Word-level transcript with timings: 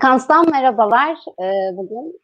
Sekans'tan 0.00 0.50
merhabalar. 0.50 1.16
Ee, 1.42 1.76
bugün 1.76 2.20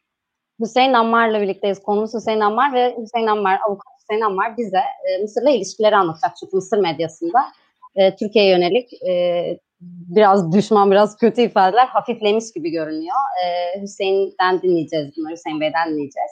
Hüseyin 0.59 0.93
Ammar'la 0.93 1.41
birlikteyiz. 1.41 1.79
Konumuz 1.83 2.13
Hüseyin 2.13 2.39
Ammar 2.39 2.73
ve 2.73 2.97
Hüseyin 2.97 3.27
Ammar, 3.27 3.59
avukat 3.67 3.93
Hüseyin 4.01 4.21
Ammar 4.21 4.57
bize 4.57 4.77
e, 4.77 5.21
Mısır'la 5.21 5.49
ilişkileri 5.49 5.95
anlatacak. 5.95 6.31
Çünkü 6.39 6.55
Mısır 6.55 6.77
medyasında 6.77 7.39
e, 7.95 8.15
Türkiye'ye 8.15 8.51
yönelik 8.51 8.93
e, 9.03 9.59
biraz 9.81 10.51
düşman, 10.51 10.91
biraz 10.91 11.17
kötü 11.17 11.41
ifadeler 11.41 11.87
hafiflemiş 11.87 12.53
gibi 12.55 12.69
görünüyor. 12.69 13.17
E, 13.45 13.81
Hüseyin'den 13.81 14.61
dinleyeceğiz 14.61 15.17
bunları, 15.17 15.33
Hüseyin 15.33 15.61
Bey'den 15.61 15.89
dinleyeceğiz. 15.91 16.31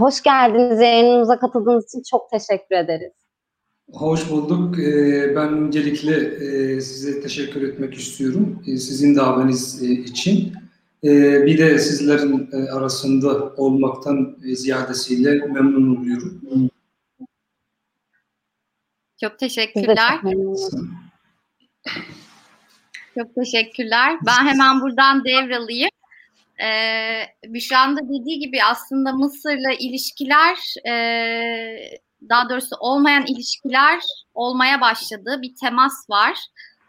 Hoş 0.00 0.22
geldiniz, 0.22 0.80
yayınımıza 0.80 1.38
katıldığınız 1.38 1.84
için 1.88 2.02
çok 2.10 2.30
teşekkür 2.30 2.76
ederiz. 2.76 3.21
Hoş 3.92 4.30
bulduk. 4.30 4.78
Ee, 4.78 5.36
ben 5.36 5.52
öncelikle 5.52 6.14
e, 6.16 6.80
size 6.80 7.20
teşekkür 7.20 7.62
etmek 7.62 7.94
istiyorum. 7.94 8.62
E, 8.66 8.76
sizin 8.76 9.16
davetiniz 9.16 9.82
e, 9.82 9.92
için. 9.92 10.52
Bir 11.02 11.58
de 11.58 11.78
sizlerin 11.78 12.50
arasında 12.72 13.54
olmaktan 13.56 14.36
ziyadesiyle 14.42 15.46
memnun 15.46 15.96
oluyorum. 15.96 16.40
Çok 19.20 19.38
teşekkürler. 19.38 20.20
Çok 23.18 23.34
teşekkürler. 23.34 24.18
Ben 24.26 24.46
hemen 24.46 24.80
buradan 24.80 25.24
devralayım. 25.24 25.90
Ee, 26.62 27.52
Büşra'nın 27.54 27.96
da 27.96 28.00
dediği 28.08 28.38
gibi 28.38 28.58
aslında 28.64 29.12
Mısır'la 29.12 29.72
ilişkiler 29.78 30.56
e, 30.88 30.92
daha 32.28 32.48
doğrusu 32.48 32.76
olmayan 32.80 33.26
ilişkiler 33.26 34.00
olmaya 34.34 34.80
başladı. 34.80 35.38
Bir 35.42 35.54
temas 35.54 36.10
var 36.10 36.38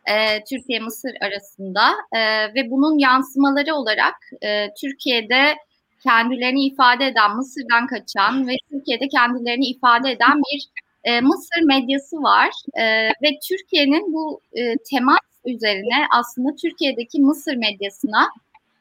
e, 0.05 0.43
Türkiye-Mısır 0.43 1.11
arasında 1.21 1.91
e, 2.11 2.19
ve 2.53 2.71
bunun 2.71 2.97
yansımaları 2.97 3.75
olarak 3.75 4.15
e, 4.41 4.67
Türkiye'de 4.81 5.55
kendilerini 6.03 6.65
ifade 6.65 7.07
eden, 7.07 7.35
Mısır'dan 7.35 7.87
kaçan 7.87 8.47
ve 8.47 8.55
Türkiye'de 8.69 9.07
kendilerini 9.07 9.65
ifade 9.65 10.11
eden 10.11 10.37
bir 10.37 10.67
e, 11.03 11.21
Mısır 11.21 11.61
medyası 11.61 12.15
var 12.15 12.49
e, 12.73 13.07
ve 13.07 13.39
Türkiye'nin 13.49 14.13
bu 14.13 14.41
e, 14.53 14.75
temas 14.77 15.19
üzerine 15.45 16.07
aslında 16.19 16.55
Türkiye'deki 16.61 17.21
Mısır 17.21 17.55
medyasına 17.55 18.29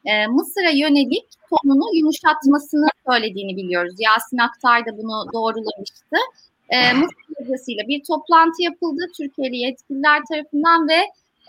e, 0.05 0.27
Mısır'a 0.27 0.69
yönelik 0.69 1.25
tonunu 1.53 1.95
yumuşatmasını 1.95 2.87
söylediğini 3.09 3.57
biliyoruz. 3.57 3.95
Yasin 3.99 4.37
Aktar 4.37 4.85
da 4.85 4.97
bunu 4.97 5.33
doğrulamıştı. 5.33 6.17
E, 6.69 6.93
Mısır 6.93 7.15
medyasıyla 7.39 7.87
bir 7.87 8.03
toplantı 8.03 8.63
yapıldı 8.63 9.01
Türkiye'li 9.17 9.57
yetkililer 9.57 10.21
tarafından 10.31 10.87
ve 10.87 10.99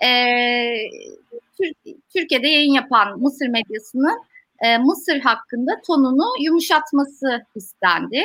e, 0.06 0.10
Tür- 1.58 1.94
Türkiye'de 2.14 2.48
yayın 2.48 2.72
yapan 2.72 3.20
Mısır 3.20 3.46
medyasının 3.48 4.22
e, 4.60 4.78
Mısır 4.78 5.20
hakkında 5.20 5.80
tonunu 5.86 6.26
yumuşatması 6.40 7.46
istendi. 7.54 8.22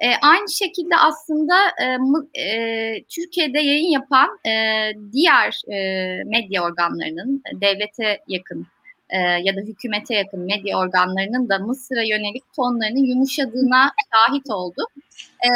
E, 0.00 0.08
aynı 0.22 0.50
şekilde 0.50 0.96
aslında 0.96 1.54
e, 1.82 1.98
e, 2.42 3.02
Türkiye'de 3.02 3.58
yayın 3.58 3.90
yapan 3.90 4.38
e, 4.46 4.52
diğer 5.12 5.60
e, 5.72 5.78
medya 6.24 6.64
organlarının 6.64 7.42
devlete 7.52 8.18
yakın 8.28 8.66
e, 9.10 9.18
ya 9.18 9.56
da 9.56 9.60
hükümete 9.60 10.14
yakın 10.14 10.40
medya 10.40 10.78
organlarının 10.78 11.48
da 11.48 11.58
Mısır'a 11.58 12.02
yönelik 12.02 12.52
tonlarının 12.56 13.04
yumuşadığına 13.04 13.92
şahit 14.12 14.50
olduk. 14.50 14.90
E, 15.44 15.50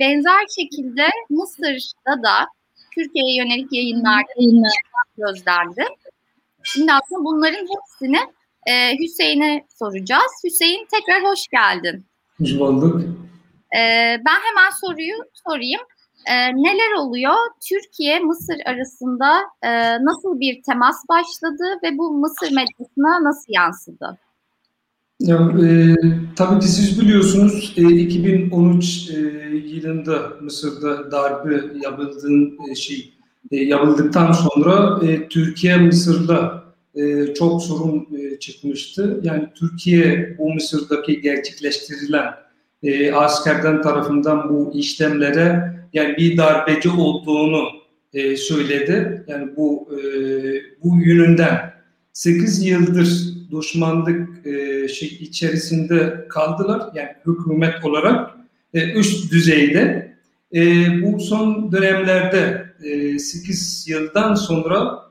benzer 0.00 0.46
şekilde 0.56 1.08
Mısır'da 1.30 2.22
da 2.22 2.46
Türkiye'ye 2.94 3.36
yönelik 3.36 3.72
yayınlar 3.72 4.24
gözlendi. 5.18 5.84
Şimdi 6.62 6.92
aslında 6.92 7.24
bunların 7.24 7.66
hepsini 7.66 8.18
e, 8.66 8.98
Hüseyin'e 8.98 9.64
soracağız. 9.78 10.32
Hüseyin 10.44 10.86
tekrar 10.90 11.24
hoş 11.24 11.48
geldin. 11.48 12.04
Hoş 12.38 12.58
bulduk. 12.58 13.00
E, 13.76 13.80
ben 14.26 14.40
hemen 14.44 14.70
soruyu 14.80 15.16
sorayım. 15.48 15.80
E, 16.26 16.34
neler 16.56 16.98
oluyor? 16.98 17.34
Türkiye 17.68 18.20
Mısır 18.20 18.56
arasında 18.66 19.40
e, 19.62 19.70
nasıl 20.04 20.40
bir 20.40 20.62
temas 20.62 20.96
başladı 21.08 21.64
ve 21.82 21.98
bu 21.98 22.12
Mısır 22.12 22.50
medyasına 22.50 23.24
nasıl 23.24 23.52
yansıdı? 23.52 24.18
Ya, 25.20 25.36
e, 25.36 25.96
tabii 26.36 26.60
ki 26.60 26.68
siz 26.68 27.00
biliyorsunuz 27.00 27.74
e, 27.76 27.82
2013 27.82 29.10
e, 29.10 29.14
yılında 29.56 30.32
Mısır'da 30.40 31.10
darbe 31.12 31.78
yapıldığın 31.82 32.58
e, 32.70 32.74
şey 32.74 33.14
e, 33.50 33.56
yapıldıktan 33.56 34.32
sonra 34.32 35.00
e, 35.06 35.28
Türkiye 35.28 35.76
Mısır'la 35.76 36.64
e, 36.94 37.34
çok 37.34 37.62
sorun 37.62 38.08
e, 38.18 38.38
çıkmıştı. 38.38 39.20
Yani 39.22 39.48
Türkiye 39.54 40.36
bu 40.38 40.54
Mısır'daki 40.54 41.20
gerçekleştirilen 41.20 42.34
e, 42.82 43.12
askerden 43.12 43.82
tarafından 43.82 44.48
bu 44.48 44.72
işlemlere 44.74 45.73
yani 45.94 46.16
bir 46.16 46.36
darbeci 46.36 46.90
olduğunu 46.90 47.68
e, 48.14 48.36
söyledi. 48.36 49.24
Yani 49.28 49.56
bu 49.56 49.88
e, 49.92 49.98
bu 50.84 50.96
yönünden 50.96 51.74
8 52.12 52.66
yıldır 52.66 53.34
düşmanlık 53.50 54.46
e, 54.46 54.88
şey 54.88 55.08
içerisinde 55.08 56.26
kaldılar. 56.28 56.82
Yani 56.94 57.08
hükümet 57.26 57.84
olarak 57.84 58.30
e, 58.74 58.92
üst 58.92 59.32
düzeyde. 59.32 60.14
E, 60.54 60.62
bu 61.02 61.20
son 61.20 61.72
dönemlerde 61.72 62.66
e, 62.82 63.18
8 63.18 63.88
yıldan 63.88 64.34
sonra 64.34 65.04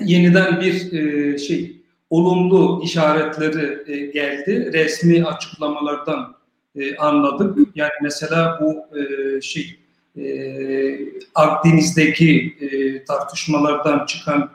yeniden 0.00 0.60
bir 0.60 0.92
e, 0.92 1.38
şey 1.38 1.82
olumlu 2.10 2.80
işaretleri 2.84 3.92
e, 3.92 4.06
geldi. 4.06 4.70
Resmi 4.72 5.24
açıklamalardan 5.24 6.34
e, 6.76 6.96
anladık. 6.96 7.58
Yani 7.74 7.92
mesela 8.02 8.60
bu 8.60 8.98
e, 8.98 9.40
şey 9.40 9.83
e, 10.18 10.24
Akdeniz'deki 11.34 12.56
e, 12.60 13.04
tartışmalardan 13.04 14.06
çıkan 14.06 14.50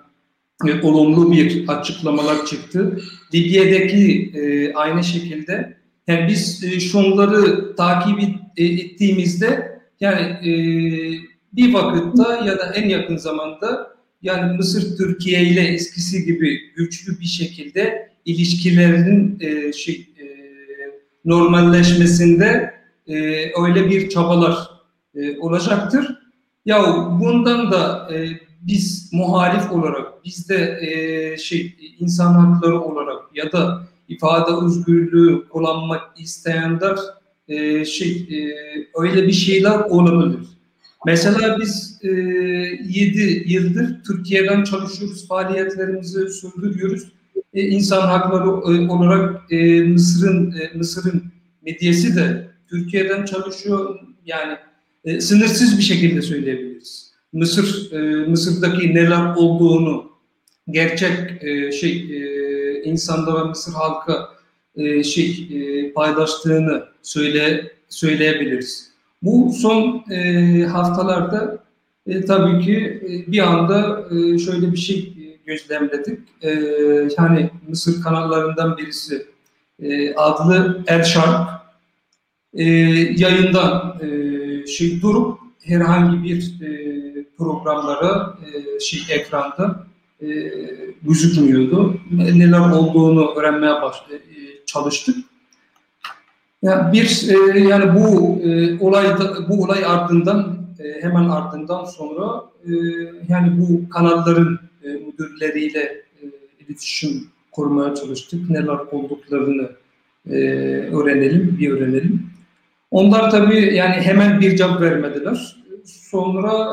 e, 0.68 0.82
olumlu 0.82 1.32
bir 1.32 1.68
açıklamalar 1.68 2.46
çıktı. 2.46 3.00
Libya'daki 3.34 4.32
e, 4.36 4.74
aynı 4.74 5.04
şekilde 5.04 5.78
yani 6.08 6.28
biz 6.28 6.64
e, 6.64 6.80
şunları 6.80 7.76
takip 7.76 8.20
e, 8.58 8.66
ettiğimizde 8.66 9.80
yani 10.00 10.22
e, 10.22 10.52
bir 11.54 11.74
vakitte 11.74 12.46
ya 12.46 12.60
da 12.60 12.74
en 12.76 12.90
yakın 12.90 13.18
zamanda 13.18 13.90
yani 14.22 14.58
Mısır 14.58 14.98
Türkiye 14.98 15.44
ile 15.44 15.62
eskisi 15.62 16.26
gibi 16.26 16.74
güçlü 16.76 17.20
bir 17.20 17.26
şekilde 17.26 18.10
ilişkilerinin 18.26 19.38
e, 19.40 19.74
şey 19.74 19.96
e, 19.96 20.26
normalleşmesinde 21.26 22.74
e, 23.08 23.16
öyle 23.64 23.90
bir 23.90 24.10
çabalar 24.10 24.79
e, 25.16 25.38
olacaktır. 25.38 26.20
Ya 26.66 26.84
bundan 27.22 27.72
da 27.72 28.10
e, 28.14 28.30
biz 28.62 29.10
muhalif 29.14 29.72
olarak, 29.72 30.26
biz 30.26 30.50
de 30.50 30.80
e, 30.82 31.38
şey 31.38 31.76
insan 32.00 32.34
hakları 32.34 32.82
olarak 32.82 33.24
ya 33.34 33.52
da 33.52 33.82
ifade 34.08 34.52
özgürlüğü 34.66 35.48
kullanmak 35.50 36.02
isteyenler 36.20 36.98
e, 37.48 37.86
şey 37.86 38.12
e, 38.12 38.40
öyle 39.02 39.28
bir 39.28 39.32
şeyler 39.32 39.80
olabilir. 39.80 40.48
Mesela 41.06 41.58
biz 41.60 42.00
e, 42.04 42.10
7 42.10 43.44
yıldır 43.46 44.04
Türkiye'den 44.04 44.64
çalışıyoruz, 44.64 45.28
faaliyetlerimizi 45.28 46.30
sürdürüyoruz. 46.30 47.12
E, 47.54 47.62
insan 47.62 48.02
hakları 48.02 48.48
e, 48.48 48.90
olarak 48.90 49.52
e, 49.52 49.82
Mısır'ın 49.82 50.52
e, 50.52 50.78
Mısır'ın 50.78 51.24
medyası 51.66 52.16
da 52.16 52.44
Türkiye'den 52.70 53.26
çalışıyor. 53.26 54.00
Yani 54.26 54.58
e, 55.06 55.22
sınırsız 55.22 55.78
bir 55.78 55.84
şekilde 55.84 56.22
söyleyebiliriz. 56.22 57.12
Mısır 57.34 57.92
e, 57.92 58.26
Mısır'daki 58.26 58.96
neler 58.96 59.36
olduğunu 59.36 60.12
gerçek 60.70 61.44
e, 61.44 61.72
şey 61.72 61.92
e, 61.92 62.84
insanda 62.84 63.40
ve 63.40 63.50
Mısır 63.50 63.74
halkı 63.74 64.20
e, 64.76 65.04
şey 65.04 65.48
e, 65.54 65.94
paylaştığını 65.94 66.84
söyle 67.02 67.72
söyleyebiliriz. 67.90 68.90
Bu 69.22 69.54
son 69.54 70.04
e, 70.12 70.64
haftalarda 70.64 71.64
e, 72.08 72.26
tabii 72.26 72.66
ki 72.66 73.02
e, 73.04 73.32
bir 73.32 73.40
anda 73.40 74.08
e, 74.12 74.40
şöyle 74.40 74.72
bir 74.72 74.78
şey 74.78 75.14
gözlemledik. 75.46 76.20
E, 76.42 76.50
yani 77.18 77.50
Mısır 77.68 78.02
kanallarından 78.04 78.78
birisi 78.78 79.26
e, 79.82 80.14
adlı 80.14 80.84
El 80.88 81.04
Shark 81.04 81.50
e, 82.54 82.64
yayından 83.18 84.00
e, 84.02 84.08
şey 84.70 85.02
durup 85.02 85.40
herhangi 85.64 86.24
bir 86.24 86.62
e, 86.62 86.70
programlara 87.38 88.38
e, 88.46 88.80
şey 88.80 89.00
ekranda 89.10 89.86
e, 90.22 90.28
gözükmüyordu. 91.02 92.00
Neler 92.12 92.70
olduğunu 92.72 93.34
öğrenmeye 93.36 93.82
baş, 93.82 93.96
e, 94.12 94.18
çalıştık. 94.66 95.16
Yani 96.62 96.94
bir 96.94 97.30
e, 97.30 97.60
yani 97.60 97.96
bu 97.96 98.40
e, 98.44 98.80
olay 98.80 99.08
bu 99.50 99.64
olay 99.64 99.86
ardından 99.86 100.58
e, 100.80 101.04
hemen 101.04 101.30
ardından 101.30 101.86
sonra 101.86 102.44
e, 102.66 102.72
yani 103.30 103.62
bu 103.62 103.90
kanalların 103.90 104.60
e, 104.84 104.88
müdürleriyle 104.88 105.82
e, 106.22 106.24
iletişim 106.60 107.28
korumaya 107.52 107.96
çalıştık. 107.96 108.50
Neler 108.50 108.78
olduklarını 108.92 109.70
e, 110.30 110.36
öğrenelim, 110.94 111.58
bir 111.60 111.72
öğrenelim. 111.72 112.30
Onlar 112.92 113.32
tabii 113.32 113.76
yani 113.76 113.94
hemen 113.94 114.42
bir 114.42 114.56
cevap 114.56 114.82
vermediler. 114.82 115.56
Sonra 115.86 116.68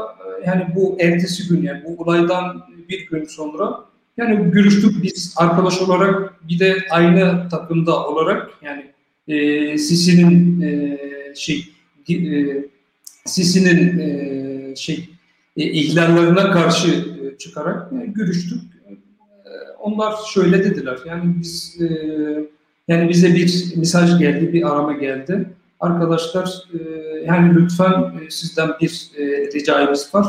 yani 0.46 0.66
bu 0.74 0.96
ertesi 1.00 1.48
gün 1.48 1.62
yani 1.62 1.82
bu 1.84 2.02
olaydan 2.02 2.62
bir 2.88 3.06
gün 3.06 3.24
sonra 3.24 3.80
yani 4.16 4.50
görüştük 4.50 5.02
biz 5.02 5.34
arkadaş 5.36 5.82
olarak 5.82 6.48
bir 6.48 6.58
de 6.58 6.76
aynı 6.90 7.48
takımda 7.48 8.06
olarak 8.06 8.50
yani 8.62 8.86
e, 9.28 9.78
Sisi'nin 9.78 10.60
e, 10.60 10.98
şey 11.34 11.64
e, 12.10 12.16
Sisi'nin 13.24 13.98
e, 13.98 14.76
şey 14.76 15.08
e, 15.56 15.64
ihlallerine 15.64 16.50
karşı 16.50 16.88
e, 16.88 17.38
çıkarak 17.38 17.92
e, 17.92 18.06
görüştük. 18.06 18.60
E, 18.86 18.90
onlar 19.80 20.14
şöyle 20.34 20.64
dediler. 20.64 20.98
Yani 21.06 21.34
biz 21.40 21.80
e, 21.80 21.86
yani 22.88 23.08
bize 23.08 23.34
bir 23.34 23.72
mesaj 23.76 24.18
geldi, 24.18 24.52
bir 24.52 24.72
arama 24.72 24.92
geldi. 24.92 25.46
Arkadaşlar 25.80 26.62
e, 26.74 26.78
yani 27.26 27.54
lütfen 27.54 27.92
e, 27.92 28.30
sizden 28.30 28.70
bir 28.80 29.10
e, 29.18 29.24
ricamız 29.54 30.14
var. 30.14 30.26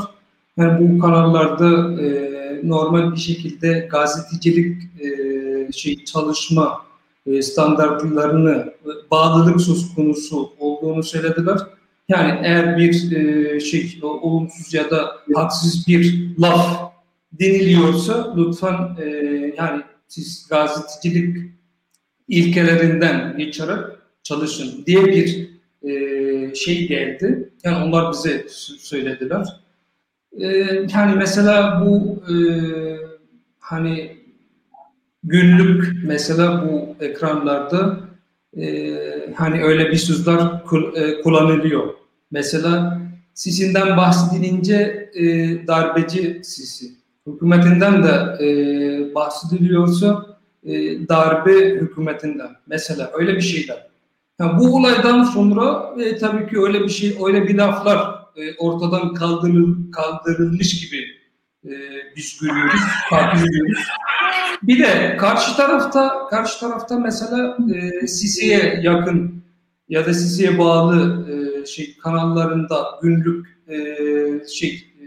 Yani 0.58 0.80
bu 0.80 1.00
kanallarda 1.00 2.02
e, 2.02 2.28
normal 2.64 3.12
bir 3.12 3.18
şekilde 3.18 3.88
gazetecilik 3.92 4.84
e, 5.00 5.72
şey 5.72 6.06
çalışma 6.06 6.86
e, 7.26 7.42
standartlarını 7.42 8.74
e, 8.86 9.12
bağlılık 9.12 9.62
söz 9.62 9.96
konusu 9.96 10.54
olduğunu 10.60 11.04
söylediler. 11.04 11.58
Yani 12.10 12.40
eğer 12.44 12.78
bir 12.78 13.12
e, 13.12 13.60
şey 13.60 14.00
olumsuz 14.02 14.74
ya 14.74 14.92
da 14.92 15.12
haksız 15.36 15.88
bir 15.88 16.36
laf 16.40 16.92
deniliyorsa 17.32 18.36
lütfen 18.38 18.96
e, 19.02 19.06
yani 19.58 19.82
siz 20.08 20.48
gazetecilik 20.50 21.52
ilkelerinden 22.28 23.38
geçerek 23.38 23.97
çalışın 24.28 24.86
diye 24.86 25.06
bir 25.06 25.50
e, 25.84 26.56
şey 26.56 26.88
geldi. 26.88 27.50
Yani 27.64 27.86
onlar 27.86 28.12
bize 28.12 28.46
söylediler. 28.80 29.48
E, 30.40 30.48
yani 30.94 31.16
mesela 31.18 31.86
bu 31.86 32.24
e, 32.32 32.36
hani 33.60 34.18
günlük 35.24 35.94
mesela 36.04 36.70
bu 36.70 37.04
ekranlarda 37.06 38.00
e, 38.58 38.94
hani 39.36 39.64
öyle 39.64 39.92
bir 39.92 39.98
sözler 39.98 40.40
e, 40.96 41.22
kullanılıyor. 41.22 41.94
Mesela 42.32 43.02
Sisi'nden 43.34 43.98
bahsedilince 43.98 45.10
e, 45.14 45.24
darbeci 45.68 46.42
Sisi. 46.44 46.92
Hükümetinden 47.28 48.04
de 48.04 48.46
e, 48.46 49.16
bahsediliyorsa 49.16 50.26
e, 50.66 50.74
darbe 51.10 51.70
hükümetinden. 51.70 52.50
Mesela 52.68 53.12
öyle 53.14 53.36
bir 53.36 53.42
şeyler. 53.42 53.88
Yani 54.40 54.60
bu 54.60 54.76
olaydan 54.76 55.24
sonra 55.24 55.94
e, 56.00 56.18
tabii 56.18 56.50
ki 56.50 56.60
öyle 56.62 56.84
bir 56.84 56.90
şey, 56.90 57.18
öyle 57.26 57.48
bir 57.48 57.56
laflar 57.56 57.98
e, 58.36 58.56
ortadan 58.58 59.14
kaldırıl, 59.14 59.92
kaldırılmış 59.92 60.80
gibi 60.80 61.06
e, 61.66 61.72
biz 62.16 62.40
görüyoruz, 62.42 62.82
takip 63.10 63.50
ediyoruz. 63.50 63.84
Bir 64.64 64.80
de 64.80 65.18
karşı 65.18 65.56
tarafta 65.56 66.28
karşı 66.30 66.60
tarafta 66.60 67.00
mesela 67.00 67.58
e, 67.76 68.08
Sisi'ye 68.08 68.80
yakın 68.84 69.44
ya 69.90 70.06
da 70.06 70.14
Sisi'ye 70.14 70.60
bağlı 70.60 71.28
e, 71.32 71.66
şey 71.66 71.98
kanallarında 71.98 73.00
günlük 73.02 73.48
e, 73.68 73.76
şey 74.48 74.70
e, 74.70 75.06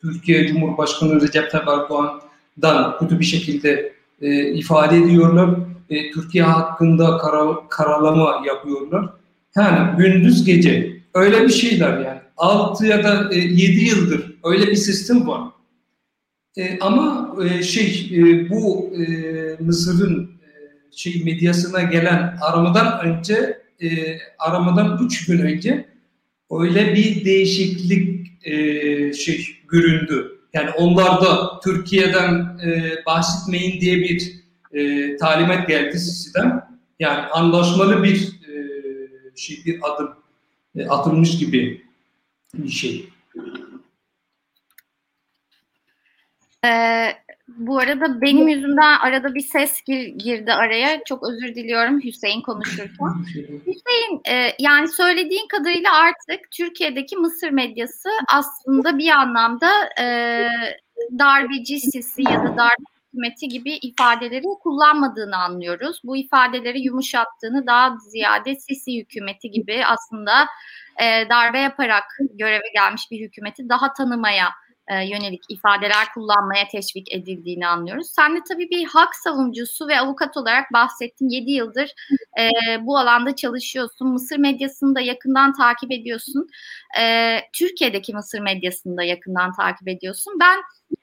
Türkiye 0.00 0.46
Cumhurbaşkanı 0.46 1.20
Recep 1.20 1.50
Tayyip 1.50 1.68
Erdoğan'dan 1.68 2.98
kötü 2.98 3.20
bir 3.20 3.24
şekilde 3.24 3.92
e, 4.20 4.52
ifade 4.52 4.96
ediyorlar. 4.96 5.50
E, 5.90 6.10
Türkiye 6.10 6.44
hakkında 6.44 7.18
kara, 7.18 7.68
karalama 7.68 8.42
yapıyorlar. 8.46 9.10
Yani 9.56 9.96
gündüz 9.98 10.44
gece 10.44 10.96
öyle 11.14 11.44
bir 11.44 11.52
şeyler 11.52 11.98
yani. 11.98 12.20
6 12.36 12.86
ya 12.86 13.04
da 13.04 13.34
e, 13.34 13.38
7 13.38 13.84
yıldır 13.84 14.34
öyle 14.44 14.66
bir 14.66 14.76
sistem 14.76 15.28
var. 15.28 15.42
E, 16.56 16.78
ama 16.80 17.36
e, 17.44 17.62
şey 17.62 18.10
e, 18.14 18.50
bu 18.50 18.92
e, 18.96 19.04
Mısır'ın 19.60 20.22
e, 20.22 20.50
şey 20.96 21.24
medyasına 21.24 21.82
gelen 21.82 22.38
aramadan 22.40 23.06
önce 23.06 23.58
e, 23.82 24.18
aramadan 24.38 25.06
üç 25.06 25.26
gün 25.26 25.38
önce 25.38 25.86
öyle 26.60 26.94
bir 26.94 27.24
değişiklik 27.24 28.30
e, 28.44 28.52
şey 29.12 29.46
göründü. 29.68 30.40
Yani 30.52 30.70
onlar 30.70 31.20
da 31.20 31.60
Türkiye'den 31.64 32.58
e, 32.64 32.92
bahsetmeyin 33.06 33.80
diye 33.80 33.96
bir 33.96 34.39
e, 34.72 35.16
talimat 35.16 35.68
geldi 35.68 35.98
Sisi'den. 35.98 36.70
Yani 36.98 37.18
anlaşmalı 37.18 38.02
bir 38.02 38.16
e, 38.48 38.52
şey 39.36 39.62
bir 39.66 39.80
adım 39.82 40.14
e, 40.76 40.86
atılmış 40.86 41.38
gibi 41.38 41.84
bir 42.54 42.68
şey. 42.68 43.08
Ee, 46.64 47.12
bu 47.48 47.78
arada 47.78 48.20
benim 48.20 48.48
yüzümden 48.48 48.98
arada 48.98 49.34
bir 49.34 49.40
ses 49.40 49.82
gir, 49.82 50.06
girdi 50.06 50.52
araya. 50.52 51.04
Çok 51.04 51.28
özür 51.28 51.54
diliyorum 51.54 52.00
Hüseyin 52.04 52.40
konuşurken. 52.40 53.06
Hüseyin 53.66 54.20
e, 54.28 54.54
yani 54.58 54.88
söylediğin 54.88 55.48
kadarıyla 55.48 55.94
artık 55.94 56.50
Türkiye'deki 56.50 57.16
Mısır 57.16 57.50
medyası 57.50 58.08
aslında 58.28 58.98
bir 58.98 59.08
anlamda 59.08 59.70
e, 60.00 60.06
darbeci 61.18 61.80
sisi 61.80 62.22
ya 62.22 62.44
da 62.44 62.56
darbe 62.56 62.99
hükümeti 63.10 63.48
gibi 63.48 63.72
ifadeleri 63.72 64.44
kullanmadığını 64.62 65.36
anlıyoruz. 65.36 66.00
Bu 66.04 66.16
ifadeleri 66.16 66.80
yumuşattığını 66.80 67.66
daha 67.66 67.96
ziyade 67.96 68.54
Sisi 68.56 69.00
hükümeti 69.00 69.50
gibi 69.50 69.82
aslında 69.86 70.46
e, 71.02 71.28
darbe 71.28 71.58
yaparak 71.58 72.04
göreve 72.34 72.72
gelmiş 72.74 73.10
bir 73.10 73.20
hükümeti 73.20 73.68
daha 73.68 73.92
tanımaya 73.92 74.48
e, 74.90 74.94
yönelik 74.94 75.42
ifadeler 75.48 76.06
kullanmaya 76.14 76.68
teşvik 76.68 77.12
edildiğini 77.12 77.66
anlıyoruz. 77.66 78.10
Sen 78.10 78.36
de 78.36 78.40
tabii 78.48 78.70
bir 78.70 78.84
hak 78.84 79.16
savunucusu 79.16 79.88
ve 79.88 80.00
avukat 80.00 80.36
olarak 80.36 80.72
bahsettin. 80.72 81.28
7 81.28 81.50
yıldır 81.50 81.94
e, 82.38 82.48
bu 82.86 82.98
alanda 82.98 83.36
çalışıyorsun. 83.36 84.08
Mısır 84.08 84.38
medyasını 84.38 84.94
da 84.94 85.00
yakından 85.00 85.52
takip 85.52 85.92
ediyorsun. 85.92 86.48
E, 87.00 87.36
Türkiye'deki 87.52 88.14
Mısır 88.14 88.40
medyasını 88.40 88.96
da 88.96 89.02
yakından 89.02 89.52
takip 89.52 89.88
ediyorsun. 89.88 90.34
Ben 90.40 90.58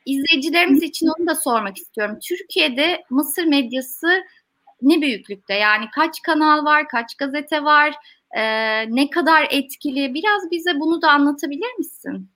izleyicilerimiz 0.05 0.83
için 0.83 1.07
onu 1.07 1.27
da 1.27 1.35
sormak 1.35 1.77
istiyorum. 1.77 2.17
Türkiye'de 2.23 3.03
Mısır 3.09 3.43
medyası 3.43 4.23
ne 4.81 5.01
büyüklükte? 5.01 5.53
Yani 5.53 5.85
kaç 5.95 6.21
kanal 6.21 6.65
var, 6.65 6.87
kaç 6.87 7.15
gazete 7.15 7.63
var, 7.63 7.95
e, 8.37 8.41
ne 8.95 9.09
kadar 9.09 9.47
etkili? 9.51 10.13
Biraz 10.13 10.51
bize 10.51 10.79
bunu 10.79 11.01
da 11.01 11.11
anlatabilir 11.11 11.77
misin? 11.77 12.29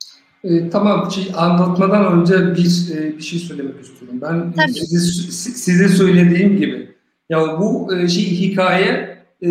E, 0.43 0.69
tamam, 0.69 1.11
şey, 1.11 1.31
anlatmadan 1.37 2.19
önce 2.19 2.55
bir 2.55 2.95
e, 2.97 3.17
bir 3.17 3.23
şey 3.23 3.39
söylemek 3.39 3.81
istiyorum. 3.81 4.19
Ben 4.21 4.51
Tabii. 4.51 4.73
size, 4.73 5.31
size 5.51 5.89
söylediğim 5.89 6.57
gibi 6.57 6.95
ya 7.29 7.59
bu 7.59 7.95
e, 7.95 8.07
şey 8.07 8.23
hikaye 8.23 9.17
e, 9.43 9.49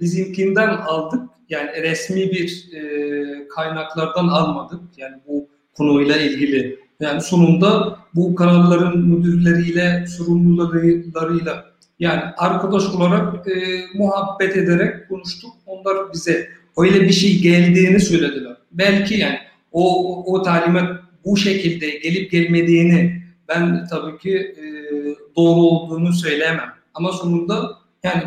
bizimkinden 0.00 0.68
aldık. 0.68 1.20
Yani 1.48 1.70
resmi 1.82 2.30
bir 2.30 2.70
e, 2.74 3.48
kaynaklardan 3.48 4.28
almadık. 4.28 4.80
Yani 4.96 5.16
bu 5.28 5.48
konuyla 5.74 6.16
ilgili. 6.16 6.78
Yani 7.00 7.20
sonunda 7.20 7.98
bu 8.14 8.34
kanalların 8.34 8.98
müdürleriyle, 8.98 10.06
sorumlularıyla 10.06 11.64
yani 11.98 12.20
arkadaş 12.36 12.86
olarak 12.86 13.48
e, 13.48 13.52
muhabbet 13.94 14.56
ederek 14.56 15.08
konuştuk. 15.08 15.50
Onlar 15.66 16.12
bize 16.12 16.48
öyle 16.78 17.00
bir 17.00 17.12
şey 17.12 17.40
geldiğini 17.40 18.00
söylediler. 18.00 18.56
Belki 18.72 19.14
yani 19.14 19.38
o, 19.74 20.34
o 20.34 20.42
talimat 20.42 21.00
bu 21.24 21.36
şekilde 21.36 21.90
gelip 21.90 22.30
gelmediğini 22.30 23.22
ben 23.48 23.86
tabii 23.90 24.18
ki 24.18 24.36
e, 24.36 24.64
doğru 25.36 25.60
olduğunu 25.60 26.12
söyleyemem. 26.12 26.70
Ama 26.94 27.12
sonunda 27.12 27.70
yani 28.02 28.22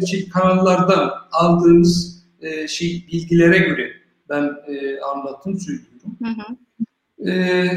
e, 0.00 0.06
şey, 0.06 0.28
kanallardan 0.28 1.10
aldığımız 1.32 2.22
e, 2.40 2.68
şey 2.68 3.04
bilgilere 3.12 3.58
göre 3.58 3.92
ben 4.28 4.42
e, 4.44 5.00
anlattım 5.00 5.60
söylüyorum. 5.60 6.18
Hı 6.22 6.28
hı. 6.28 7.30
E, 7.30 7.68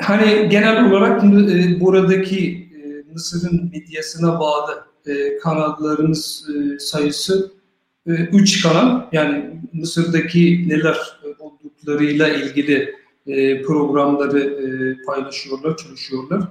hani 0.00 0.48
genel 0.48 0.90
olarak 0.90 1.24
e, 1.24 1.80
buradaki 1.80 2.68
e, 2.76 3.12
Mısır'ın 3.12 3.70
medyasına 3.72 4.40
bağlı 4.40 4.84
e, 5.06 5.38
kanallarımız 5.38 6.48
e, 6.50 6.78
sayısı 6.78 7.52
3 8.06 8.58
e, 8.58 8.68
kanal. 8.68 9.02
Yani 9.12 9.60
Mısır'daki 9.72 10.68
neler 10.68 10.96
olduklarıyla 11.80 12.28
ilgili 12.28 12.94
e, 13.26 13.62
programları 13.62 14.40
e, 14.40 15.02
paylaşıyorlar, 15.02 15.76
çalışıyorlar. 15.76 16.42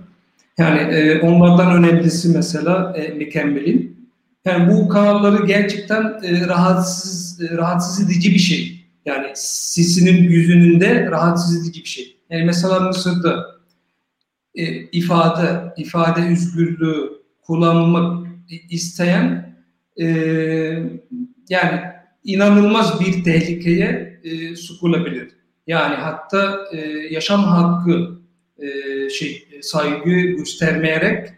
Yani 0.57 0.79
e, 0.79 1.21
onlardan 1.21 1.75
önemlisi 1.75 2.29
mesela 2.29 2.93
e, 2.97 3.13
Mükemmel'in. 3.13 4.09
Yani 4.45 4.73
bu 4.73 4.89
kanalları 4.89 5.45
gerçekten 5.45 6.03
e, 6.23 6.47
rahatsız 6.47 7.41
e, 7.41 7.57
rahatsız 7.57 8.05
edici 8.05 8.31
bir 8.31 8.39
şey. 8.39 8.85
Yani 9.05 9.27
sisinin 9.35 10.23
yüzününde 10.23 11.05
rahatsız 11.11 11.61
edici 11.61 11.83
bir 11.83 11.89
şey. 11.89 12.17
Yani 12.29 12.45
mesela 12.45 12.79
Mısır'da 12.79 13.45
e, 14.55 14.65
ifade 14.75 15.73
ifade 15.77 16.21
özgürlüğü 16.31 17.09
kullanmak 17.41 18.27
isteyen 18.69 19.55
e, 20.01 20.05
yani 21.49 21.81
inanılmaz 22.23 22.99
bir 22.99 23.23
tehlikeye 23.23 24.19
e, 24.23 24.55
sokulabilir. 24.55 25.27
Yani 25.67 25.95
hatta 25.95 26.67
e, 26.71 26.77
yaşam 27.11 27.43
hakkı 27.43 28.19
e, 28.57 29.09
şey 29.09 29.47
saygı 29.61 30.09
göstermeyerek 30.09 31.29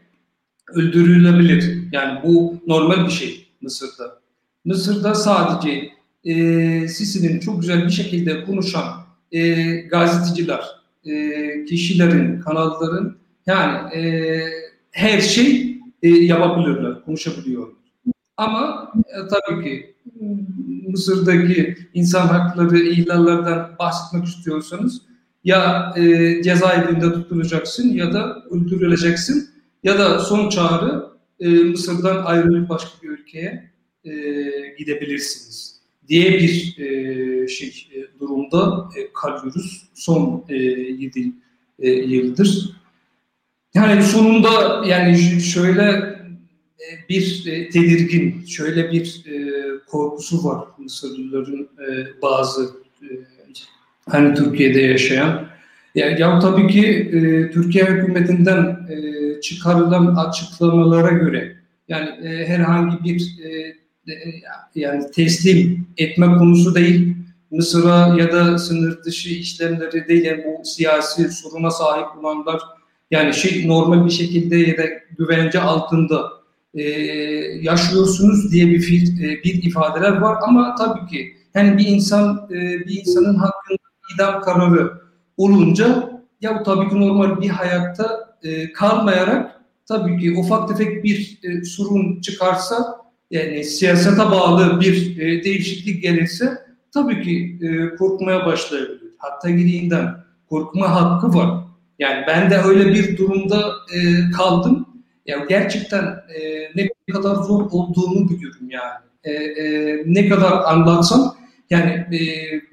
öldürülebilir. 0.74 1.78
Yani 1.92 2.20
bu 2.24 2.62
normal 2.68 3.06
bir 3.06 3.12
şey 3.12 3.48
Mısır'da. 3.62 4.22
Mısır'da 4.66 5.16
sadece 5.16 5.90
e, 6.24 6.88
Sisi'nin 6.88 7.40
çok 7.40 7.62
güzel 7.62 7.86
bir 7.86 7.92
şekilde 7.92 8.44
konuşan 8.44 8.86
e, 9.32 9.72
gazeteciler, 9.72 10.62
e, 11.06 11.66
kişilerin, 11.66 12.42
kanalların 12.42 13.18
yani 13.46 13.96
e, 13.96 14.42
her 14.92 15.22
şey 15.22 15.78
e, 16.04 16.10
yapabilirler, 16.10 17.02
konuşabiliyorlar. 17.06 17.81
Ama 18.42 18.92
e, 18.96 19.18
tabii 19.28 19.64
ki 19.64 19.96
Mısır'daki 20.88 21.78
insan 21.94 22.28
hakları 22.28 22.80
ihlallerden 22.80 23.66
bahsetmek 23.80 24.26
istiyorsanız 24.26 25.02
ya 25.44 25.94
e, 25.98 26.04
cezaevinde 26.44 27.14
tutulacaksın 27.14 27.90
ya 27.90 28.14
da 28.14 28.44
öldürüleceksin 28.52 29.50
ya 29.84 30.00
da 30.00 30.20
son 30.20 30.50
çağrı 30.50 31.06
e, 31.40 31.50
Mısır'dan 31.50 32.26
ayrılıp 32.26 32.70
başka 32.70 32.90
bir 33.04 33.10
ülkeye 33.10 33.72
e, 34.06 34.12
gidebilirsiniz 34.78 35.82
diye 36.08 36.32
bir 36.32 36.78
e, 36.80 37.48
şey 37.48 37.88
e, 37.96 38.20
durumda 38.20 38.90
e, 38.98 39.14
kalıyoruz 39.14 39.90
son 39.94 40.46
e, 40.50 40.56
7 40.56 41.34
e, 41.80 41.90
yıldır. 41.90 42.82
Yani 43.74 44.04
sonunda 44.04 44.86
yani 44.86 45.42
şöyle 45.42 46.11
bir 47.10 47.44
e, 47.48 47.70
tedirgin, 47.70 48.46
şöyle 48.46 48.92
bir 48.92 49.24
e, 49.28 49.52
korkusu 49.88 50.44
var 50.44 50.68
Mısırlıların 50.78 51.70
e, 51.80 52.22
bazı 52.22 52.64
e, 53.02 53.08
hani 54.10 54.34
Türkiye'de 54.36 54.82
yaşayan. 54.82 55.48
Ya, 55.96 56.10
ya 56.10 56.40
tabii 56.40 56.68
ki 56.68 56.88
e, 56.88 57.52
Türkiye 57.52 57.86
hükümetinden 57.86 58.88
e, 58.90 59.42
çıkarılan 59.42 60.16
açıklamalara 60.16 61.12
göre 61.12 61.56
yani 61.88 62.10
e, 62.28 62.48
herhangi 62.48 63.04
bir 63.04 63.36
e, 63.46 63.76
yani 64.76 65.12
teslim 65.12 65.88
etme 65.98 66.26
konusu 66.26 66.76
değil. 66.76 67.16
Mısır'a 67.52 68.16
ya 68.18 68.32
da 68.32 68.58
sınır 68.58 69.04
dışı 69.04 69.30
işlemleri 69.30 70.08
değil 70.08 70.26
yani 70.26 70.44
bu 70.46 70.66
siyasi 70.66 71.30
soruna 71.30 71.72
sahip 71.72 72.08
olanlar 72.20 72.62
yani 73.12 73.34
şey 73.34 73.68
normal 73.68 74.06
bir 74.06 74.12
şekilde 74.12 74.58
ya 74.58 74.78
da 74.78 74.84
güvence 75.18 75.60
altında 75.60 76.41
e, 76.74 76.84
yaşıyorsunuz 77.62 78.52
diye 78.52 78.68
bir 78.68 79.04
e, 79.24 79.44
bir 79.44 79.64
ifadeler 79.64 80.18
var 80.18 80.38
ama 80.42 80.76
tabii 80.76 81.08
ki 81.08 81.34
yani 81.54 81.78
bir 81.78 81.88
insan 81.88 82.48
e, 82.52 82.56
bir 82.56 83.00
insanın 83.00 83.36
hakkında 83.36 83.78
idam 84.16 84.42
kararı 84.42 84.92
olunca 85.38 86.12
ya 86.42 86.64
tabii 86.64 86.90
ki 86.90 87.00
normal 87.00 87.42
bir 87.42 87.50
hayatta 87.50 88.36
e, 88.44 88.74
kalmayarak 88.74 89.62
tabii 89.88 90.18
ki 90.18 90.38
ufak 90.38 90.68
tefek 90.68 91.04
bir 91.04 91.40
e, 91.44 91.64
sorun 91.64 92.22
çıkarsa 92.22 93.02
yani 93.32 93.64
siyasete 93.64 94.22
bağlı 94.22 94.82
bir 94.82 95.18
e, 95.18 95.44
değişiklik 95.44 96.04
gelirse 96.04 96.58
tabii 96.94 97.24
ki 97.24 97.60
e, 97.62 97.96
korkmaya 97.96 98.46
başlayabilir. 98.46 99.12
Hatta 99.18 99.50
giriğinden 99.50 100.16
korkma 100.50 100.96
hakkı 100.96 101.34
var. 101.34 101.64
Yani 102.00 102.24
ben 102.28 102.50
de 102.50 102.58
öyle 102.58 102.94
bir 102.94 103.18
durumda 103.18 103.72
e, 103.96 104.32
kaldım. 104.32 104.86
Ya 105.26 105.46
gerçekten 105.50 106.04
e, 106.06 106.72
ne 106.76 107.14
kadar 107.14 107.36
zor 107.36 107.72
olduğunu 107.72 108.30
biliyorum 108.30 108.70
yani. 108.70 109.00
E, 109.24 109.32
e, 109.32 110.04
ne 110.06 110.30
kadar 110.30 110.52
anlatsam 110.52 111.38
yani 111.70 111.92
e, 111.92 112.22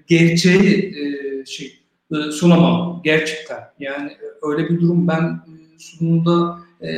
gerçeği 0.06 0.94
e, 0.96 1.46
şey 1.46 1.78
e, 2.12 2.30
sunamam 2.32 3.00
gerçekten. 3.04 3.60
Yani 3.78 4.16
öyle 4.42 4.68
bir 4.68 4.80
durum 4.80 5.08
ben 5.08 5.22
e, 5.22 5.78
sonunda 5.78 6.58
e, 6.82 6.88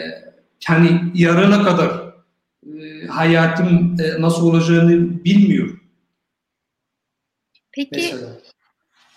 yani 0.69 1.00
yarına 1.14 1.62
kadar 1.62 2.14
e, 2.66 3.07
hayatım 3.07 3.97
e, 4.00 4.23
nasıl 4.23 4.47
olacağını 4.47 5.25
bilmiyorum. 5.25 5.80
Peki 7.73 7.90
Mesela. 7.92 8.38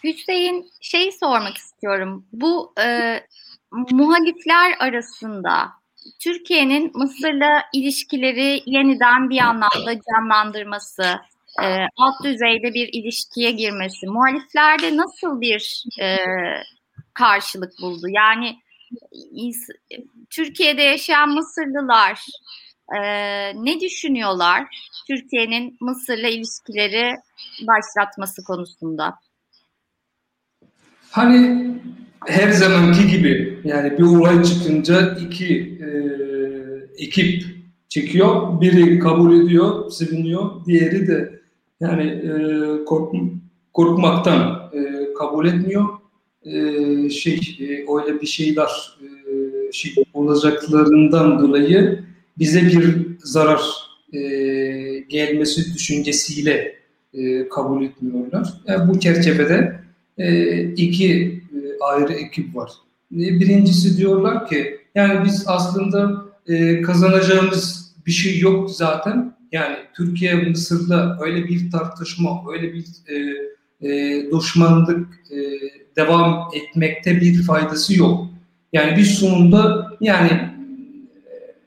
Hüseyin 0.04 0.72
şey 0.82 1.12
sormak 1.12 1.58
istiyorum. 1.58 2.26
Bu 2.34 2.74
e, 2.82 3.20
muhalifler 3.92 4.76
arasında 4.80 5.83
Türkiye'nin 6.20 6.92
Mısır'la 6.94 7.64
ilişkileri 7.74 8.62
yeniden 8.66 9.30
bir 9.30 9.38
anlamda 9.38 10.02
canlandırması, 10.12 11.04
e, 11.64 11.66
alt 11.98 12.24
düzeyde 12.24 12.74
bir 12.74 12.90
ilişkiye 12.94 13.52
girmesi, 13.52 14.08
muhaliflerde 14.08 14.98
nasıl 14.98 15.42
bir 15.42 15.84
e, 16.02 16.18
karşılık 17.14 17.74
buldu? 17.82 18.08
Yani 18.10 18.58
Türkiye'de 20.30 20.82
yaşayan 20.82 21.30
Mısırlılar 21.30 22.26
e, 22.96 23.00
ne 23.66 23.80
düşünüyorlar 23.80 24.64
Türkiye'nin 25.08 25.78
Mısır'la 25.82 26.28
ilişkileri 26.28 27.16
başlatması 27.62 28.44
konusunda? 28.44 29.20
Hani 31.14 31.68
her 32.26 32.52
zamanki 32.52 33.08
gibi 33.08 33.60
yani 33.64 33.98
bir 33.98 34.04
olay 34.04 34.44
çıkınca 34.44 35.18
iki 35.28 35.56
e, 35.58 35.88
ekip 37.04 37.44
çekiyor. 37.90 38.62
Biri 38.62 39.00
kabul 39.00 39.46
ediyor, 39.46 39.92
seviniyor. 39.92 40.66
Diğeri 40.66 41.08
de 41.08 41.40
yani 41.80 42.04
e, 42.04 42.86
kork, 42.86 43.16
korkmaktan 43.74 44.72
e, 44.74 45.14
kabul 45.14 45.46
etmiyor. 45.46 45.86
E, 46.46 47.10
şey 47.10 47.58
e, 47.60 47.66
öyle 47.66 48.22
bir 48.22 48.28
şeyler 48.28 48.98
e, 49.02 49.72
şey 49.72 49.94
olacaklarından 50.14 51.40
dolayı 51.40 52.04
bize 52.38 52.62
bir 52.62 53.08
zarar 53.20 53.62
e, 54.14 54.20
gelmesi 55.10 55.74
düşüncesiyle 55.74 56.76
e, 57.14 57.50
kabul 57.50 57.84
etmiyorlar. 57.84 58.54
Yani 58.68 58.90
bu 58.90 59.00
çerçevede 59.00 59.83
e, 60.18 60.62
iki 60.64 61.42
ayrı 61.82 62.14
ekip 62.14 62.56
var. 62.56 62.72
E, 63.14 63.18
birincisi 63.18 63.98
diyorlar 63.98 64.48
ki 64.48 64.78
yani 64.96 65.26
biz 65.26 65.44
aslında 65.48 66.26
e, 66.48 66.82
kazanacağımız 66.82 67.94
bir 68.06 68.12
şey 68.12 68.40
yok 68.40 68.72
zaten. 68.72 69.34
Yani 69.52 69.76
Türkiye 69.96 70.36
Mısır'la 70.36 71.18
öyle 71.22 71.48
bir 71.48 71.72
tartışma, 71.72 72.44
öyle 72.54 72.74
bir 72.74 72.86
e, 73.08 73.16
e, 73.90 74.26
düşmanlık 74.32 75.08
e, 75.32 75.38
devam 75.96 76.50
etmekte 76.56 77.22
bir 77.22 77.44
faydası 77.44 78.00
yok. 78.00 78.28
Yani 78.74 78.98
bir 78.98 79.04
sonunda 79.04 79.92
yani 80.02 80.50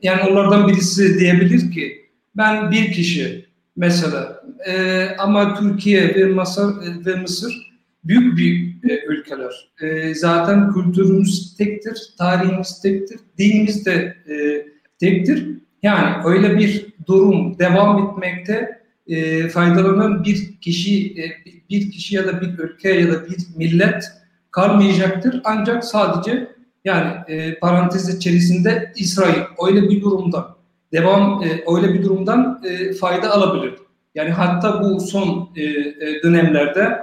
yani 0.03 0.23
onlardan 0.31 0.69
birisi 0.69 1.19
diyebilir 1.19 1.73
ki 1.73 2.07
ben 2.37 2.71
bir 2.71 2.93
kişi 2.93 3.47
mesela 3.77 4.43
e, 4.67 5.07
ama 5.19 5.59
Türkiye 5.59 6.15
ve 6.15 6.25
Mısır 6.25 6.75
ve 7.07 7.17
Mısır 7.17 7.76
büyük 8.09 8.39
bir 8.39 8.77
e, 8.91 9.05
ülkeler. 9.07 9.71
E, 9.81 10.15
zaten 10.15 10.73
kültürümüz 10.73 11.57
tektir, 11.57 12.15
tarihimiz 12.19 12.81
tektir, 12.83 13.19
dinimiz 13.39 13.87
de 13.87 14.17
e, 14.29 14.67
tektir. 14.99 15.49
Yani 15.83 16.25
öyle 16.25 16.59
bir 16.59 16.87
durum 17.07 17.59
devam 17.59 18.07
etmekte 18.07 18.81
e, 19.07 19.49
faydalanan 19.49 20.25
bir 20.25 20.57
kişi, 20.61 21.23
e, 21.23 21.25
bir 21.71 21.91
kişi 21.91 22.17
ya 22.17 22.27
da 22.27 22.41
bir 22.41 22.59
ülke 22.59 22.89
ya 22.89 23.13
da 23.13 23.27
bir 23.27 23.37
millet 23.57 24.05
kalmayacaktır. 24.51 25.41
Ancak 25.45 25.85
sadece 25.85 26.49
yani 26.85 27.13
e, 27.29 27.59
parantez 27.59 28.17
içerisinde 28.17 28.93
İsrail 28.97 29.43
öyle 29.67 29.83
bir 29.83 30.03
durumda 30.03 30.57
devam 30.93 31.43
e, 31.43 31.65
öyle 31.77 31.95
bir 31.95 32.05
durumdan 32.05 32.63
e, 32.65 32.93
fayda 32.93 33.31
alabilir. 33.31 33.75
Yani 34.15 34.31
hatta 34.31 34.83
bu 34.83 35.01
son 35.01 35.51
e, 35.57 35.63
e, 35.63 36.23
dönemlerde 36.23 36.99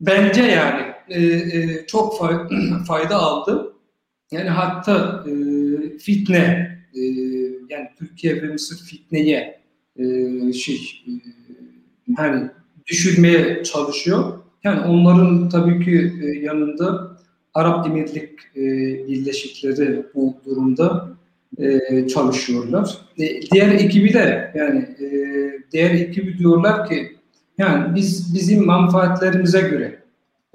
bence 0.00 0.42
yani 0.42 0.82
e, 1.08 1.22
e, 1.22 1.86
çok 1.86 2.18
fayda 2.86 3.16
aldı. 3.16 3.72
Yani 4.30 4.48
hatta 4.48 5.24
e, 5.28 5.32
fitne 5.98 6.74
e, 6.94 7.00
yani 7.70 7.88
Türkiye 7.98 8.42
ve 8.42 8.46
Mısır 8.46 8.86
fitneye 8.86 9.60
e, 9.96 10.04
şey 10.52 11.04
e, 11.06 11.12
hani 12.16 12.50
düşürmeye 12.86 13.64
çalışıyor. 13.64 14.38
Yani 14.64 14.80
onların 14.80 15.48
tabii 15.48 15.84
ki 15.84 16.12
e, 16.22 16.26
yanında 16.26 17.18
Arap 17.54 17.86
Emirlik 17.86 18.30
e, 18.56 18.62
Birleşikleri 19.08 20.06
bu 20.14 20.36
durumda 20.46 21.08
e, 21.58 22.08
çalışıyorlar. 22.08 22.98
E, 23.18 23.42
diğer 23.42 23.72
ekibi 23.72 24.12
de 24.12 24.52
yani 24.54 24.80
e, 24.80 25.06
diğer 25.72 25.90
ekibi 25.90 26.38
diyorlar 26.38 26.88
ki 26.88 27.13
yani 27.58 27.94
biz 27.94 28.34
bizim 28.34 28.66
manfaatlerimize 28.66 29.60
göre 29.60 30.02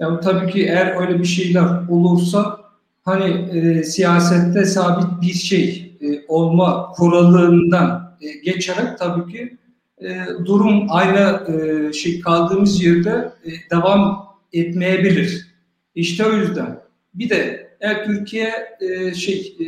yani 0.00 0.20
tabii 0.20 0.52
ki 0.52 0.62
eğer 0.62 1.00
öyle 1.00 1.18
bir 1.18 1.24
şeyler 1.24 1.88
olursa 1.88 2.60
hani 3.04 3.58
e, 3.58 3.82
siyasette 3.84 4.64
sabit 4.64 5.22
bir 5.22 5.32
şey 5.32 5.96
e, 6.00 6.06
olma 6.28 6.92
kuralından 6.96 8.16
e, 8.20 8.50
geçerek 8.50 8.98
tabii 8.98 9.32
ki 9.32 9.56
e, 10.02 10.26
durum 10.44 10.86
aynı 10.88 11.40
e, 11.48 11.92
şey 11.92 12.20
kaldığımız 12.20 12.84
yerde 12.84 13.32
e, 13.44 13.50
devam 13.70 14.26
etmeyebilir. 14.52 15.46
İşte 15.94 16.26
o 16.26 16.32
yüzden. 16.32 16.80
Bir 17.14 17.30
de 17.30 17.70
eğer 17.80 18.04
Türkiye 18.04 18.52
e, 18.80 19.14
şey 19.14 19.56
e, 19.60 19.66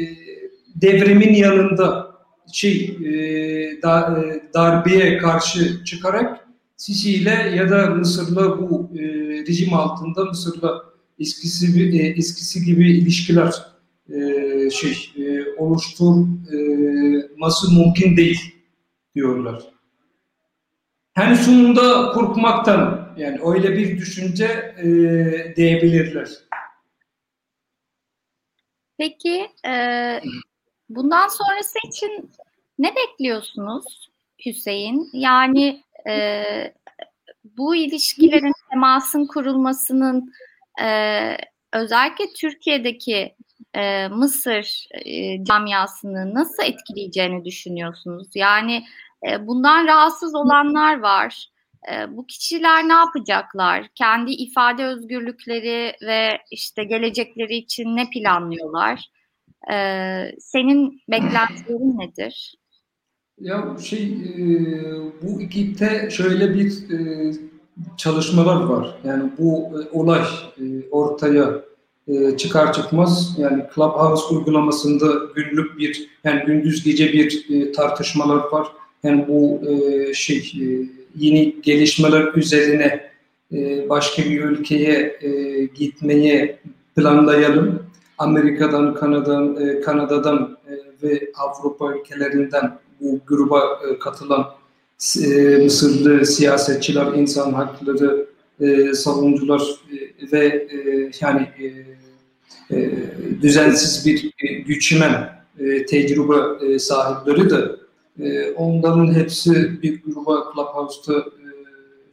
devrimin 0.74 1.34
yanında 1.34 2.12
şey 2.52 2.98
e, 3.04 3.12
da, 3.82 4.18
e, 4.18 4.54
darbeye 4.54 5.18
karşı 5.18 5.84
çıkarak 5.84 6.41
Sisi 6.82 7.14
ile 7.14 7.52
ya 7.56 7.70
da 7.70 7.86
Mısır'la 7.86 8.58
bu 8.58 8.90
e, 8.98 9.02
rejim 9.46 9.74
altında 9.74 10.24
Mısır'la 10.24 10.84
eskisi 11.18 11.98
e, 11.98 12.06
eskisi 12.06 12.64
gibi 12.64 12.98
ilişkiler 12.98 13.52
e, 14.08 14.70
şey 14.70 15.10
e, 15.16 15.44
oluşturması 15.58 17.72
mümkün 17.72 18.16
değil 18.16 18.54
diyorlar. 19.14 19.62
Hem 21.12 21.36
sonunda 21.36 22.12
korkmaktan 22.12 23.14
yani 23.16 23.40
öyle 23.44 23.76
bir 23.76 23.98
düşünce 23.98 24.74
e, 24.78 24.86
diyebilirler. 25.56 26.28
Peki 28.98 29.50
e, 29.66 29.74
bundan 30.88 31.28
sonrası 31.28 31.78
için 31.88 32.30
ne 32.78 32.94
bekliyorsunuz 32.96 34.10
Hüseyin? 34.46 35.10
Yani 35.12 35.82
e, 36.08 36.44
bu 37.44 37.76
ilişkilerin 37.76 38.52
temasın 38.70 39.26
kurulmasının 39.26 40.32
e, 40.82 41.36
özellikle 41.72 42.24
Türkiye'deki 42.36 43.36
e, 43.74 44.08
Mısır 44.08 44.86
e, 45.04 45.44
camiasını 45.44 46.34
nasıl 46.34 46.62
etkileyeceğini 46.62 47.44
düşünüyorsunuz? 47.44 48.28
Yani 48.34 48.84
e, 49.28 49.46
bundan 49.46 49.86
rahatsız 49.86 50.34
olanlar 50.34 51.00
var. 51.00 51.48
E, 51.92 52.16
bu 52.16 52.26
kişiler 52.26 52.88
ne 52.88 52.92
yapacaklar? 52.92 53.88
Kendi 53.94 54.30
ifade 54.30 54.84
özgürlükleri 54.84 55.96
ve 56.02 56.38
işte 56.50 56.84
gelecekleri 56.84 57.56
için 57.56 57.96
ne 57.96 58.10
planlıyorlar? 58.10 59.00
E, 59.72 59.76
senin 60.38 61.02
beklentilerin 61.08 61.98
nedir? 61.98 62.54
Ya 63.42 63.76
şey 63.80 64.02
e, 64.02 64.44
bu 65.22 65.42
ekipte 65.42 66.10
şöyle 66.10 66.54
bir 66.54 66.90
e, 66.90 67.32
çalışmalar 67.96 68.64
var. 68.64 68.98
Yani 69.04 69.30
bu 69.38 69.70
e, 69.78 69.98
olay 69.98 70.22
ortaya 70.90 71.62
çıkar 72.36 72.72
çıkmaz 72.72 73.36
yani 73.38 73.62
Clubhouse 73.74 74.34
uygulamasında 74.34 75.06
günlük 75.34 75.78
bir 75.78 76.08
yani 76.24 76.42
gündüz 76.46 76.84
gece 76.84 77.12
bir 77.12 77.72
tartışmalar 77.72 78.52
var. 78.52 78.68
Yani 79.02 79.28
bu 79.28 79.60
şey 80.14 80.52
yeni 81.16 81.56
gelişmeler 81.62 82.34
üzerine 82.34 83.10
başka 83.88 84.22
bir 84.22 84.44
ülkeye 84.44 85.18
e, 85.22 85.64
gitmeyi 85.64 86.56
planlayalım. 86.96 87.82
Amerika'dan, 88.18 88.94
Kanada'dan, 88.94 89.80
Kanada'dan 89.84 90.58
ve 91.02 91.32
Avrupa 91.34 91.94
ülkelerinden 91.94 92.78
bu 93.02 93.20
gruba 93.26 93.80
e, 93.88 93.98
katılan 93.98 94.46
e, 95.24 95.56
Mısırlı 95.56 96.26
siyasetçiler, 96.26 97.06
insan 97.06 97.52
hakları 97.52 98.26
e, 98.60 98.94
savunucular 98.94 99.60
e, 99.60 100.32
ve 100.32 100.68
yani 101.20 101.48
düzensiz 103.42 104.06
bir 104.06 104.32
e, 105.58 105.86
tecrübe 105.86 106.78
sahipleri 106.78 107.50
de 107.50 107.76
onların 108.56 109.14
hepsi 109.14 109.82
bir 109.82 110.02
gruba 110.02 110.52
Clubhouse'da 110.54 111.24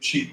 şey 0.00 0.28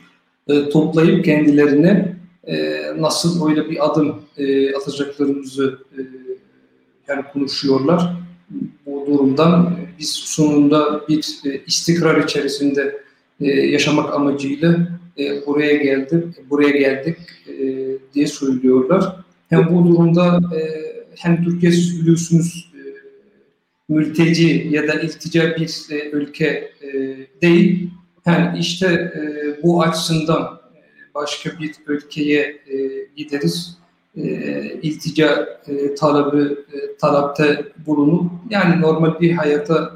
toplayıp 0.72 1.26
kendilerine 1.26 2.18
e, 2.48 2.82
nasıl 2.98 3.50
öyle 3.50 3.70
bir 3.70 3.86
adım 3.86 4.22
e, 4.38 4.76
atacaklarımızı 4.76 5.80
yani 7.08 7.24
konuşuyorlar. 7.34 8.14
Bu 8.86 9.06
durumdan 9.08 9.78
biz 10.00 10.10
sonunda 10.10 11.08
bir 11.10 11.40
e, 11.46 11.62
istikrar 11.68 12.24
içerisinde 12.24 13.02
e, 13.42 13.46
yaşamak 13.48 14.14
amacıyla 14.14 14.88
e, 15.18 15.46
buraya 15.46 15.76
geldik, 15.76 16.50
buraya 16.50 16.78
geldik 16.78 17.18
diye 18.14 18.28
söylüyorlar. 18.28 19.16
Hem 19.50 19.76
bu 19.76 19.88
durumda 19.88 20.42
hem 21.16 21.44
Türkiye 21.44 21.72
biliyorsunuz 21.72 22.72
mülteci 23.90 24.68
ya 24.72 24.88
da 24.88 24.94
iltica 24.94 25.56
bir 25.56 25.88
ülke 26.12 26.72
değil. 27.42 27.90
Yani 28.26 28.60
işte 28.60 29.14
bu 29.64 29.84
açısından 29.84 30.62
başka 31.16 31.60
bir 31.60 31.72
ülkeye 31.88 32.62
gideriz. 33.16 33.78
E, 34.18 34.24
iltica 34.82 35.60
e, 35.68 35.96
talebi 35.96 36.54
e, 36.54 36.98
talepte 36.98 37.66
bulunup 37.86 38.32
yani 38.50 38.82
normal 38.82 39.20
bir 39.20 39.34
hayata 39.34 39.92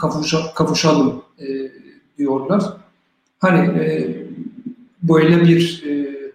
kavuşa, 0.00 0.38
kavuşalım 0.54 1.24
diyorlar. 2.18 2.62
Hani 3.38 3.68
böyle 5.02 5.40
bir 5.40 5.84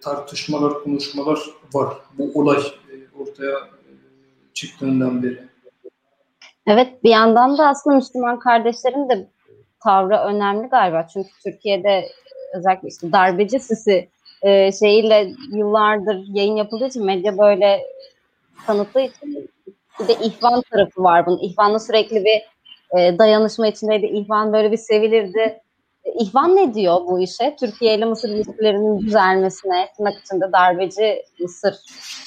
tartışmalar, 0.00 0.84
konuşmalar 0.84 1.38
var. 1.74 1.94
Bu 2.18 2.30
olay 2.34 2.62
ortaya 3.18 3.54
çıktığından 4.54 5.22
beri. 5.22 5.38
Evet 6.66 7.04
bir 7.04 7.10
yandan 7.10 7.58
da 7.58 7.68
aslında 7.68 7.96
Müslüman 7.96 8.38
kardeşlerin 8.38 9.08
de 9.08 9.28
tavrı 9.80 10.16
önemli 10.16 10.68
galiba. 10.68 11.06
Çünkü 11.12 11.28
Türkiye'de 11.44 12.08
özellikle 12.54 12.88
işte 12.88 13.12
darbeci 13.12 13.60
sisi 13.60 14.08
e, 14.42 14.72
şeyiyle 14.72 15.30
yıllardır 15.52 16.24
yayın 16.26 16.56
yapıldığı 16.56 16.86
için 16.86 17.04
medya 17.04 17.38
böyle 17.38 17.80
tanıttığı 18.66 19.00
için 19.00 19.50
bir 20.00 20.08
de 20.08 20.14
ihvan 20.22 20.62
tarafı 20.70 21.02
var 21.02 21.26
bunun. 21.26 21.38
İhvan'la 21.38 21.78
sürekli 21.78 22.24
bir 22.24 22.42
e, 22.98 23.18
dayanışma 23.18 23.66
içindeydi. 23.66 24.06
İhvan 24.06 24.52
böyle 24.52 24.72
bir 24.72 24.76
sevilirdi. 24.76 25.60
E, 26.04 26.12
İhvan 26.20 26.56
ne 26.56 26.74
diyor 26.74 26.96
bu 27.06 27.20
işe? 27.20 27.56
Türkiye 27.60 27.94
ile 27.94 28.04
Mısır 28.04 28.28
ilişkilerinin 28.28 29.00
düzelmesine, 29.00 29.88
tırnak 29.96 30.14
içinde 30.24 30.52
darbeci 30.52 31.22
Mısır 31.40 31.74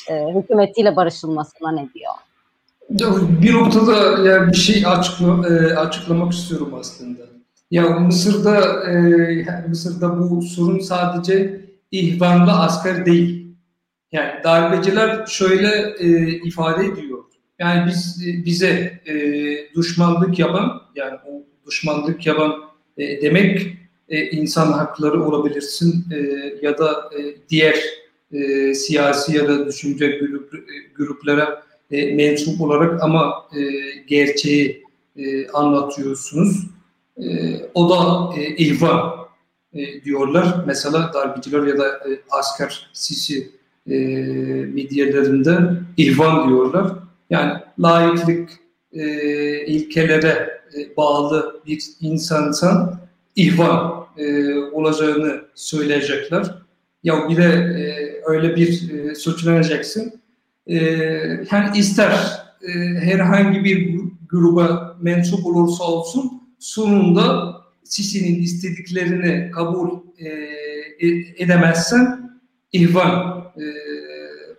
e, 0.10 0.26
hükümetiyle 0.36 0.96
barışılmasına 0.96 1.72
ne 1.72 1.90
diyor? 1.94 2.14
Bir 3.42 3.54
noktada 3.54 4.30
yani 4.30 4.52
bir 4.52 4.58
şey 4.58 4.86
açıkla, 4.86 5.48
e, 5.50 5.76
açıklamak 5.76 6.34
istiyorum 6.34 6.74
aslında. 6.80 7.22
Ya 7.72 7.84
Mısır'da 7.84 8.84
e, 8.90 9.68
Mısır'da 9.68 10.20
bu 10.20 10.42
sorun 10.42 10.80
sadece 10.80 11.61
ihvanlı 11.92 12.52
asker 12.52 13.06
değil. 13.06 13.48
Yani 14.12 14.32
darbeciler 14.44 15.26
şöyle 15.26 15.96
e, 16.00 16.28
ifade 16.28 16.86
ediyor. 16.86 17.24
Yani 17.60 17.88
biz 17.88 18.28
e, 18.28 18.46
bize 18.46 19.02
e, 19.06 19.14
düşmanlık 19.76 20.40
yapan 20.40 20.82
yani 20.96 21.18
o 21.28 21.44
düşmanlık 21.68 22.26
yapan 22.26 22.54
e, 22.98 23.22
demek 23.22 23.78
e, 24.10 24.30
insan 24.30 24.72
hakları 24.72 25.24
olabilirsin 25.24 26.06
e, 26.12 26.18
ya 26.62 26.78
da 26.78 27.10
e, 27.18 27.20
diğer 27.50 27.76
e, 28.32 28.74
siyasi 28.74 29.38
ya 29.38 29.48
da 29.48 29.68
düşünce 29.68 30.18
grup, 30.18 30.54
e, 30.54 30.60
gruplara 30.96 31.64
e, 31.92 32.16
mensup 32.16 32.62
olarak 32.62 33.04
ama 33.04 33.34
e, 33.58 33.62
gerçeği 34.08 34.84
e, 35.18 35.48
anlatıyorsunuz 35.48 36.68
e, 37.18 37.56
o 37.74 37.90
da 37.90 38.30
e, 38.40 38.56
ihvan 38.56 39.21
e, 39.74 40.04
diyorlar. 40.04 40.64
Mesela 40.68 41.12
darbeciler 41.14 41.64
ya 41.64 41.78
da 41.78 41.88
e, 41.88 42.22
asker 42.30 42.90
sisi 42.94 43.52
e, 43.90 43.96
medyalarında 44.74 45.82
ihvan 45.98 46.50
diyorlar. 46.50 46.92
Yani 47.30 47.54
layıklık 47.80 48.50
e, 48.94 49.06
ilkelere 49.66 50.62
e, 50.78 50.98
bağlı 50.98 51.62
bir 51.68 51.84
insansan 52.02 53.00
ihvan 53.36 54.06
e, 54.18 54.56
olacağını 54.58 55.42
söyleyecekler. 55.56 56.56
Ya 57.04 57.30
bir 57.30 57.38
de 57.38 57.44
e, 57.44 58.22
öyle 58.26 58.56
bir 58.56 58.92
e, 58.92 59.16
suçlanacaksın. 59.16 60.22
E, 60.68 60.76
yani 61.52 61.78
ister 61.78 62.12
e, 62.62 62.70
herhangi 63.00 63.64
bir 63.64 64.00
gruba 64.30 64.98
mensup 65.02 65.46
olursa 65.46 65.84
olsun 65.84 66.42
sonunda 66.60 67.61
Sisi'nin 67.84 68.42
istediklerini 68.42 69.52
kabul 69.52 69.90
e, 70.18 70.28
e, 70.28 71.08
edemezsen 71.38 72.32
ihvan 72.72 73.44
e, 73.58 73.64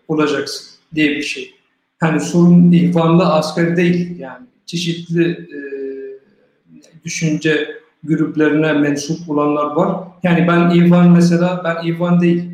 olacaksın 0.08 0.78
diye 0.94 1.11
bir 1.11 1.22
şey. 1.22 1.54
Hani 2.00 2.20
sorun 2.20 2.72
ihvanlı 2.72 3.32
asker 3.32 3.76
değil 3.76 4.18
yani 4.18 4.46
çeşitli 4.66 5.30
e, 5.30 5.58
düşünce 7.04 7.68
gruplarına 8.04 8.72
mensup 8.72 9.30
olanlar 9.30 9.66
var. 9.66 10.08
Yani 10.22 10.48
ben 10.48 10.70
ihvan 10.70 11.11
mesela 11.11 11.62
ben 11.64 11.87
ihvan 11.87 12.20
değil 12.20 12.50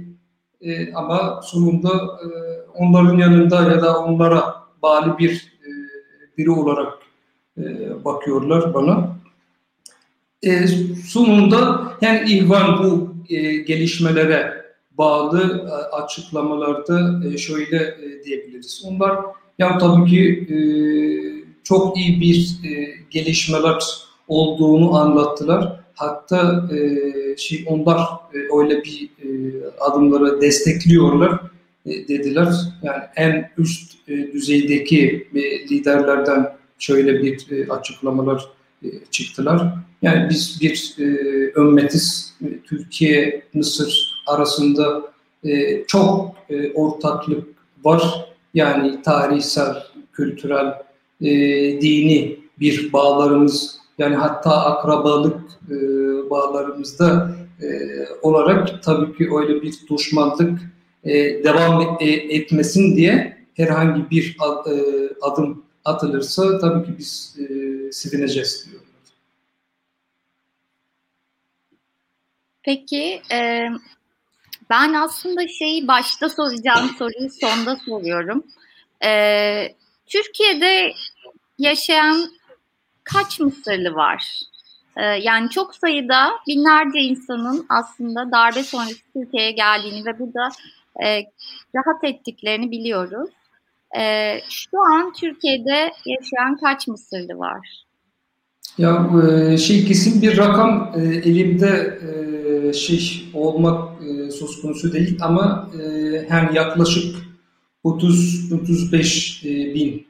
e, 0.61 0.93
ama 0.93 1.41
sonunda 1.45 1.89
e, 1.95 2.29
onların 2.75 3.19
yanında 3.19 3.63
ya 3.63 3.83
da 3.83 3.99
onlara 4.05 4.55
bağlı 4.83 5.19
bir 5.19 5.53
e, 5.63 5.69
biri 6.39 6.51
olarak 6.51 6.93
e, 7.59 7.65
bakıyorlar 8.05 8.75
bana. 8.75 9.18
E, 10.43 10.67
sonunda 11.07 11.93
yani 12.01 12.31
İhvan 12.31 12.85
bu 12.85 13.15
e, 13.35 13.57
gelişmelere 13.57 14.65
bağlı 14.99 15.69
e, 15.69 15.73
açıklamalarda 15.97 17.29
e, 17.29 17.39
şöyle 17.39 17.77
e, 17.77 18.25
diyebiliriz. 18.25 18.83
Onlar 18.87 19.19
ya 19.59 19.79
tabii 19.79 20.11
ki 20.11 20.55
e, 20.55 20.59
çok 21.65 21.99
iyi 21.99 22.21
bir 22.21 22.59
e, 22.71 22.89
gelişmeler 23.11 23.85
olduğunu 24.29 24.97
anlattılar. 24.97 25.81
Hatta 25.95 26.69
e, 26.73 27.37
şey 27.37 27.65
onlar 27.67 27.99
e, 28.35 28.59
öyle 28.59 28.85
bir 28.85 29.05
e, 29.05 29.29
adımları 29.81 30.41
destekliyorlar 30.41 31.41
e, 31.87 32.09
dediler. 32.09 32.49
Yani 32.83 33.03
en 33.17 33.51
üst 33.59 34.09
e, 34.09 34.33
düzeydeki 34.33 35.29
e, 35.35 35.41
liderlerden 35.41 36.53
şöyle 36.79 37.23
bir 37.23 37.51
e, 37.51 37.73
açıklamalar 37.73 38.58
çıktılar. 39.11 39.75
Yani 40.03 40.31
biz 40.31 40.59
bir 40.61 40.95
e, 40.99 41.05
ümmetiz. 41.61 42.35
E, 42.45 42.59
Türkiye, 42.61 43.43
Mısır 43.55 44.23
arasında 44.27 45.03
e, 45.45 45.85
çok 45.85 46.35
e, 46.51 46.73
ortaklık 46.73 47.49
var. 47.85 48.29
Yani 48.55 49.03
tarihsel, 49.03 49.75
kültürel, 50.13 50.75
e, 51.21 51.31
dini 51.81 52.39
bir 52.61 52.93
bağlarımız 52.93 53.79
yani 53.99 54.17
hatta 54.17 54.65
akrabalık 54.65 55.41
e, 55.71 55.75
bağlarımızda 56.31 57.37
e, 57.63 57.67
olarak 58.23 58.83
tabii 58.83 59.17
ki 59.17 59.29
öyle 59.37 59.63
bir 59.63 59.75
düşmanlık 59.91 60.61
e, 61.05 61.45
devam 61.45 61.97
e, 62.01 62.11
etmesin 62.11 62.97
diye 62.97 63.39
herhangi 63.55 64.11
bir 64.11 64.37
ad, 64.39 64.67
e, 64.67 65.09
adım 65.23 65.63
atılırsa 65.89 66.59
tabii 66.59 66.87
ki 66.87 66.99
biz 66.99 67.37
e, 67.39 67.45
sevineceğiz 67.93 68.67
diyorlar. 68.71 68.89
Peki 72.63 73.23
e, 73.33 73.69
ben 74.71 74.93
aslında 74.93 75.49
şeyi 75.49 75.89
başta 75.89 76.29
soracağım 76.29 76.91
soruyu 76.99 77.31
sonda 77.41 77.77
soruyorum. 77.77 78.45
E, 79.05 79.75
Türkiye'de 80.07 80.93
yaşayan 81.59 82.31
kaç 83.05 83.41
Mısırlı 83.41 83.95
var? 83.95 84.41
E, 84.97 85.05
yani 85.05 85.51
çok 85.51 85.75
sayıda 85.75 86.31
binlerce 86.47 86.99
insanın 86.99 87.67
aslında 87.69 88.33
darbe 88.33 88.63
sonrası 88.63 89.13
Türkiye'ye 89.13 89.51
geldiğini 89.51 90.07
ve 90.07 90.19
burada 90.19 90.49
e, 91.05 91.25
rahat 91.75 92.05
ettiklerini 92.05 92.71
biliyoruz. 92.71 93.31
E, 93.97 94.35
şu 94.51 94.79
an 94.95 95.13
Türkiye'de 95.13 95.93
yaşayan 96.07 96.57
kaç 96.61 96.89
Mısırlı 96.89 97.39
var? 97.39 97.85
Ya 98.79 99.11
şey 99.59 99.85
kesin 99.85 100.23
bir 100.23 100.39
rakam 100.39 100.93
elimde 100.97 101.99
şey 102.73 103.31
olmak 103.35 104.03
söz 104.39 104.63
konusu 104.63 104.93
değil 104.93 105.19
ama 105.21 105.71
yani 106.31 106.57
yaklaşık 106.57 107.17
30-35 107.85 109.75
bin 109.75 110.07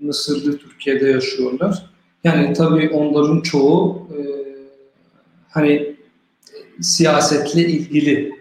Mısırlı 0.00 0.58
Türkiye'de 0.58 1.08
yaşıyorlar. 1.08 1.90
Yani 2.24 2.52
tabii 2.52 2.90
onların 2.90 3.40
çoğu 3.40 4.08
hani 5.50 5.96
siyasetle 6.80 7.68
ilgili 7.68 8.32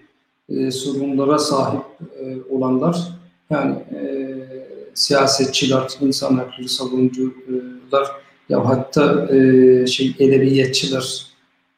sorunlara 0.72 1.40
sahip 1.40 1.84
olanlar. 2.50 3.15
Yani 3.50 3.76
siyasetçiler, 4.94 5.88
insan 6.02 6.36
hakları 6.38 6.70
savunucular 6.70 8.12
ya 8.50 8.70
hatta 8.70 9.36
e, 9.36 9.88
şey 9.88 10.16
edebiyatçılar 10.20 11.26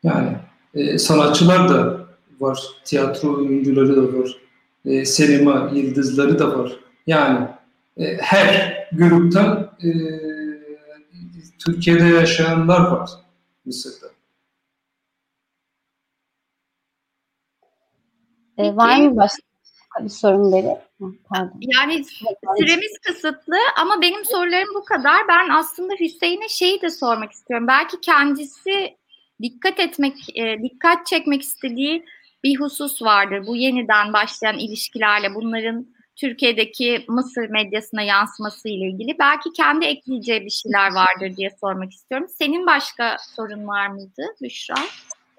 yani 0.03 0.37
e, 0.73 0.97
sanatçılar 0.97 1.69
da 1.69 2.07
var, 2.39 2.59
tiyatro 2.85 3.37
oyuncuları 3.37 3.95
da 3.95 4.19
var, 4.19 4.37
e, 4.85 5.05
sinema 5.05 5.71
yıldızları 5.73 6.39
da 6.39 6.59
var. 6.59 6.79
Yani 7.07 7.47
e, 7.97 8.17
her 8.17 8.77
gruptan 8.91 9.71
e, 9.83 9.89
Türkiye'de 11.65 12.03
yaşayanlar 12.03 12.79
var 12.79 13.09
Mısır'da. 13.65 14.07
E, 18.57 18.75
var 18.75 18.97
mı 18.97 19.17
başka 19.17 19.46
bir 20.03 20.09
sorun 20.09 20.51
beri? 20.51 20.77
Yani 21.59 22.03
süremiz 22.57 22.97
kısıtlı 23.07 23.57
ama 23.81 24.01
benim 24.01 24.25
sorularım 24.25 24.75
bu 24.75 24.85
kadar. 24.85 25.27
Ben 25.27 25.49
aslında 25.49 25.93
Hüseyin'e 25.99 26.49
şeyi 26.49 26.81
de 26.81 26.89
sormak 26.89 27.31
istiyorum. 27.31 27.67
Belki 27.67 28.01
kendisi 28.01 28.97
dikkat 29.41 29.79
etmek, 29.79 30.37
e, 30.37 30.63
dikkat 30.63 31.05
çekmek 31.05 31.41
istediği 31.41 32.05
bir 32.43 32.59
husus 32.59 33.01
vardır. 33.01 33.47
Bu 33.47 33.55
yeniden 33.55 34.13
başlayan 34.13 34.57
ilişkilerle 34.57 35.35
bunların 35.35 35.87
Türkiye'deki 36.15 37.05
Mısır 37.07 37.49
medyasına 37.49 38.01
yansıması 38.01 38.69
ile 38.69 38.89
ilgili. 38.89 39.19
Belki 39.19 39.53
kendi 39.53 39.85
ekleyeceği 39.85 40.45
bir 40.45 40.49
şeyler 40.49 40.93
vardır 40.93 41.37
diye 41.37 41.49
sormak 41.61 41.91
istiyorum. 41.91 42.27
Senin 42.37 42.65
başka 42.67 43.17
sorun 43.35 43.67
var 43.67 43.87
mıydı 43.87 44.23
Büşra? 44.41 44.75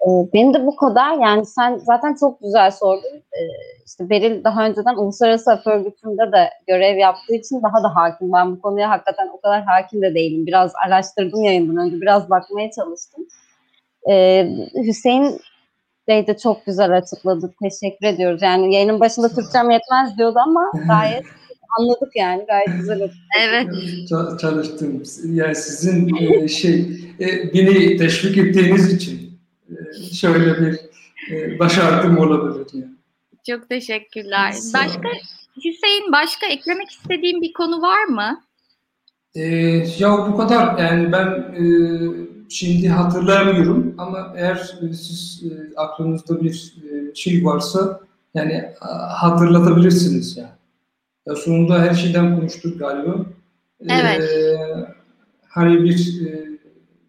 Ee, 0.01 0.33
benim 0.33 0.53
de 0.53 0.65
bu 0.65 0.75
kadar. 0.75 1.17
Yani 1.17 1.45
sen 1.45 1.77
zaten 1.77 2.15
çok 2.19 2.41
güzel 2.41 2.71
sordun. 2.71 3.15
Ee, 3.15 3.41
işte 3.85 4.09
Beril 4.09 4.43
daha 4.43 4.65
önceden 4.65 4.95
Uluslararası 4.95 5.51
Af 5.51 5.67
Örgütü'nde 5.67 6.31
de 6.31 6.49
görev 6.67 6.97
yaptığı 6.97 7.35
için 7.35 7.61
daha 7.63 7.83
da 7.83 7.95
hakim. 7.95 8.33
Ben 8.33 8.51
bu 8.51 8.61
konuya 8.61 8.89
hakikaten 8.89 9.27
o 9.33 9.41
kadar 9.41 9.63
hakim 9.63 10.01
de 10.01 10.15
değilim. 10.15 10.45
Biraz 10.45 10.71
araştırdım 10.87 11.43
yayından 11.43 11.85
önce. 11.85 12.01
Biraz 12.01 12.29
bakmaya 12.29 12.71
çalıştım. 12.71 13.25
Ee, 14.09 14.49
Hüseyin 14.75 15.41
Bey 16.07 16.27
de 16.27 16.37
çok 16.37 16.65
güzel 16.65 16.97
açıkladı. 16.97 17.53
Teşekkür 17.63 18.07
ediyoruz. 18.07 18.41
Yani 18.41 18.75
yayının 18.75 18.99
başında 18.99 19.29
Türkçem 19.29 19.69
yetmez 19.69 20.17
diyordu 20.17 20.39
ama 20.47 20.71
gayet 20.87 21.23
anladık 21.79 22.15
yani. 22.15 22.45
Gayet 22.47 22.67
güzel 22.79 23.03
açıkladı. 23.03 23.13
Evet. 23.47 23.67
Çalıştım. 24.39 25.03
Yani 25.33 25.55
sizin 25.55 26.15
e, 26.15 26.47
şey 26.47 26.79
e, 27.19 27.53
beni 27.53 27.97
teşvik 27.97 28.37
ettiğiniz 28.37 28.93
için 28.93 29.28
şöyle 30.13 30.61
bir 30.61 30.79
e, 31.31 31.59
başardım 31.59 32.17
olabilir. 32.17 32.67
Yani. 32.73 32.93
Çok 33.47 33.69
teşekkürler. 33.69 34.53
Başka 34.73 35.09
Hüseyin 35.57 36.11
başka 36.11 36.47
eklemek 36.47 36.89
istediğin 36.89 37.41
bir 37.41 37.53
konu 37.53 37.81
var 37.81 38.03
mı? 38.03 38.41
Ee, 39.35 39.45
ya 39.99 40.17
bu 40.31 40.37
kadar 40.37 40.77
yani 40.77 41.11
ben 41.11 41.27
e, 41.27 41.63
şimdi 42.49 42.89
hatırlamıyorum 42.89 43.95
ama 43.97 44.33
eğer 44.37 44.55
e, 44.55 44.93
siz 44.93 45.43
e, 45.43 45.75
aklınızda 45.75 46.41
bir 46.41 46.73
e, 46.83 47.15
şey 47.15 47.45
varsa 47.45 47.99
yani 48.33 48.73
hatırlatabilirsiniz 49.09 50.37
yani. 50.37 50.49
Ya 51.27 51.35
sonunda 51.35 51.81
her 51.81 51.93
şeyden 51.93 52.35
konuştuk 52.35 52.79
galiba. 52.79 53.15
Evet. 53.89 54.21
Ee, 54.21 54.57
hani 55.47 55.83
bir 55.83 56.27
e, 56.27 56.49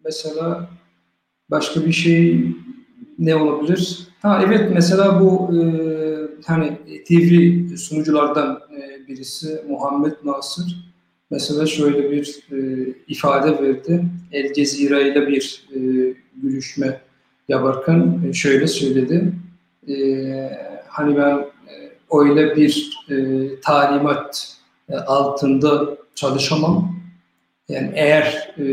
mesela 0.05 0.69
başka 1.49 1.85
bir 1.85 1.91
şey 1.91 2.47
ne 3.21 3.35
olabilir? 3.35 4.07
Ha 4.21 4.43
evet 4.47 4.69
mesela 4.73 5.21
bu 5.21 5.55
e, 5.55 5.61
hani 6.45 6.77
TV 7.07 7.75
sunuculardan 7.75 8.59
e, 8.75 9.07
birisi 9.07 9.61
Muhammed 9.69 10.13
Nasır 10.23 10.91
mesela 11.31 11.65
şöyle 11.65 12.11
bir 12.11 12.39
e, 12.51 12.89
ifade 13.07 13.63
verdi. 13.63 14.05
El 14.31 14.53
Cezire 14.53 15.11
ile 15.11 15.27
bir 15.27 15.65
e, 15.75 15.79
görüşme 16.43 17.01
yaparken 17.47 18.19
e, 18.29 18.33
şöyle 18.33 18.67
söyledi. 18.67 19.33
E, 19.87 19.95
hani 20.87 21.17
ben 21.17 21.37
e, 21.37 21.73
öyle 22.19 22.55
bir 22.55 22.97
e, 23.09 23.15
talimat 23.61 24.57
e, 24.89 24.95
altında 24.95 25.97
çalışamam. 26.15 26.95
Yani 27.69 27.91
eğer 27.95 28.55
e, 28.57 28.65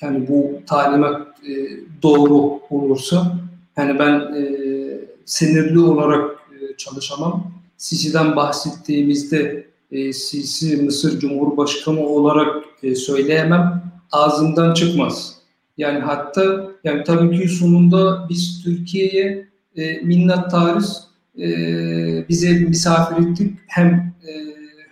yani 0.00 0.28
bu 0.28 0.60
talimat 0.66 1.26
e, 1.48 1.52
doğru 2.02 2.60
olursa 2.70 3.38
yani 3.76 3.98
ben 3.98 4.12
e, 4.12 4.44
sinirli 5.24 5.78
olarak 5.78 6.30
e, 6.30 6.76
çalışamam. 6.76 7.52
Sisi'den 7.76 8.36
bahsettiğimizde 8.36 9.66
e, 9.90 10.12
Sisi 10.12 10.76
Mısır 10.76 11.20
Cumhurbaşkanı 11.20 12.00
olarak 12.00 12.64
e, 12.82 12.94
söyleyemem. 12.94 13.84
Ağzından 14.12 14.74
çıkmaz. 14.74 15.34
Yani 15.78 15.98
hatta 15.98 16.70
yani 16.84 17.04
tabii 17.04 17.40
ki 17.40 17.48
sonunda 17.48 18.26
biz 18.28 18.62
Türkiye'ye 18.64 19.48
e, 19.76 20.00
minnettarız. 20.00 21.04
E, 21.38 21.48
bize 22.28 22.52
misafir 22.52 23.26
ettik. 23.26 23.56
Hem 23.66 24.14
e, 24.28 24.30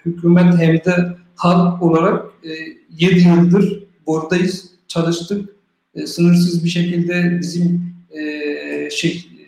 hükümet 0.04 0.54
hem 0.58 0.74
de 0.74 1.16
halk 1.34 1.82
olarak 1.82 2.24
e, 2.44 2.50
7 2.90 3.28
yıldır 3.28 3.84
buradayız, 4.06 4.71
çalıştık 4.92 5.48
e, 5.94 6.06
sınırsız 6.06 6.64
bir 6.64 6.68
şekilde 6.68 7.38
bizim 7.40 7.94
e, 8.10 8.90
şey 8.90 9.10
e, 9.10 9.44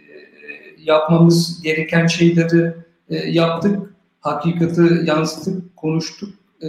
yapmamız 0.79 1.63
gereken 1.63 2.07
şeyleri 2.07 2.73
e, 3.09 3.17
yaptık. 3.17 3.79
hakikati 4.21 4.83
yansıtıp 5.05 5.77
konuştuk. 5.77 6.35
E, 6.63 6.69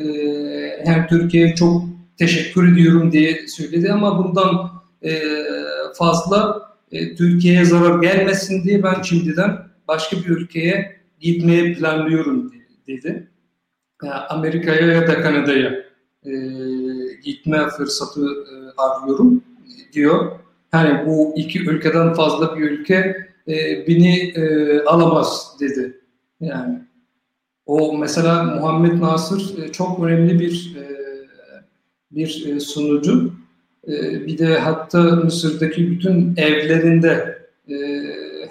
hem 0.85 1.07
Türkiye'ye 1.07 1.55
çok 1.55 1.83
teşekkür 2.17 2.73
ediyorum 2.73 3.11
diye 3.11 3.47
söyledi 3.47 3.91
ama 3.91 4.23
bundan 4.23 4.71
e, 5.03 5.21
fazla 5.97 6.61
e, 6.91 7.15
Türkiye'ye 7.15 7.65
zarar 7.65 8.01
gelmesin 8.01 8.63
diye 8.63 8.83
ben 8.83 9.01
şimdiden 9.01 9.57
başka 9.87 10.17
bir 10.17 10.27
ülkeye 10.27 10.95
gitmeye 11.19 11.73
planlıyorum 11.73 12.53
dedi. 12.87 13.27
Yani 14.03 14.13
Amerika'ya 14.13 14.87
ya 14.87 15.07
da 15.07 15.21
Kanada'ya 15.21 15.85
e, 16.25 16.31
gitme 17.23 17.69
fırsatı 17.77 18.21
e, 18.21 18.64
arıyorum 18.77 19.43
diyor. 19.93 20.31
Yani 20.73 21.05
bu 21.07 21.33
iki 21.35 21.69
ülkeden 21.69 22.13
fazla 22.13 22.57
bir 22.57 22.71
ülke 22.71 23.27
e, 23.47 23.87
beni 23.87 24.17
e, 24.19 24.83
alamaz 24.83 25.57
dedi. 25.59 26.01
Yani 26.41 26.79
o 27.65 27.97
mesela 27.97 28.43
Muhammed 28.43 29.01
Nasır 29.01 29.63
e, 29.63 29.71
çok 29.71 30.03
önemli 30.03 30.39
bir 30.39 30.75
e, 30.79 30.85
bir 32.11 32.45
e, 32.47 32.59
sunucu. 32.59 33.33
E, 33.87 34.25
bir 34.25 34.37
de 34.37 34.59
hatta 34.59 35.01
Mısır'daki 35.01 35.91
bütün 35.91 36.33
evlerinde 36.37 37.39
e, 37.69 37.75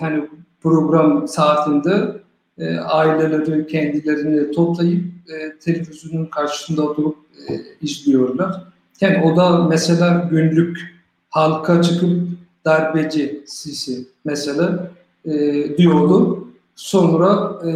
hani 0.01 0.29
program 0.63 1.29
saatinde 1.29 2.25
e, 2.59 2.77
aileleri 2.77 3.67
kendilerini 3.67 4.51
toplayıp 4.51 5.05
e, 5.05 5.59
televizyonun 5.59 6.27
karşısında 6.27 6.83
durup 6.97 7.17
e, 7.49 7.53
izliyorlar. 7.81 8.74
Yani 9.01 9.23
o 9.25 9.37
da 9.37 9.59
mesela 9.59 10.29
günlük 10.31 10.95
halka 11.31 11.83
çıkıp 11.83 12.29
darbeci 12.65 13.43
Sisi 13.47 14.07
mesela 14.25 14.91
e, 15.25 15.33
diyordu. 15.79 16.49
Sonra 16.77 17.61
e, 17.69 17.73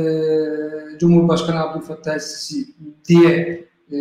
Cumhurbaşkanı 0.98 1.60
Abdülfattah 1.60 2.18
Sisi 2.18 2.66
diye 3.08 3.64
e, 3.92 3.98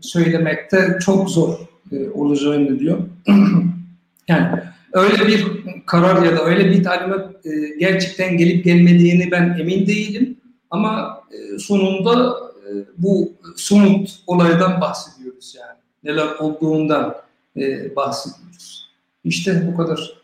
söylemekte 0.00 0.98
çok 1.00 1.30
zor 1.30 1.54
e, 1.92 2.10
olacağını 2.10 2.78
diyor. 2.78 2.98
yani 4.28 4.60
öyle 4.92 5.26
bir 5.28 5.46
karar 5.86 6.22
ya 6.22 6.36
da 6.36 6.44
öyle 6.44 6.70
bir 6.70 6.84
talimat 6.84 7.46
e, 7.46 7.50
gerçekten 7.80 8.36
gelip 8.36 8.64
gelmediğini 8.64 9.30
ben 9.30 9.56
emin 9.60 9.86
değilim. 9.86 10.36
Ama 10.70 11.20
e, 11.30 11.58
sonunda 11.58 12.36
e, 12.68 12.70
bu 12.98 13.32
somut 13.56 14.18
olaydan 14.26 14.80
bahsediyoruz 14.80 15.54
yani. 15.58 15.77
Neler 16.04 16.26
olduğundan 16.26 17.16
e, 17.56 17.96
bahsediyoruz. 17.96 18.90
İşte 19.24 19.72
bu 19.72 19.76
kadar. 19.76 20.18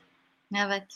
Evet. 0.56 0.87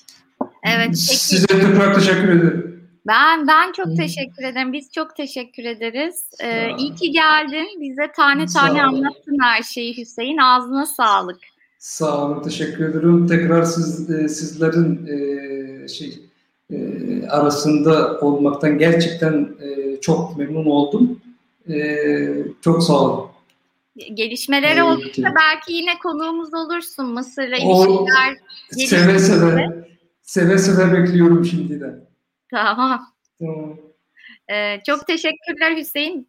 Evet. 0.62 0.86
Peki. 0.86 0.96
Size 0.96 1.46
tekrar 1.46 1.94
teşekkür 1.94 2.28
ederim. 2.28 2.78
Ben 3.06 3.46
ben 3.46 3.72
çok 3.72 3.96
teşekkür 3.96 4.44
ederim. 4.44 4.72
Biz 4.72 4.92
çok 4.92 5.16
teşekkür 5.16 5.64
ederiz. 5.64 6.24
Ee, 6.42 6.70
iyi 6.78 6.94
ki 6.94 7.10
geldin. 7.10 7.80
Bize 7.80 8.12
tane 8.16 8.46
tane 8.46 8.82
anlattın 8.82 9.38
her 9.40 9.62
şeyi 9.62 9.96
Hüseyin. 9.96 10.38
Ağzına 10.38 10.86
sağlık. 10.86 11.38
Sağ 11.78 12.26
olun, 12.26 12.42
teşekkür 12.42 12.88
ederim. 12.88 13.26
Tekrar 13.26 13.62
siz 13.62 14.10
e, 14.10 14.28
sizlerin 14.28 15.06
e, 15.06 15.88
şey 15.88 16.18
e, 16.72 16.76
arasında 17.28 18.20
olmaktan 18.20 18.78
gerçekten 18.78 19.48
e, 19.62 20.00
çok 20.00 20.36
memnun 20.36 20.66
oldum. 20.66 21.20
E, 21.68 21.98
çok 22.60 22.82
sağ 22.82 23.00
olun. 23.00 23.27
Gelişmeleri 24.14 24.82
olursa 24.82 25.34
belki 25.37 25.72
yine 25.72 25.98
konuğumuz 25.98 26.54
olursun 26.54 27.06
Mısır'la 27.06 27.56
ilişkiler. 27.56 28.37
Seve 28.70 29.18
seve, 29.18 29.88
seve 30.22 30.58
seve 30.58 30.92
bekliyorum 30.92 31.44
şimdiden. 31.44 32.08
Tamam. 32.50 33.14
tamam. 33.38 33.78
Ee, 34.50 34.80
çok 34.87 35.06
teşekkürler 35.06 35.76
Hüseyin. 35.76 36.28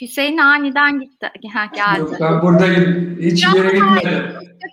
Hüseyin 0.00 0.38
aniden 0.38 1.00
gitti. 1.00 1.30
Ha, 1.52 1.70
geldi. 1.74 2.00
Yok, 2.00 2.16
ben 2.20 2.42
buradayım. 2.42 3.18
Hiç 3.20 3.44
ya, 3.44 3.50
yere 3.56 3.70
gitmedim. 3.70 4.22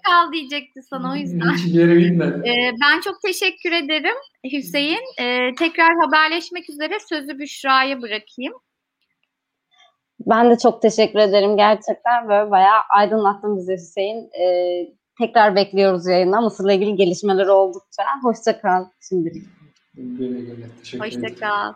Kal 0.08 0.34
diyecekti 0.34 0.82
sana 0.90 1.12
o 1.12 1.16
yüzden. 1.16 1.54
Hiç 1.54 1.74
yere 1.74 2.02
gitmedim. 2.02 2.46
Ee, 2.46 2.72
ben 2.82 3.02
çok 3.02 3.22
teşekkür 3.22 3.72
ederim 3.72 4.16
Hüseyin. 4.52 5.02
Ee, 5.20 5.56
tekrar 5.56 5.90
haberleşmek 6.06 6.70
üzere 6.70 6.98
sözü 7.10 7.40
Büşra'ya 7.40 8.02
bırakayım. 8.02 8.54
Ben 10.26 10.52
de 10.52 10.58
çok 10.58 10.82
teşekkür 10.82 11.20
ederim. 11.20 11.58
Gerçekten 11.58 12.30
böyle 12.30 12.52
bayağı 12.52 12.80
aydınlattın 12.90 13.58
bizi 13.58 13.74
Hüseyin. 13.74 14.30
Ee, 14.42 14.88
tekrar 15.18 15.56
bekliyoruz 15.56 16.08
yayına. 16.08 16.42
Mısır'la 16.42 16.74
ilgili 16.74 16.96
gelişmeler 16.96 17.48
oldukça. 17.48 18.04
Hoşça 18.24 18.62
kal 18.62 18.86
şimdilik. 19.10 19.44
Güle 19.94 20.40
güle. 20.40 20.66
Teşekkür 20.80 21.06
Hoşça 21.06 21.36
kal. 21.36 21.74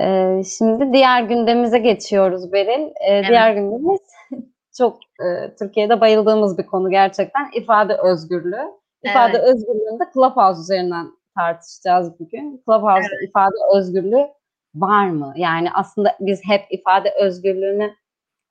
Ee, 0.00 0.42
şimdi 0.58 0.92
diğer 0.92 1.22
gündemimize 1.22 1.78
geçiyoruz 1.78 2.52
Beril. 2.52 2.82
Ee, 2.82 2.92
evet. 3.06 3.28
Diğer 3.28 3.54
gündemimiz 3.54 4.00
çok 4.78 4.96
e, 4.96 5.54
Türkiye'de 5.58 6.00
bayıldığımız 6.00 6.58
bir 6.58 6.66
konu 6.66 6.90
gerçekten 6.90 7.50
ifade 7.54 7.96
özgürlüğü. 7.96 8.82
İfade 9.02 9.36
evet. 9.36 9.48
özgürlüğünde 9.48 10.04
Clubhouse 10.14 10.60
üzerinden 10.60 11.06
tartışacağız 11.36 12.20
bugün. 12.20 12.62
Clubhouse 12.66 13.08
evet. 13.12 13.28
ifade 13.28 13.78
özgürlüğü 13.78 14.26
var 14.74 15.10
mı? 15.10 15.32
Yani 15.36 15.68
aslında 15.74 16.16
biz 16.20 16.40
hep 16.44 16.62
ifade 16.70 17.14
özgürlüğünü 17.20 17.94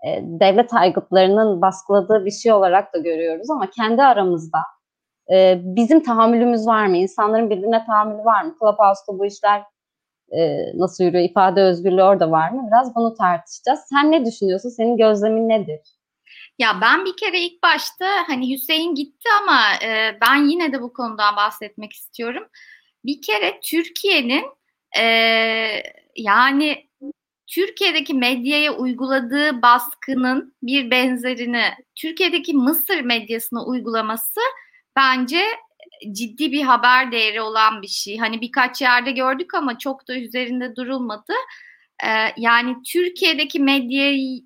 e, 0.07 0.19
devlet 0.23 0.73
aygıtlarının 0.73 1.61
baskıladığı 1.61 2.25
bir 2.25 2.31
şey 2.31 2.51
olarak 2.51 2.93
da 2.93 2.97
görüyoruz 2.97 3.49
ama 3.49 3.69
kendi 3.69 4.03
aramızda 4.03 4.59
e, 5.31 5.59
bizim 5.63 6.03
tahammülümüz 6.03 6.67
var 6.67 6.85
mı? 6.85 6.97
İnsanların 6.97 7.49
birbirine 7.49 7.85
tahammülü 7.85 8.25
var 8.25 8.43
mı? 8.43 8.55
Clubhouse'da 8.59 9.19
bu 9.19 9.25
işler 9.25 9.63
e, 10.31 10.59
nasıl 10.79 11.03
yürüyor? 11.03 11.23
İfade 11.23 11.61
özgürlüğü 11.61 12.03
orada 12.03 12.31
var 12.31 12.49
mı? 12.51 12.67
Biraz 12.67 12.95
bunu 12.95 13.13
tartışacağız. 13.15 13.79
Sen 13.89 14.11
ne 14.11 14.25
düşünüyorsun? 14.25 14.69
Senin 14.69 14.97
gözlemin 14.97 15.49
nedir? 15.49 15.79
Ya 16.59 16.77
ben 16.81 17.05
bir 17.05 17.17
kere 17.17 17.39
ilk 17.39 17.63
başta 17.63 18.05
hani 18.27 18.53
Hüseyin 18.53 18.95
gitti 18.95 19.29
ama 19.41 19.61
e, 19.85 20.17
ben 20.21 20.35
yine 20.35 20.73
de 20.73 20.81
bu 20.81 20.93
konudan 20.93 21.35
bahsetmek 21.35 21.93
istiyorum. 21.93 22.47
Bir 23.05 23.21
kere 23.21 23.59
Türkiye'nin 23.63 24.45
e, 24.99 25.03
yani 26.15 26.89
Türkiye'deki 27.47 28.13
medyaya 28.13 28.73
uyguladığı 28.73 29.61
baskının 29.61 30.55
bir 30.63 30.91
benzerini 30.91 31.63
Türkiye'deki 31.95 32.53
Mısır 32.53 33.01
medyasına 33.01 33.65
uygulaması 33.65 34.39
bence 34.95 35.41
ciddi 36.11 36.51
bir 36.51 36.61
haber 36.61 37.11
değeri 37.11 37.41
olan 37.41 37.81
bir 37.81 37.87
şey. 37.87 38.17
Hani 38.17 38.41
birkaç 38.41 38.81
yerde 38.81 39.11
gördük 39.11 39.53
ama 39.53 39.77
çok 39.77 40.07
da 40.07 40.15
üzerinde 40.15 40.75
durulmadı. 40.75 41.33
Ee, 42.03 42.33
yani 42.37 42.75
Türkiye'deki 42.87 43.59
medyayı 43.59 44.41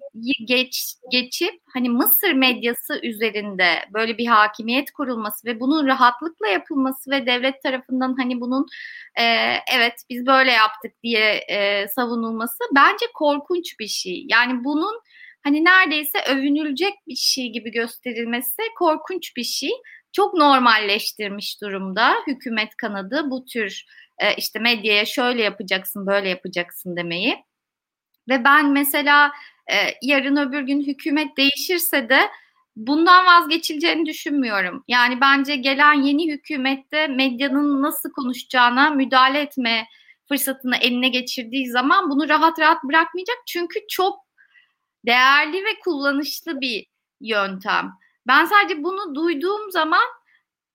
geç 0.48 0.96
geçip 1.12 1.54
hani 1.74 1.90
Mısır 1.90 2.34
medyası 2.34 3.00
üzerinde 3.04 3.86
böyle 3.94 4.18
bir 4.18 4.26
hakimiyet 4.26 4.92
kurulması 4.92 5.48
ve 5.48 5.60
bunun 5.60 5.88
rahatlıkla 5.88 6.48
yapılması 6.48 7.12
ve 7.12 7.26
devlet 7.26 7.64
tarafından 7.64 8.16
hani 8.20 8.42
bunun 8.42 8.66
e, 9.20 9.24
evet 9.76 9.94
biz 10.10 10.26
böyle 10.26 10.52
yaptık 10.52 10.92
diye 11.04 11.46
e, 11.50 11.88
savunulması 11.88 12.64
bence 12.76 13.06
korkunç 13.14 13.80
bir 13.80 13.88
şey. 13.88 14.26
Yani 14.30 14.64
bunun 14.64 15.00
hani 15.44 15.66
neredeyse 15.66 16.20
övünülecek 16.28 16.94
bir 17.08 17.16
şey 17.16 17.50
gibi 17.52 17.72
gösterilmesi 17.72 18.62
korkunç 18.78 19.38
bir 19.38 19.44
şey 19.44 19.72
çok 20.12 20.34
normalleştirmiş 20.34 21.62
durumda 21.62 22.14
hükümet 22.28 22.76
kanadı 22.76 23.24
bu 23.30 23.46
tür 23.46 23.86
e, 24.20 24.36
işte 24.36 24.60
medyaya 24.60 25.06
şöyle 25.06 25.44
yapacaksın 25.44 26.08
böyle 26.08 26.30
yapacaksın 26.30 26.96
demeyi. 26.96 27.46
Ve 28.30 28.44
ben 28.44 28.72
mesela 28.72 29.32
e, 29.72 29.76
yarın 30.02 30.36
öbür 30.36 30.62
gün 30.62 30.88
hükümet 30.88 31.38
değişirse 31.38 32.10
de 32.10 32.30
bundan 32.76 33.26
vazgeçileceğini 33.26 34.06
düşünmüyorum. 34.06 34.84
Yani 34.88 35.22
bence 35.22 35.56
gelen 35.56 35.94
yeni 35.94 36.32
hükümette 36.32 37.08
medyanın 37.08 37.82
nasıl 37.82 38.12
konuşacağına 38.12 38.90
müdahale 38.90 39.40
etme 39.40 39.88
fırsatını 40.28 40.78
eline 40.78 41.10
geçirdiği 41.10 41.70
zaman 41.70 42.10
bunu 42.10 42.30
rahat 42.30 42.60
rahat 42.60 42.84
bırakmayacak. 42.84 43.38
Çünkü 43.48 43.80
çok 43.90 44.20
değerli 45.06 45.58
ve 45.58 45.80
kullanışlı 45.84 46.62
bir 46.62 46.86
yöntem. 47.22 47.92
Ben 48.28 48.46
sadece 48.46 48.84
bunu 48.84 49.16
duyduğum 49.16 49.72
zaman 49.72 50.06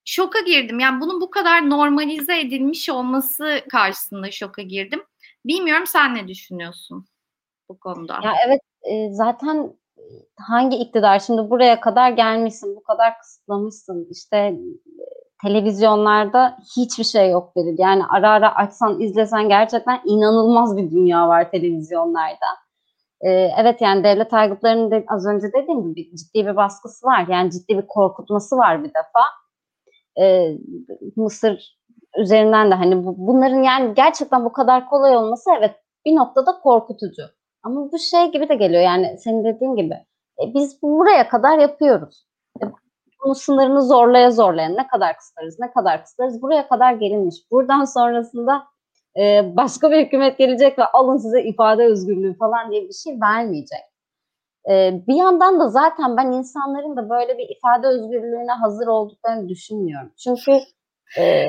şoka 0.05 0.39
girdim. 0.39 0.79
Yani 0.79 1.01
bunun 1.01 1.21
bu 1.21 1.29
kadar 1.29 1.69
normalize 1.69 2.39
edilmiş 2.39 2.89
olması 2.89 3.61
karşısında 3.71 4.31
şoka 4.31 4.61
girdim. 4.61 5.03
Bilmiyorum 5.45 5.87
sen 5.87 6.15
ne 6.15 6.27
düşünüyorsun 6.27 7.05
bu 7.69 7.79
konuda? 7.79 8.19
Ya 8.23 8.33
evet 8.47 8.61
e, 8.83 9.13
zaten 9.13 9.73
hangi 10.39 10.77
iktidar 10.77 11.19
şimdi 11.19 11.49
buraya 11.49 11.79
kadar 11.79 12.11
gelmişsin, 12.11 12.75
bu 12.75 12.83
kadar 12.83 13.17
kısıtlamışsın. 13.17 14.07
İşte 14.11 14.37
e, 14.37 14.55
televizyonlarda 15.41 16.57
hiçbir 16.77 17.03
şey 17.03 17.29
yok 17.29 17.55
dedi. 17.55 17.75
Yani 17.77 18.03
ara 18.09 18.29
ara 18.29 18.55
açsan, 18.55 19.01
izlesen 19.01 19.49
gerçekten 19.49 20.01
inanılmaz 20.05 20.77
bir 20.77 20.91
dünya 20.91 21.27
var 21.27 21.51
televizyonlarda. 21.51 22.47
Ee, 23.21 23.29
evet 23.57 23.81
yani 23.81 24.03
devlet 24.03 24.33
aygıtlarının 24.33 24.91
de, 24.91 25.05
az 25.07 25.25
önce 25.25 25.47
dediğim 25.53 25.95
gibi 25.95 26.17
ciddi 26.17 26.45
bir 26.47 26.55
baskısı 26.55 27.05
var. 27.05 27.25
Yani 27.29 27.51
ciddi 27.51 27.77
bir 27.77 27.87
korkutması 27.87 28.57
var 28.57 28.83
bir 28.83 28.89
defa. 28.89 29.23
Ee, 30.19 30.57
Mısır 31.15 31.77
üzerinden 32.17 32.71
de 32.71 32.75
hani 32.75 33.05
bu, 33.05 33.15
bunların 33.17 33.63
yani 33.63 33.93
gerçekten 33.93 34.45
bu 34.45 34.51
kadar 34.51 34.89
kolay 34.89 35.17
olması 35.17 35.49
evet 35.59 35.75
bir 36.05 36.15
noktada 36.15 36.59
korkutucu. 36.59 37.23
Ama 37.63 37.91
bu 37.91 37.99
şey 37.99 38.31
gibi 38.31 38.49
de 38.49 38.55
geliyor 38.55 38.81
yani 38.81 39.17
senin 39.17 39.43
dediğin 39.43 39.75
gibi. 39.75 39.93
E, 40.41 40.53
biz 40.53 40.81
buraya 40.81 41.29
kadar 41.29 41.59
yapıyoruz. 41.59 42.27
E, 42.63 42.63
bunun 43.23 43.33
sınırını 43.33 43.81
zorlaya 43.81 44.31
zorlaya 44.31 44.69
ne 44.69 44.87
kadar 44.87 45.17
kısarız, 45.17 45.59
ne 45.59 45.71
kadar 45.71 46.03
kısarız 46.03 46.41
buraya 46.41 46.67
kadar 46.67 46.93
gelinmiş. 46.93 47.35
Buradan 47.51 47.85
sonrasında 47.85 48.63
e, 49.17 49.55
başka 49.57 49.91
bir 49.91 50.05
hükümet 50.05 50.37
gelecek 50.37 50.79
ve 50.79 50.85
alın 50.85 51.17
size 51.17 51.43
ifade 51.43 51.85
özgürlüğü 51.85 52.37
falan 52.37 52.71
diye 52.71 52.83
bir 52.83 52.93
şey 52.93 53.21
vermeyecek. 53.21 53.90
E, 54.69 55.01
bir 55.07 55.15
yandan 55.15 55.59
da 55.59 55.69
zaten 55.69 56.17
ben 56.17 56.31
insanların 56.31 56.97
da 56.97 57.09
böyle 57.09 57.37
bir 57.37 57.49
ifade 57.49 57.87
özgürlüğüne 57.87 58.51
hazır 58.51 58.87
olduklarını 58.87 59.49
düşünmüyorum. 59.49 60.11
Çünkü 60.23 60.51
e, 61.19 61.47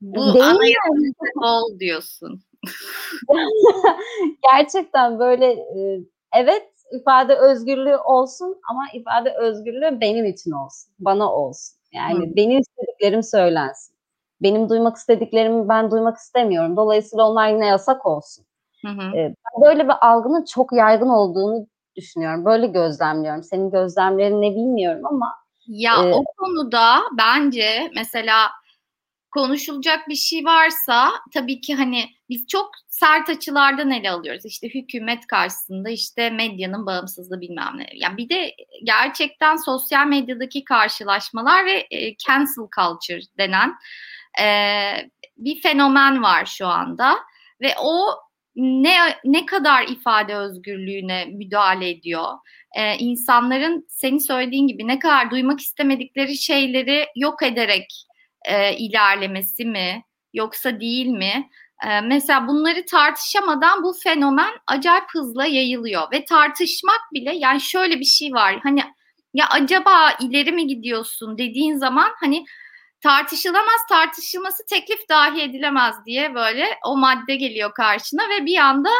bu 0.00 0.20
anayasal 0.20 1.42
ol 1.44 1.78
diyorsun. 1.78 2.42
Gerçekten 4.52 5.18
böyle 5.18 5.52
e, 5.52 6.00
evet 6.36 6.70
ifade 6.92 7.34
özgürlüğü 7.34 7.96
olsun 7.96 8.60
ama 8.70 8.82
ifade 8.92 9.34
özgürlüğü 9.34 10.00
benim 10.00 10.24
için 10.24 10.50
olsun. 10.50 10.92
Bana 10.98 11.32
olsun. 11.32 11.76
Yani 11.92 12.26
Hı. 12.26 12.36
benim 12.36 12.58
istediklerim 12.60 13.22
söylensin. 13.22 13.96
Benim 14.42 14.68
duymak 14.68 14.96
istediklerimi 14.96 15.68
ben 15.68 15.90
duymak 15.90 16.16
istemiyorum. 16.16 16.76
Dolayısıyla 16.76 17.30
onlar 17.30 17.48
yine 17.48 17.66
yasak 17.66 18.06
olsun. 18.06 18.46
Hı 18.86 18.88
hı. 18.88 19.32
Böyle 19.64 19.84
bir 19.84 19.94
algının 20.00 20.44
çok 20.44 20.72
yaygın 20.72 21.08
olduğunu 21.08 21.66
düşünüyorum. 21.96 22.44
Böyle 22.44 22.66
gözlemliyorum. 22.66 23.42
Senin 23.42 23.70
gözlemlerin 23.70 24.42
ne 24.42 24.50
bilmiyorum 24.50 25.06
ama. 25.06 25.34
Ya 25.66 25.94
e, 25.94 26.14
o 26.14 26.24
konuda 26.36 27.02
bence 27.18 27.90
mesela 27.94 28.50
konuşulacak 29.30 30.08
bir 30.08 30.14
şey 30.14 30.44
varsa 30.44 31.10
tabii 31.34 31.60
ki 31.60 31.74
hani 31.74 32.04
biz 32.28 32.46
çok 32.46 32.70
sert 32.88 33.28
açılardan 33.28 33.90
ele 33.90 34.10
alıyoruz. 34.10 34.44
İşte 34.44 34.68
hükümet 34.68 35.26
karşısında 35.26 35.90
işte 35.90 36.30
medyanın 36.30 36.86
bağımsızlığı 36.86 37.40
bilmem 37.40 37.72
ne. 37.76 37.86
Yani 37.94 38.16
bir 38.16 38.28
de 38.28 38.54
gerçekten 38.84 39.56
sosyal 39.56 40.06
medyadaki 40.06 40.64
karşılaşmalar 40.64 41.64
ve 41.64 41.86
e, 41.90 42.16
cancel 42.16 42.68
culture 42.76 43.20
denen 43.38 43.74
e, 44.42 44.46
bir 45.36 45.60
fenomen 45.60 46.22
var 46.22 46.46
şu 46.46 46.66
anda 46.66 47.16
ve 47.60 47.74
o 47.82 48.25
ne 48.56 48.96
ne 49.24 49.46
kadar 49.46 49.88
ifade 49.88 50.36
özgürlüğüne 50.36 51.24
müdahale 51.24 51.90
ediyor. 51.90 52.32
Ee, 52.76 52.96
insanların 52.96 53.86
senin 53.88 54.18
söylediğin 54.18 54.66
gibi 54.66 54.86
ne 54.86 54.98
kadar 54.98 55.30
duymak 55.30 55.60
istemedikleri 55.60 56.36
şeyleri 56.36 57.06
yok 57.16 57.42
ederek 57.42 58.06
e, 58.44 58.76
ilerlemesi 58.76 59.64
mi 59.64 60.02
yoksa 60.34 60.80
değil 60.80 61.06
mi? 61.06 61.50
E, 61.86 62.00
mesela 62.00 62.48
bunları 62.48 62.86
tartışamadan 62.86 63.82
bu 63.82 63.92
fenomen 63.92 64.52
acayip 64.66 65.04
hızla 65.12 65.46
yayılıyor 65.46 66.12
ve 66.12 66.24
tartışmak 66.24 67.00
bile 67.12 67.36
yani 67.36 67.60
şöyle 67.60 68.00
bir 68.00 68.04
şey 68.04 68.32
var 68.32 68.60
hani 68.62 68.82
ya 69.34 69.46
acaba 69.50 70.12
ileri 70.20 70.52
mi 70.52 70.66
gidiyorsun 70.66 71.38
dediğin 71.38 71.76
zaman 71.76 72.12
hani 72.20 72.44
tartışılamaz 73.00 73.86
tartışılması 73.88 74.66
teklif 74.66 75.08
dahi 75.08 75.42
edilemez 75.42 75.94
diye 76.06 76.34
böyle 76.34 76.66
o 76.84 76.96
madde 76.96 77.36
geliyor 77.36 77.74
karşına 77.74 78.22
ve 78.28 78.46
bir 78.46 78.58
anda 78.58 78.90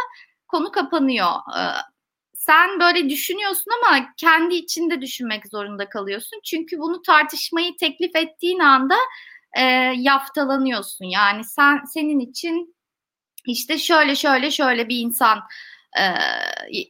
konu 0.48 0.72
kapanıyor. 0.72 1.30
Ee, 1.58 1.60
sen 2.34 2.80
böyle 2.80 3.10
düşünüyorsun 3.10 3.72
ama 3.82 4.06
kendi 4.16 4.54
içinde 4.54 5.00
düşünmek 5.00 5.48
zorunda 5.48 5.88
kalıyorsun. 5.88 6.40
Çünkü 6.44 6.78
bunu 6.78 7.02
tartışmayı 7.02 7.76
teklif 7.76 8.16
ettiğin 8.16 8.60
anda 8.60 8.96
e, 9.56 9.62
yaftalanıyorsun. 9.96 11.04
Yani 11.04 11.44
sen 11.44 11.84
senin 11.84 12.20
için 12.20 12.76
işte 13.46 13.78
şöyle 13.78 14.16
şöyle 14.16 14.50
şöyle 14.50 14.88
bir 14.88 14.98
insan 14.98 15.38
e, 15.98 16.04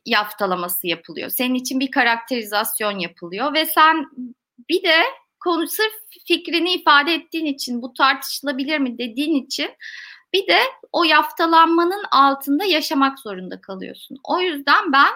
yaftalaması 0.07 0.87
yapılıyor. 0.87 1.31
Senin 1.31 1.55
için 1.55 1.81
bir 1.81 1.91
karakterizasyon 1.91 2.99
yapılıyor 2.99 3.55
ve 3.55 3.67
sen 3.67 4.07
bir 4.69 4.83
de 4.83 5.03
konu 5.47 5.67
sırf 5.67 5.93
fikrini 6.27 6.73
ifade 6.73 7.15
ettiğin 7.15 7.47
için 7.47 7.83
bu 7.83 7.93
tartışılabilir 7.93 8.79
mi 8.79 8.99
dediğin 8.99 9.45
için 9.45 9.71
bir 10.33 10.47
de 10.47 10.59
o 10.93 11.05
yaftalanmanın 11.05 12.05
altında 12.11 12.65
yaşamak 12.65 13.19
zorunda 13.19 13.61
kalıyorsun. 13.61 14.19
O 14.25 14.41
yüzden 14.41 14.93
ben 14.93 15.13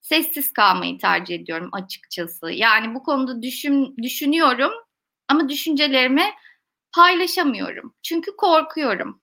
sessiz 0.00 0.52
kalmayı 0.52 0.98
tercih 0.98 1.34
ediyorum 1.34 1.68
açıkçası. 1.72 2.50
Yani 2.50 2.94
bu 2.94 3.02
konuda 3.02 3.42
düşün, 3.42 3.96
düşünüyorum 4.02 4.72
ama 5.28 5.48
düşüncelerimi 5.48 6.24
paylaşamıyorum. 6.94 7.94
Çünkü 8.02 8.36
korkuyorum. 8.36 9.22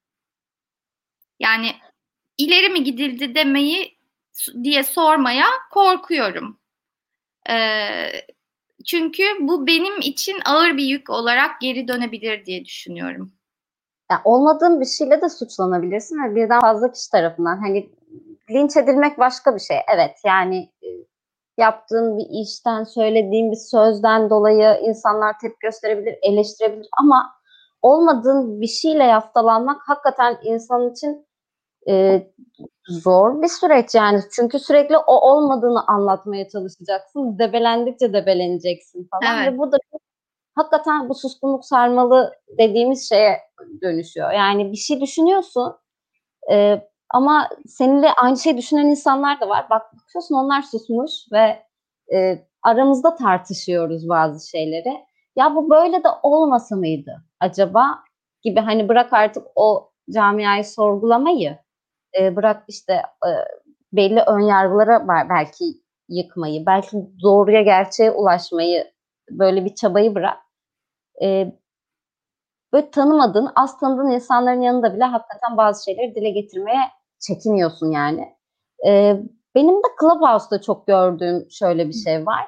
Yani 1.39 1.75
ileri 2.37 2.69
mi 2.69 2.83
gidildi 2.83 3.35
demeyi 3.35 3.97
diye 4.63 4.83
sormaya 4.83 5.47
korkuyorum. 5.71 6.59
Ee, 7.49 8.11
çünkü 8.83 9.23
bu 9.39 9.67
benim 9.67 9.99
için 10.01 10.35
ağır 10.45 10.77
bir 10.77 10.83
yük 10.83 11.09
olarak 11.09 11.61
geri 11.61 11.87
dönebilir 11.87 12.45
diye 12.45 12.65
düşünüyorum. 12.65 13.31
Yani 14.11 14.21
olmadığın 14.23 14.81
bir 14.81 14.85
şeyle 14.85 15.21
de 15.21 15.29
suçlanabilirsin 15.29 16.23
ve 16.23 16.35
birden 16.35 16.61
fazla 16.61 16.91
kişi 16.91 17.11
tarafından. 17.11 17.57
Hani 17.57 17.89
linç 18.49 18.77
edilmek 18.77 19.19
başka 19.19 19.55
bir 19.55 19.59
şey. 19.59 19.77
Evet 19.95 20.17
yani 20.25 20.69
e, 20.83 20.87
yaptığın 21.57 22.17
bir 22.17 22.25
işten, 22.41 22.83
söylediğin 22.83 23.51
bir 23.51 23.57
sözden 23.57 24.29
dolayı 24.29 24.79
insanlar 24.81 25.39
tepki 25.39 25.59
gösterebilir, 25.61 26.15
eleştirebilir 26.21 26.87
ama 26.99 27.33
olmadığın 27.81 28.61
bir 28.61 28.67
şeyle 28.67 29.03
yaftalanmak 29.03 29.81
hakikaten 29.85 30.37
insan 30.43 30.91
için 30.91 31.25
e, 31.89 32.27
zor 32.87 33.41
bir 33.41 33.47
süreç 33.47 33.95
yani. 33.95 34.21
Çünkü 34.35 34.59
sürekli 34.59 34.97
o 34.97 35.31
olmadığını 35.31 35.87
anlatmaya 35.87 36.49
çalışacaksın. 36.49 37.39
Debelendikçe 37.39 38.13
debeleneceksin 38.13 39.07
falan. 39.11 39.37
Evet. 39.37 39.53
Ve 39.53 39.57
bu 39.57 39.71
da 39.71 39.77
hakikaten 40.55 41.09
bu 41.09 41.15
suskunluk 41.15 41.65
sarmalı 41.65 42.33
dediğimiz 42.57 43.09
şeye 43.09 43.37
dönüşüyor. 43.81 44.31
Yani 44.31 44.71
bir 44.71 44.77
şey 44.77 45.01
düşünüyorsun 45.01 45.75
e, 46.51 46.81
ama 47.09 47.49
seninle 47.67 48.09
aynı 48.13 48.37
şey 48.37 48.57
düşünen 48.57 48.85
insanlar 48.85 49.41
da 49.41 49.49
var. 49.49 49.65
Bak 49.69 49.81
bakıyorsun 49.93 50.35
onlar 50.35 50.61
susmuş 50.61 51.11
ve 51.31 51.63
e, 52.15 52.45
aramızda 52.63 53.15
tartışıyoruz 53.15 54.09
bazı 54.09 54.49
şeyleri. 54.49 55.05
Ya 55.35 55.55
bu 55.55 55.69
böyle 55.69 56.03
de 56.03 56.07
olmasa 56.23 56.75
mıydı 56.75 57.23
acaba 57.39 57.99
gibi 58.41 58.59
hani 58.59 58.89
bırak 58.89 59.13
artık 59.13 59.47
o 59.55 59.91
camiayı 60.13 60.65
sorgulamayı 60.65 61.57
e, 62.19 62.35
bırak 62.35 62.63
işte 62.67 62.93
e, 63.27 63.31
belli 63.93 64.21
ön 64.27 64.39
yargılara 64.39 65.07
belki 65.29 65.65
yıkmayı, 66.09 66.65
belki 66.65 66.97
doğruya 67.23 67.61
gerçeğe 67.61 68.11
ulaşmayı 68.11 68.91
böyle 69.29 69.65
bir 69.65 69.75
çabayı 69.75 70.15
bırak. 70.15 70.37
E, 71.23 71.51
böyle 72.73 72.91
tanımadığın, 72.91 73.49
az 73.55 73.79
tanıdığın 73.79 74.11
insanların 74.11 74.61
yanında 74.61 74.93
bile 74.93 75.03
hakikaten 75.03 75.57
bazı 75.57 75.83
şeyleri 75.83 76.15
dile 76.15 76.29
getirmeye 76.29 76.81
çekiniyorsun 77.19 77.91
yani. 77.91 78.35
E, 78.87 79.17
benim 79.55 79.75
de 79.75 79.87
Clubhouse'da 80.01 80.61
çok 80.61 80.87
gördüğüm 80.87 81.51
şöyle 81.51 81.87
bir 81.87 81.93
şey 81.93 82.25
var. 82.25 82.45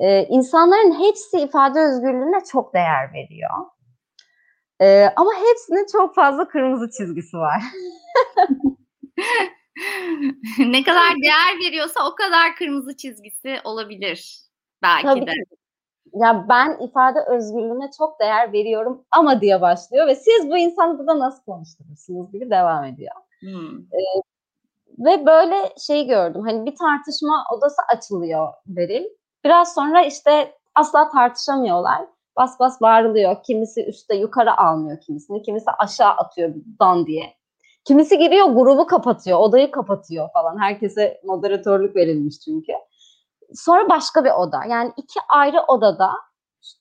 E, 0.00 0.24
insanların 0.24 1.00
hepsi 1.00 1.40
ifade 1.40 1.80
özgürlüğüne 1.80 2.44
çok 2.52 2.74
değer 2.74 3.12
veriyor. 3.14 3.50
E, 4.80 5.12
ama 5.16 5.30
hepsinin 5.34 5.86
çok 5.92 6.14
fazla 6.14 6.48
kırmızı 6.48 6.90
çizgisi 6.90 7.36
var. 7.36 7.62
ne 10.58 10.82
kadar 10.82 11.14
değer 11.22 11.58
veriyorsa 11.66 12.08
o 12.10 12.14
kadar 12.14 12.56
kırmızı 12.58 12.96
çizgisi 12.96 13.60
olabilir 13.64 14.38
belki 14.82 15.06
Tabii 15.06 15.26
de. 15.26 15.32
Ki. 15.32 15.56
Ya 16.14 16.46
ben 16.48 16.78
ifade 16.80 17.18
özgürlüğüne 17.20 17.90
çok 17.98 18.20
değer 18.20 18.52
veriyorum 18.52 19.04
ama 19.10 19.40
diye 19.40 19.60
başlıyor 19.60 20.06
ve 20.06 20.14
siz 20.14 20.50
bu 20.50 20.56
insanı 20.56 20.98
burada 20.98 21.18
nasıl 21.18 21.44
konuşturursunuz 21.44 22.32
gibi 22.32 22.50
devam 22.50 22.84
ediyor. 22.84 23.14
Hmm. 23.40 23.78
Ee, 23.78 24.20
ve 24.98 25.26
böyle 25.26 25.56
şey 25.78 26.06
gördüm 26.06 26.42
hani 26.46 26.66
bir 26.66 26.76
tartışma 26.76 27.44
odası 27.52 27.82
açılıyor 27.96 28.52
Beril. 28.66 29.04
Biraz 29.44 29.74
sonra 29.74 30.04
işte 30.04 30.54
asla 30.74 31.10
tartışamıyorlar. 31.10 32.06
Bas 32.36 32.60
bas 32.60 32.80
bağırılıyor. 32.80 33.42
Kimisi 33.42 33.84
üstte 33.84 34.16
yukarı 34.16 34.58
almıyor 34.58 35.00
kimisini. 35.00 35.42
Kimisi 35.42 35.70
aşağı 35.78 36.10
atıyor 36.10 36.54
dan 36.80 37.06
diye. 37.06 37.35
Kimisi 37.86 38.18
giriyor 38.18 38.46
grubu 38.46 38.86
kapatıyor, 38.86 39.38
odayı 39.38 39.70
kapatıyor 39.70 40.28
falan. 40.32 40.58
Herkese 40.58 41.20
moderatörlük 41.24 41.96
verilmiş 41.96 42.40
çünkü. 42.40 42.72
Sonra 43.54 43.88
başka 43.88 44.24
bir 44.24 44.30
oda. 44.30 44.60
Yani 44.68 44.92
iki 44.96 45.20
ayrı 45.28 45.60
odada 45.68 46.10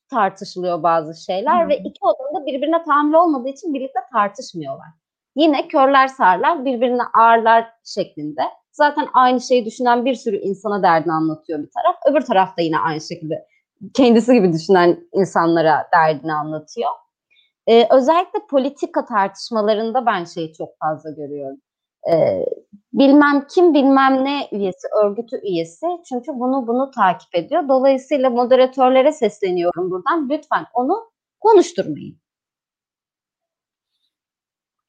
tartışılıyor 0.09 0.83
bazı 0.83 1.25
şeyler 1.25 1.61
hmm. 1.61 1.69
ve 1.69 1.77
iki 1.77 1.99
odada 2.01 2.45
birbirine 2.45 2.83
tahammül 2.83 3.13
olmadığı 3.13 3.49
için 3.49 3.73
birlikte 3.73 3.99
tartışmıyorlar. 4.13 4.87
Yine 5.35 5.67
körler 5.67 6.07
sarlar 6.07 6.65
birbirine 6.65 7.03
ağırlar 7.19 7.67
şeklinde. 7.83 8.41
Zaten 8.71 9.07
aynı 9.13 9.41
şeyi 9.41 9.65
düşünen 9.65 10.05
bir 10.05 10.15
sürü 10.15 10.37
insana 10.37 10.83
derdini 10.83 11.13
anlatıyor 11.13 11.59
bir 11.59 11.69
taraf. 11.71 11.95
Öbür 12.05 12.21
tarafta 12.21 12.61
yine 12.61 12.79
aynı 12.79 13.01
şekilde 13.01 13.45
kendisi 13.93 14.33
gibi 14.33 14.53
düşünen 14.53 14.99
insanlara 15.13 15.87
derdini 15.93 16.33
anlatıyor. 16.33 16.89
Ee, 17.67 17.87
özellikle 17.91 18.39
politika 18.49 19.05
tartışmalarında 19.05 20.05
ben 20.05 20.25
şeyi 20.25 20.53
çok 20.53 20.69
fazla 20.79 21.11
görüyorum. 21.11 21.57
Ee, 22.11 22.45
bilmem 22.93 23.47
kim 23.47 23.73
bilmem 23.73 24.25
ne 24.25 24.49
üyesi, 24.51 24.87
örgütü 25.03 25.41
üyesi. 25.43 25.85
Çünkü 26.09 26.31
bunu 26.35 26.67
bunu 26.67 26.91
takip 26.91 27.35
ediyor. 27.35 27.67
Dolayısıyla 27.69 28.29
moderatörlere 28.29 29.11
sesleniyorum 29.11 29.91
buradan. 29.91 30.29
Lütfen 30.29 30.65
onu 30.73 31.11
konuşturmayın. 31.39 32.19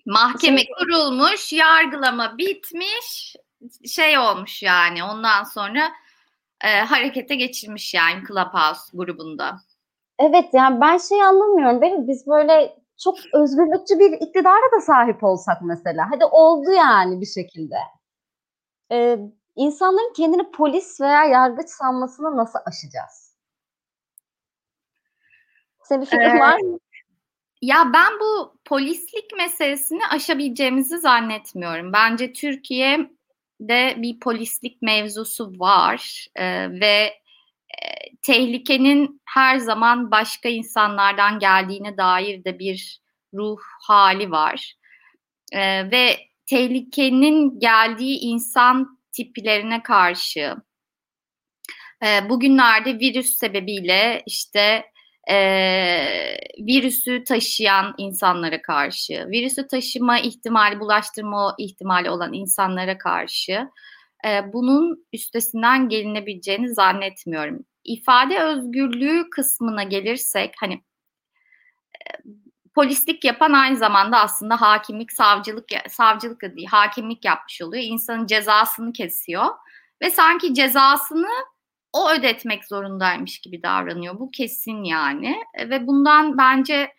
Mahkeme 0.06 0.60
kurulmuş, 0.78 1.52
yargılama 1.52 2.38
bitmiş, 2.38 3.36
şey 3.88 4.18
olmuş 4.18 4.62
yani. 4.62 5.04
Ondan 5.04 5.44
sonra 5.44 5.92
e, 6.64 6.68
harekete 6.80 7.34
geçirmiş 7.34 7.94
yani 7.94 8.22
Clubhouse 8.28 8.82
grubunda. 8.94 9.60
Evet 10.18 10.44
yani 10.52 10.80
ben 10.80 10.98
şey 10.98 11.22
anlamıyorum. 11.22 11.80
Benim 11.80 12.08
biz 12.08 12.26
böyle 12.26 12.78
çok 13.04 13.18
özgürlükçü 13.34 13.98
bir 13.98 14.12
iktidara 14.12 14.72
da 14.76 14.80
sahip 14.80 15.24
olsak 15.24 15.62
mesela. 15.62 16.08
Hadi 16.10 16.24
oldu 16.24 16.70
yani 16.72 17.20
bir 17.20 17.26
şekilde. 17.26 17.76
Ee, 18.92 19.18
insanların 19.56 20.12
kendini 20.16 20.50
polis 20.50 21.00
veya 21.00 21.24
yargıç 21.24 21.68
sanmasını 21.68 22.36
nasıl 22.36 22.58
aşacağız? 22.66 23.36
Senin 25.82 26.04
fikrin 26.04 26.36
ee, 26.36 26.40
var 26.40 26.60
mı? 26.60 26.78
Ya 27.62 27.90
ben 27.94 28.20
bu 28.20 28.58
polislik 28.64 29.36
meselesini 29.36 30.06
aşabileceğimizi 30.10 30.98
zannetmiyorum. 30.98 31.92
Bence 31.92 32.32
Türkiye'de 32.32 33.94
bir 33.96 34.20
polislik 34.20 34.82
mevzusu 34.82 35.52
var 35.58 36.26
ee, 36.36 36.70
ve 36.70 37.12
tehlikenin 38.22 39.22
her 39.24 39.58
zaman 39.58 40.10
başka 40.10 40.48
insanlardan 40.48 41.38
geldiğine 41.38 41.96
dair 41.96 42.44
de 42.44 42.58
bir 42.58 43.00
ruh 43.34 43.60
hali 43.82 44.30
var. 44.30 44.74
E, 45.52 45.90
ve 45.90 46.16
tehlikenin 46.46 47.60
geldiği 47.60 48.18
insan 48.18 49.00
tiplerine 49.12 49.82
karşı 49.82 50.56
e, 52.04 52.28
bugünlerde 52.28 52.98
virüs 52.98 53.36
sebebiyle 53.36 54.22
işte 54.26 54.84
e, 55.30 55.36
virüsü 56.58 57.24
taşıyan 57.24 57.94
insanlara 57.98 58.62
karşı, 58.62 59.26
virüsü 59.28 59.66
taşıma 59.66 60.18
ihtimali, 60.18 60.80
bulaştırma 60.80 61.54
ihtimali 61.58 62.10
olan 62.10 62.32
insanlara 62.32 62.98
karşı 62.98 63.68
e, 64.26 64.52
bunun 64.52 65.06
üstesinden 65.12 65.88
gelinebileceğini 65.88 66.74
zannetmiyorum. 66.74 67.64
İfade 67.84 68.42
özgürlüğü 68.42 69.30
kısmına 69.30 69.82
gelirsek 69.82 70.54
hani 70.60 70.74
e, 71.94 72.08
polislik 72.74 73.24
yapan 73.24 73.52
aynı 73.52 73.76
zamanda 73.76 74.20
aslında 74.20 74.60
hakimlik, 74.60 75.12
savcılık, 75.12 75.68
savcılık 75.88 76.42
değil, 76.42 76.68
hakimlik 76.68 77.24
yapmış 77.24 77.62
oluyor. 77.62 77.84
İnsanın 77.84 78.26
cezasını 78.26 78.92
kesiyor 78.92 79.46
ve 80.02 80.10
sanki 80.10 80.54
cezasını 80.54 81.30
o 81.92 82.10
ödetmek 82.10 82.64
zorundaymış 82.64 83.38
gibi 83.38 83.62
davranıyor. 83.62 84.18
Bu 84.18 84.30
kesin 84.30 84.84
yani 84.84 85.36
e, 85.54 85.70
ve 85.70 85.86
bundan 85.86 86.38
bence 86.38 86.92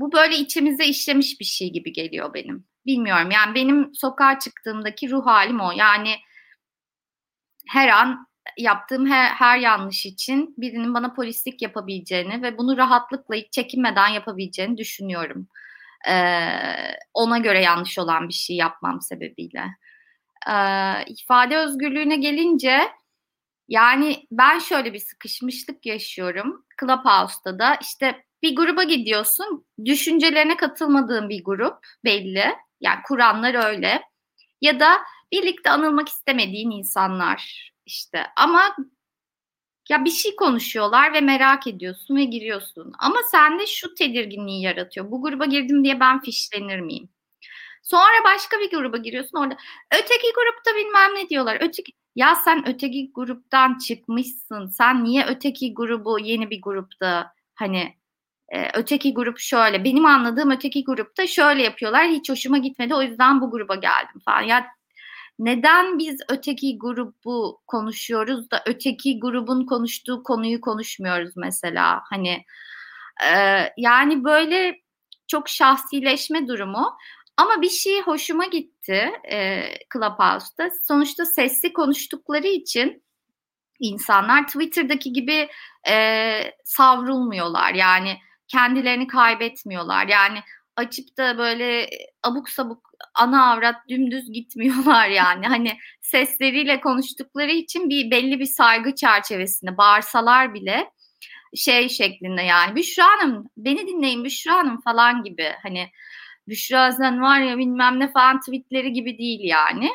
bu 0.00 0.12
böyle 0.12 0.36
içimize 0.36 0.84
işlemiş 0.84 1.40
bir 1.40 1.44
şey 1.44 1.72
gibi 1.72 1.92
geliyor 1.92 2.34
benim. 2.34 2.64
Bilmiyorum 2.86 3.30
yani 3.30 3.54
benim 3.54 3.94
sokağa 3.94 4.38
çıktığımdaki 4.38 5.10
ruh 5.10 5.26
halim 5.26 5.60
o. 5.60 5.72
Yani 5.76 6.16
her 7.70 7.88
an 7.88 8.26
yaptığım 8.58 9.06
her, 9.06 9.28
her 9.28 9.58
yanlış 9.58 10.06
için 10.06 10.54
birinin 10.58 10.94
bana 10.94 11.14
polislik 11.14 11.62
yapabileceğini 11.62 12.42
ve 12.42 12.58
bunu 12.58 12.76
rahatlıkla 12.76 13.34
hiç 13.34 13.52
çekinmeden 13.52 14.08
yapabileceğini 14.08 14.76
düşünüyorum. 14.76 15.48
Ee, 16.08 16.42
ona 17.14 17.38
göre 17.38 17.62
yanlış 17.62 17.98
olan 17.98 18.28
bir 18.28 18.34
şey 18.34 18.56
yapmam 18.56 19.00
sebebiyle. 19.00 19.64
Ee, 20.48 21.04
ifade 21.06 21.56
özgürlüğüne 21.56 22.16
gelince 22.16 22.80
yani 23.68 24.26
ben 24.30 24.58
şöyle 24.58 24.92
bir 24.92 24.98
sıkışmışlık 24.98 25.86
yaşıyorum. 25.86 26.64
Clubhouse'da 26.80 27.58
da 27.58 27.74
işte 27.74 28.24
bir 28.42 28.56
gruba 28.56 28.82
gidiyorsun, 28.82 29.66
düşüncelerine 29.84 30.56
katılmadığın 30.56 31.28
bir 31.28 31.44
grup 31.44 31.76
belli. 32.04 32.44
Yani 32.80 32.98
kuranlar 33.04 33.66
öyle. 33.66 34.02
Ya 34.60 34.80
da 34.80 34.98
birlikte 35.32 35.70
anılmak 35.70 36.08
istemediğin 36.08 36.70
insanlar 36.70 37.72
işte. 37.86 38.26
Ama 38.36 38.76
ya 39.90 40.04
bir 40.04 40.10
şey 40.10 40.36
konuşuyorlar 40.36 41.12
ve 41.12 41.20
merak 41.20 41.66
ediyorsun 41.66 42.16
ve 42.16 42.24
giriyorsun. 42.24 42.92
Ama 42.98 43.16
sende 43.30 43.66
şu 43.66 43.94
tedirginliği 43.94 44.62
yaratıyor. 44.62 45.10
Bu 45.10 45.22
gruba 45.22 45.44
girdim 45.44 45.84
diye 45.84 46.00
ben 46.00 46.20
fişlenir 46.20 46.80
miyim? 46.80 47.08
Sonra 47.82 48.24
başka 48.24 48.60
bir 48.60 48.70
gruba 48.70 48.96
giriyorsun 48.96 49.38
orada. 49.38 49.56
Öteki 49.94 50.32
grupta 50.34 50.76
bilmem 50.76 51.14
ne 51.14 51.28
diyorlar. 51.28 51.58
Öteki 51.60 51.92
ya 52.16 52.34
sen 52.34 52.68
öteki 52.68 53.12
gruptan 53.14 53.78
çıkmışsın. 53.78 54.68
Sen 54.68 55.04
niye 55.04 55.26
öteki 55.26 55.74
grubu 55.74 56.18
yeni 56.18 56.50
bir 56.50 56.62
grupta 56.62 57.32
hani 57.54 57.96
e, 58.48 58.70
öteki 58.74 59.14
grup 59.14 59.38
şöyle. 59.38 59.84
Benim 59.84 60.06
anladığım 60.06 60.50
öteki 60.50 60.84
grupta 60.84 61.26
şöyle 61.26 61.62
yapıyorlar. 61.62 62.08
Hiç 62.08 62.30
hoşuma 62.30 62.58
gitmedi. 62.58 62.94
O 62.94 63.02
yüzden 63.02 63.40
bu 63.40 63.50
gruba 63.50 63.74
geldim 63.74 64.20
falan. 64.24 64.42
Ya 64.42 64.66
neden 65.40 65.98
biz 65.98 66.20
öteki 66.28 66.78
grubu 66.78 67.60
konuşuyoruz 67.66 68.50
da 68.50 68.62
öteki 68.66 69.20
grubun 69.20 69.66
konuştuğu 69.66 70.22
konuyu 70.22 70.60
konuşmuyoruz 70.60 71.36
mesela? 71.36 72.02
Hani 72.10 72.44
e, 73.24 73.32
yani 73.76 74.24
böyle 74.24 74.76
çok 75.28 75.48
şahsileşme 75.48 76.48
durumu. 76.48 76.96
Ama 77.36 77.62
bir 77.62 77.70
şey 77.70 78.02
hoşuma 78.02 78.46
gitti 78.46 79.12
e, 79.32 79.62
Clubhouse'da. 79.92 80.70
Sonuçta 80.88 81.24
sesli 81.24 81.72
konuştukları 81.72 82.46
için 82.46 83.02
insanlar 83.78 84.46
Twitter'daki 84.46 85.12
gibi 85.12 85.48
e, 85.90 85.94
savrulmuyorlar. 86.64 87.74
Yani 87.74 88.16
kendilerini 88.48 89.06
kaybetmiyorlar. 89.06 90.06
Yani 90.06 90.38
açıp 90.80 91.16
da 91.16 91.38
böyle 91.38 91.90
abuk 92.22 92.48
sabuk 92.48 92.90
ana 93.14 93.50
avrat 93.52 93.88
dümdüz 93.88 94.32
gitmiyorlar 94.32 95.08
yani. 95.08 95.46
Hani 95.46 95.78
sesleriyle 96.00 96.80
konuştukları 96.80 97.50
için 97.50 97.90
bir 97.90 98.10
belli 98.10 98.40
bir 98.40 98.46
saygı 98.46 98.94
çerçevesinde 98.94 99.76
bağırsalar 99.76 100.54
bile 100.54 100.90
şey 101.54 101.88
şeklinde 101.88 102.42
yani 102.42 102.76
Büşra 102.76 103.04
Hanım 103.04 103.50
beni 103.56 103.86
dinleyin 103.86 104.24
Büşra 104.24 104.52
Hanım 104.54 104.80
falan 104.80 105.22
gibi 105.22 105.52
hani 105.62 105.90
Büşra 106.48 106.92
sen 106.92 107.22
var 107.22 107.40
ya 107.40 107.58
bilmem 107.58 108.00
ne 108.00 108.12
falan 108.12 108.40
tweetleri 108.40 108.92
gibi 108.92 109.18
değil 109.18 109.40
yani. 109.42 109.90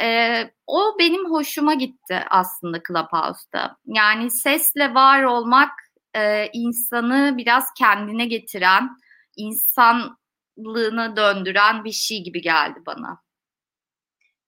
Ee, 0.00 0.50
o 0.66 0.96
benim 0.98 1.30
hoşuma 1.30 1.74
gitti 1.74 2.24
aslında 2.30 2.80
Clubhouse'da. 2.88 3.76
Yani 3.86 4.30
sesle 4.30 4.94
var 4.94 5.22
olmak 5.22 5.70
e, 6.16 6.48
insanı 6.52 7.34
biraz 7.36 7.64
kendine 7.78 8.24
getiren, 8.24 8.90
insan 9.36 10.19
lığına 10.64 11.16
döndüren 11.16 11.84
bir 11.84 11.92
şey 11.92 12.22
gibi 12.24 12.42
geldi 12.42 12.78
bana. 12.86 13.18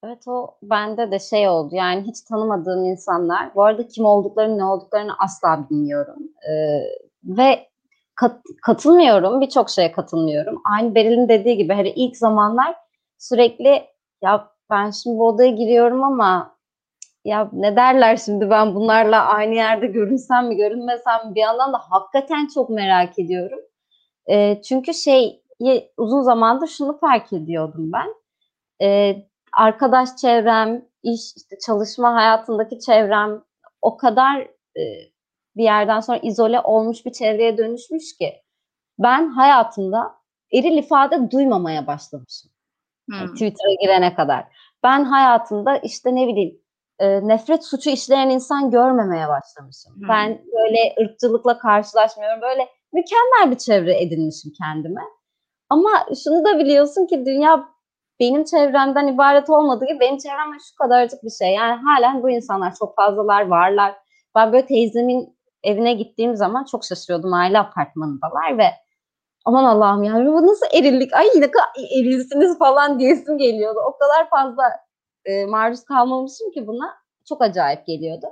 Evet 0.04 0.28
o 0.28 0.56
bende 0.62 1.10
de 1.10 1.18
şey 1.18 1.48
oldu. 1.48 1.74
Yani 1.74 2.02
hiç 2.02 2.20
tanımadığım 2.20 2.84
insanlar. 2.84 3.54
Bu 3.54 3.64
arada 3.64 3.88
kim 3.88 4.04
olduklarını 4.04 4.58
ne 4.58 4.64
olduklarını 4.64 5.12
asla 5.18 5.66
bilmiyorum. 5.70 6.16
Ee, 6.48 6.82
ve 7.24 7.68
kat, 8.14 8.40
katılmıyorum. 8.62 9.40
Birçok 9.40 9.70
şeye 9.70 9.92
katılmıyorum. 9.92 10.62
Aynı 10.64 10.94
Beril'in 10.94 11.28
dediği 11.28 11.56
gibi 11.56 11.72
hani 11.72 11.88
ilk 11.90 12.16
zamanlar 12.16 12.74
sürekli 13.18 13.84
ya 14.22 14.48
ben 14.70 14.90
şimdi 14.90 15.18
bu 15.18 15.28
odaya 15.28 15.50
giriyorum 15.50 16.04
ama 16.04 16.56
ya 17.24 17.50
ne 17.52 17.76
derler 17.76 18.16
şimdi 18.16 18.50
ben 18.50 18.74
bunlarla 18.74 19.24
aynı 19.24 19.54
yerde 19.54 19.86
görünsem 19.86 20.46
mi 20.48 20.56
görünmesem 20.56 21.28
mi? 21.28 21.34
Bir 21.34 21.40
yandan 21.40 21.72
da 21.72 21.78
hakikaten 21.90 22.48
çok 22.54 22.70
merak 22.70 23.18
ediyorum. 23.18 23.60
E, 24.30 24.62
çünkü 24.62 24.94
şey 24.94 25.41
uzun 25.96 26.22
zamandır 26.22 26.66
şunu 26.66 26.98
fark 26.98 27.32
ediyordum 27.32 27.92
ben. 27.92 28.14
Ee, 28.82 29.16
arkadaş 29.58 30.16
çevrem, 30.16 30.84
iş, 31.02 31.36
işte 31.36 31.56
çalışma 31.66 32.14
hayatındaki 32.14 32.78
çevrem 32.80 33.42
o 33.82 33.96
kadar 33.96 34.40
e, 34.76 34.82
bir 35.56 35.64
yerden 35.64 36.00
sonra 36.00 36.18
izole 36.18 36.60
olmuş 36.60 37.06
bir 37.06 37.12
çevreye 37.12 37.58
dönüşmüş 37.58 38.16
ki 38.18 38.42
ben 38.98 39.28
hayatımda 39.28 40.14
eril 40.52 40.78
ifade 40.78 41.30
duymamaya 41.30 41.86
başlamışım. 41.86 42.50
Hmm. 43.08 43.18
Yani 43.18 43.32
Twitter'a 43.32 43.74
girene 43.80 44.14
kadar. 44.14 44.44
Ben 44.82 45.04
hayatımda 45.04 45.76
işte 45.76 46.14
ne 46.14 46.28
bileyim 46.28 46.60
e, 46.98 47.28
nefret 47.28 47.64
suçu 47.64 47.90
işleyen 47.90 48.30
insan 48.30 48.70
görmemeye 48.70 49.28
başlamışım. 49.28 49.94
Hmm. 49.94 50.08
Ben 50.08 50.44
böyle 50.52 50.94
ırkçılıkla 51.00 51.58
karşılaşmıyorum. 51.58 52.42
Böyle 52.42 52.68
mükemmel 52.92 53.50
bir 53.50 53.58
çevre 53.58 54.02
edinmişim 54.02 54.52
kendime. 54.58 55.02
Ama 55.72 55.90
şunu 56.24 56.44
da 56.44 56.58
biliyorsun 56.58 57.06
ki 57.06 57.26
dünya 57.26 57.68
benim 58.20 58.44
çevremden 58.44 59.06
ibaret 59.06 59.50
olmadığı 59.50 59.86
gibi 59.86 60.00
benim 60.00 60.18
çevremde 60.18 60.58
şu 60.58 60.76
kadarcık 60.76 61.24
bir 61.24 61.30
şey. 61.30 61.54
Yani 61.54 61.80
halen 61.82 62.22
bu 62.22 62.30
insanlar 62.30 62.74
çok 62.74 62.96
fazlalar 62.96 63.46
varlar. 63.46 63.94
Ben 64.34 64.52
böyle 64.52 64.66
teyzemin 64.66 65.36
evine 65.62 65.94
gittiğim 65.94 66.36
zaman 66.36 66.64
çok 66.64 66.84
şaşırıyordum. 66.84 67.32
Aile 67.34 67.58
apartmanındalar 67.58 68.58
ve 68.58 68.66
aman 69.44 69.64
Allah'ım 69.64 70.02
yani 70.02 70.26
bu 70.26 70.46
nasıl 70.46 70.66
erillik 70.72 71.14
ay 71.14 71.26
ne 71.36 71.50
kadar 71.50 71.68
erilsiniz 71.98 72.58
falan 72.58 72.98
diyesim 72.98 73.38
geliyordu. 73.38 73.78
O 73.88 73.98
kadar 73.98 74.30
fazla 74.30 74.62
e, 75.24 75.46
maruz 75.46 75.84
kalmamışım 75.84 76.50
ki 76.50 76.66
buna 76.66 76.94
çok 77.28 77.42
acayip 77.42 77.86
geliyordu. 77.86 78.26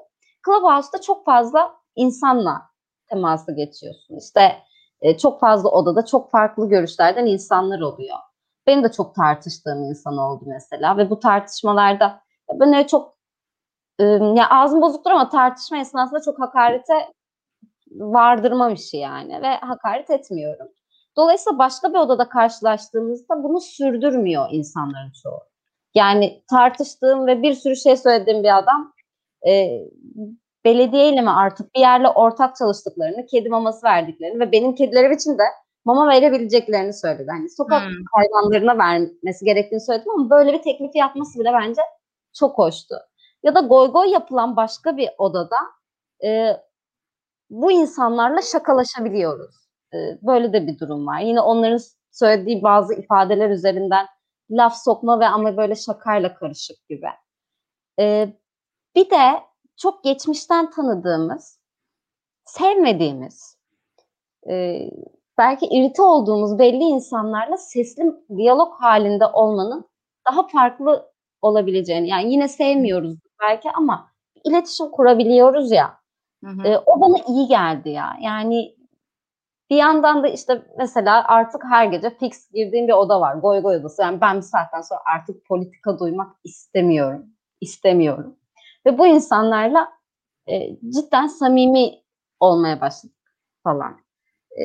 Clubhouse'da 0.47 1.01
çok 1.01 1.25
fazla 1.25 1.75
insanla 1.97 2.63
teması 3.09 3.57
geçiyorsun. 3.57 4.17
İşte 4.17 4.53
e, 5.03 5.19
çok 5.19 5.41
fazla 5.41 5.69
odada 5.69 6.07
çok 6.07 6.31
farklı 6.31 6.69
görüşlerden 6.69 7.27
insanlar 7.27 7.81
oluyor. 7.81 8.17
Benim 8.67 8.85
de 8.85 8.93
çok 8.93 9.15
tartıştığım 9.15 9.85
insan 9.85 10.17
oldu 10.19 10.45
mesela 10.47 10.97
ve 10.97 11.11
bu 11.11 11.21
tartışmalarda 11.21 12.21
ben 12.61 12.73
öyle 12.73 12.87
çok 12.87 13.15
ya 14.37 14.51
ağzım 14.51 14.83
bozuktur 14.83 15.11
ama 15.11 15.29
tartışma 15.29 15.79
esnasında 15.79 16.21
çok 16.25 16.41
hakarete 16.41 17.13
vardırmam 17.91 18.75
işi 18.75 18.97
yani 18.97 19.43
ve 19.43 19.57
hakaret 19.57 20.11
etmiyorum. 20.11 20.69
Dolayısıyla 21.17 21.59
başka 21.59 21.89
bir 21.93 21.99
odada 21.99 22.29
karşılaştığımızda 22.29 23.43
bunu 23.43 23.61
sürdürmüyor 23.61 24.49
insanların 24.51 25.13
çoğu. 25.23 25.41
Yani 25.95 26.43
tartıştığım 26.51 27.27
ve 27.27 27.43
bir 27.43 27.55
sürü 27.55 27.77
şey 27.77 27.97
söylediğim 27.97 28.43
bir 28.43 28.59
adam 28.59 28.93
e, 29.47 29.81
belediyeyle 30.65 31.21
mi 31.21 31.31
artık 31.31 31.75
bir 31.75 31.81
yerle 31.81 32.09
ortak 32.09 32.57
çalıştıklarını, 32.57 33.27
kedi 33.27 33.49
maması 33.49 33.87
verdiklerini 33.87 34.41
ve 34.41 34.53
benim 34.53 34.75
kedilerim 34.75 35.13
için 35.13 35.39
de 35.39 35.43
mama 35.85 36.09
verebileceklerini 36.09 36.93
söyledi. 36.93 37.31
Hani 37.31 37.51
sokak 37.51 37.83
hmm. 37.83 38.05
hayvanlarına 38.13 38.79
vermesi 38.79 39.45
gerektiğini 39.45 39.81
söyledim 39.81 40.13
ama 40.13 40.31
böyle 40.31 40.53
bir 40.53 40.63
teklifi 40.63 40.99
yapması 40.99 41.41
bile 41.41 41.53
bence 41.53 41.83
çok 42.39 42.59
hoştu. 42.59 42.95
Ya 43.43 43.55
da 43.55 43.61
goy 43.61 43.89
goy 43.93 44.09
yapılan 44.11 44.57
başka 44.57 44.97
bir 44.97 45.09
odada 45.19 45.57
e, 46.25 46.57
bu 47.51 47.73
insanlarla 47.73 48.43
şakalaşabiliyoruz. 48.43 49.55
E, 49.95 49.99
böyle 50.23 50.53
de 50.53 50.67
bir 50.67 50.79
durum 50.79 51.07
var. 51.07 51.21
Yine 51.21 51.41
onların 51.41 51.81
söylediği 52.11 52.63
bazı 52.63 52.95
ifadeler 52.95 53.51
üzerinden 53.51 54.07
laf 54.51 54.77
sokma 54.77 55.21
ve 55.21 55.27
ama 55.27 55.57
böyle 55.57 55.75
şakayla 55.75 56.35
karışık 56.35 56.89
gibi. 56.89 57.07
E, 57.99 58.29
bir 58.95 59.11
de 59.11 59.50
çok 59.81 60.05
geçmişten 60.05 60.71
tanıdığımız, 60.71 61.59
sevmediğimiz, 62.45 63.57
e, 64.51 64.81
belki 65.39 65.67
irite 65.67 66.03
olduğumuz 66.03 66.59
belli 66.59 66.83
insanlarla 66.85 67.57
sesli 67.57 68.03
diyalog 68.37 68.75
halinde 68.81 69.27
olmanın 69.27 69.85
daha 70.29 70.47
farklı 70.47 71.13
olabileceğini, 71.43 72.09
yani 72.09 72.33
yine 72.33 72.49
sevmiyoruz 72.49 73.17
belki 73.43 73.71
ama 73.71 74.11
iletişim 74.45 74.91
kurabiliyoruz 74.91 75.73
ya. 75.73 76.01
Hı 76.45 76.51
hı. 76.51 76.69
E, 76.69 76.79
o 76.79 77.01
bana 77.01 77.17
iyi 77.29 77.49
geldi 77.49 77.91
ya. 77.91 78.17
Yani 78.21 78.75
bir 79.71 79.77
yandan 79.77 80.23
da 80.23 80.29
işte 80.29 80.63
mesela 80.79 81.25
artık 81.29 81.65
her 81.65 81.87
gece 81.87 82.11
fix 82.11 82.51
girdiğim 82.53 82.89
bir 82.89 82.93
oda 82.93 83.21
var. 83.21 83.35
Goy 83.35 83.61
goy 83.63 83.77
odası. 83.77 84.03
Yani 84.03 84.21
ben 84.21 84.37
bir 84.37 84.43
saatten 84.43 84.81
sonra 84.81 85.01
artık 85.15 85.47
politika 85.47 85.99
duymak 85.99 86.37
istemiyorum. 86.45 87.27
İstemiyorum. 87.61 88.40
Ve 88.87 88.99
bu 88.99 89.07
insanlarla 89.07 89.93
e, 90.49 90.81
cidden 90.91 91.27
samimi 91.27 91.91
olmaya 92.41 92.81
başladık 92.81 93.35
falan. 93.65 94.01
E, 94.61 94.63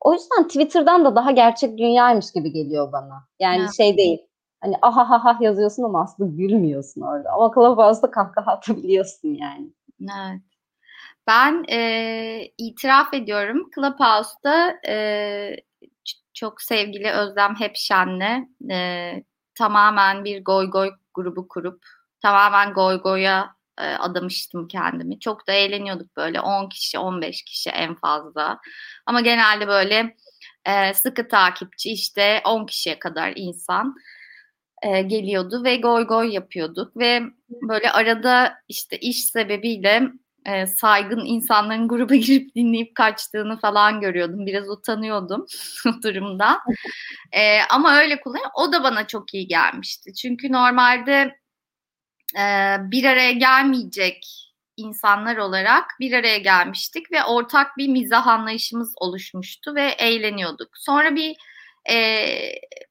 o 0.00 0.12
yüzden 0.12 0.48
Twitter'dan 0.48 1.04
da 1.04 1.16
daha 1.16 1.30
gerçek 1.30 1.78
dünyaymış 1.78 2.32
gibi 2.32 2.52
geliyor 2.52 2.92
bana. 2.92 3.28
Yani 3.40 3.60
evet. 3.60 3.76
şey 3.76 3.96
değil. 3.96 4.18
Hani 4.60 4.76
aha 4.82 5.10
ha 5.10 5.24
ha 5.24 5.38
yazıyorsun 5.40 5.82
ama 5.82 6.02
aslında 6.02 6.36
gülmüyorsun 6.36 7.00
orada. 7.00 7.30
Ama 7.30 7.50
Clubhouse'da 7.54 8.10
kahkaha 8.10 8.52
atabiliyorsun 8.52 9.28
yani. 9.28 9.72
Evet. 10.00 10.40
Ben 11.26 11.64
e, 11.70 12.52
itiraf 12.58 13.14
ediyorum 13.14 13.70
Clubhouse'da 13.74 14.76
e, 14.88 15.56
çok 16.34 16.62
sevgili 16.62 17.10
Özlem 17.10 17.54
Hepşen'le 17.58 18.48
e, 18.70 19.10
tamamen 19.54 20.24
bir 20.24 20.44
goy 20.44 20.70
goy 20.70 20.90
grubu 21.14 21.48
kurup 21.48 21.80
tamamen 22.22 22.72
goy 22.72 22.96
goya 23.02 23.56
e, 23.78 23.84
adamıştım 23.84 24.68
kendimi. 24.68 25.20
Çok 25.20 25.46
da 25.48 25.52
eğleniyorduk 25.52 26.16
böyle 26.16 26.40
10 26.40 26.68
kişi 26.68 26.98
15 26.98 27.42
kişi 27.44 27.70
en 27.70 27.94
fazla. 27.94 28.58
Ama 29.06 29.20
genelde 29.20 29.68
böyle 29.68 30.16
e, 30.64 30.94
sıkı 30.94 31.28
takipçi 31.28 31.90
işte 31.90 32.42
10 32.44 32.66
kişiye 32.66 32.98
kadar 32.98 33.32
insan 33.36 33.96
e, 34.82 35.02
geliyordu 35.02 35.64
ve 35.64 35.76
goy 35.76 36.06
goy 36.06 36.34
yapıyorduk 36.34 36.96
ve 36.96 37.22
böyle 37.48 37.90
arada 37.90 38.54
işte 38.68 38.96
iş 38.98 39.24
sebebiyle 39.24 40.02
e, 40.46 40.66
saygın 40.66 41.24
insanların 41.24 41.88
gruba 41.88 42.14
girip 42.14 42.54
dinleyip 42.54 42.94
kaçtığını 42.94 43.60
falan 43.60 44.00
görüyordum. 44.00 44.46
Biraz 44.46 44.68
utanıyordum 44.68 45.46
durumda. 46.02 46.58
E, 47.32 47.60
ama 47.70 47.96
öyle 47.96 48.20
kullanıyor. 48.20 48.50
O 48.54 48.72
da 48.72 48.82
bana 48.84 49.06
çok 49.06 49.34
iyi 49.34 49.46
gelmişti. 49.46 50.14
Çünkü 50.14 50.52
normalde 50.52 51.36
bir 52.90 53.04
araya 53.04 53.32
gelmeyecek 53.32 54.46
insanlar 54.76 55.36
olarak 55.36 55.84
bir 56.00 56.12
araya 56.12 56.38
gelmiştik 56.38 57.12
ve 57.12 57.24
ortak 57.24 57.76
bir 57.76 57.88
mizah 57.88 58.26
anlayışımız 58.26 58.92
oluşmuştu 58.96 59.74
ve 59.74 59.82
eğleniyorduk. 59.82 60.68
Sonra 60.74 61.14
bir 61.14 61.36
e, 61.90 62.26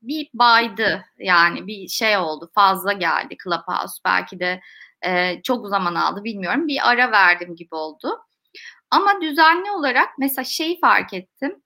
bir 0.02 0.30
baydı 0.34 1.06
yani 1.18 1.68
bir 1.68 1.88
şey 1.88 2.18
oldu 2.18 2.52
fazla 2.56 2.93
geldi 2.93 3.38
Clubhouse 3.43 4.02
belki 4.06 4.39
de 4.39 4.62
e, 5.06 5.41
çok 5.41 5.68
zaman 5.68 5.96
aldı 5.96 6.24
bilmiyorum 6.24 6.68
bir 6.68 6.89
ara 6.89 7.12
verdim 7.12 7.56
gibi 7.56 7.76
oldu. 7.76 8.20
Ama 8.91 9.22
düzenli 9.22 9.72
olarak 9.72 10.10
mesela 10.20 10.46
şeyi 10.46 10.80
fark 10.80 11.14
ettim. 11.14 11.62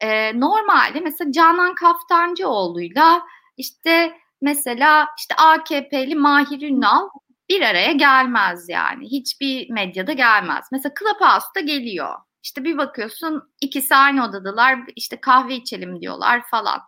E, 0.00 0.40
normalde 0.40 1.00
mesela 1.00 1.32
Canan 1.32 1.74
Kaftancıoğlu'yla 1.74 3.22
işte 3.56 4.18
mesela 4.40 5.08
işte 5.18 5.34
AKP'li 5.34 6.14
Mahir 6.14 6.62
Ünal 6.62 7.08
bir 7.48 7.62
araya 7.62 7.92
gelmez 7.92 8.68
yani. 8.68 9.06
Hiçbir 9.10 9.70
medyada 9.70 10.12
gelmez. 10.12 10.64
Mesela 10.72 10.92
Clubhouse'da 10.98 11.60
geliyor. 11.60 12.14
İşte 12.42 12.64
bir 12.64 12.78
bakıyorsun 12.78 13.42
ikisi 13.60 13.94
aynı 13.94 14.24
odadalar 14.24 14.78
işte 14.96 15.20
kahve 15.20 15.54
içelim 15.54 16.00
diyorlar 16.00 16.42
falan. 16.50 16.80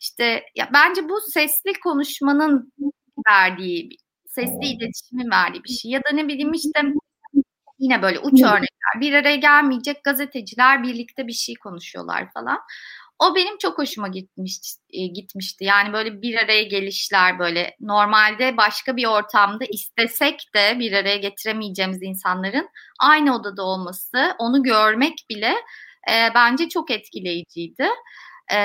İşte 0.00 0.44
ya 0.56 0.70
bence 0.72 1.08
bu 1.08 1.20
sesli 1.20 1.72
konuşmanın 1.84 2.72
verdiği 3.28 3.88
sesli 4.26 4.66
iletişimin 4.66 5.30
verdiği 5.30 5.64
bir 5.64 5.68
şey. 5.68 5.90
Ya 5.90 6.00
da 6.00 6.10
ne 6.12 6.28
bileyim 6.28 6.52
işte 6.52 6.80
yine 7.78 8.02
böyle 8.02 8.18
uç 8.18 8.42
örnekler. 8.42 9.00
Bir 9.00 9.12
araya 9.12 9.36
gelmeyecek 9.36 10.04
gazeteciler 10.04 10.82
birlikte 10.82 11.26
bir 11.26 11.32
şey 11.32 11.54
konuşuyorlar 11.54 12.32
falan. 12.32 12.58
O 13.20 13.34
benim 13.34 13.58
çok 13.58 13.78
hoşuma 13.78 14.08
gitmiş, 14.08 14.58
e, 14.90 15.06
gitmişti. 15.06 15.64
Yani 15.64 15.92
böyle 15.92 16.22
bir 16.22 16.36
araya 16.44 16.62
gelişler 16.62 17.38
böyle 17.38 17.76
normalde 17.80 18.56
başka 18.56 18.96
bir 18.96 19.06
ortamda 19.06 19.64
istesek 19.64 20.42
de 20.54 20.78
bir 20.78 20.92
araya 20.92 21.16
getiremeyeceğimiz 21.16 22.02
insanların 22.02 22.68
aynı 23.00 23.34
odada 23.34 23.62
olması, 23.62 24.34
onu 24.38 24.62
görmek 24.62 25.18
bile 25.30 25.54
e, 26.10 26.34
bence 26.34 26.68
çok 26.68 26.90
etkileyiciydi. 26.90 27.88
E, 28.52 28.58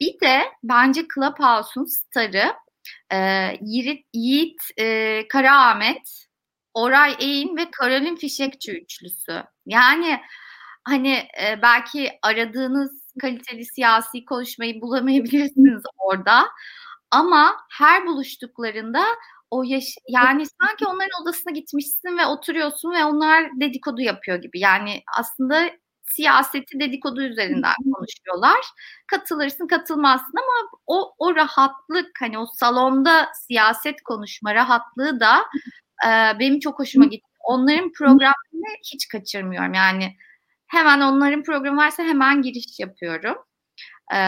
bir 0.00 0.20
de 0.20 0.42
bence 0.62 1.06
Clubhouse'un 1.14 1.84
starı 1.84 2.54
e, 3.12 3.18
Yiğit, 3.60 4.06
Yiğit 4.14 4.60
e, 4.80 5.28
Karaahmet, 5.28 6.26
Oray 6.74 7.16
Eğin 7.20 7.56
ve 7.56 7.70
Karolin 7.70 8.16
Fişekçi 8.16 8.72
üçlüsü. 8.72 9.44
Yani 9.66 10.20
hani 10.84 11.28
e, 11.42 11.62
belki 11.62 12.10
aradığınız 12.22 13.07
kaliteli 13.18 13.64
siyasi 13.64 14.24
konuşmayı 14.24 14.80
bulamayabilirsiniz 14.80 15.82
orada. 15.98 16.46
Ama 17.10 17.56
her 17.78 18.06
buluştuklarında 18.06 19.04
o 19.50 19.62
yaş 19.62 19.84
yani 20.08 20.44
sanki 20.60 20.86
onların 20.86 21.22
odasına 21.22 21.52
gitmişsin 21.52 22.18
ve 22.18 22.26
oturuyorsun 22.26 22.90
ve 22.92 23.04
onlar 23.04 23.60
dedikodu 23.60 24.00
yapıyor 24.00 24.38
gibi. 24.38 24.60
Yani 24.60 25.02
aslında 25.18 25.70
siyaseti 26.02 26.80
dedikodu 26.80 27.22
üzerinden 27.22 27.74
konuşuyorlar. 27.94 28.60
Katılırsın, 29.06 29.66
katılmazsın 29.66 30.32
ama 30.36 30.70
o 30.86 31.14
o 31.18 31.34
rahatlık 31.36 32.10
hani 32.20 32.38
o 32.38 32.46
salonda 32.46 33.28
siyaset 33.46 34.02
konuşma 34.02 34.54
rahatlığı 34.54 35.20
da 35.20 35.38
e, 36.06 36.38
benim 36.38 36.60
çok 36.60 36.78
hoşuma 36.78 37.04
gitti. 37.04 37.28
Onların 37.40 37.92
programını 37.92 38.68
hiç 38.92 39.08
kaçırmıyorum. 39.08 39.74
Yani 39.74 40.16
Hemen 40.68 41.00
onların 41.00 41.42
programı 41.42 41.80
varsa 41.80 42.02
hemen 42.02 42.42
giriş 42.42 42.80
yapıyorum. 42.80 43.36
Ee, 44.12 44.18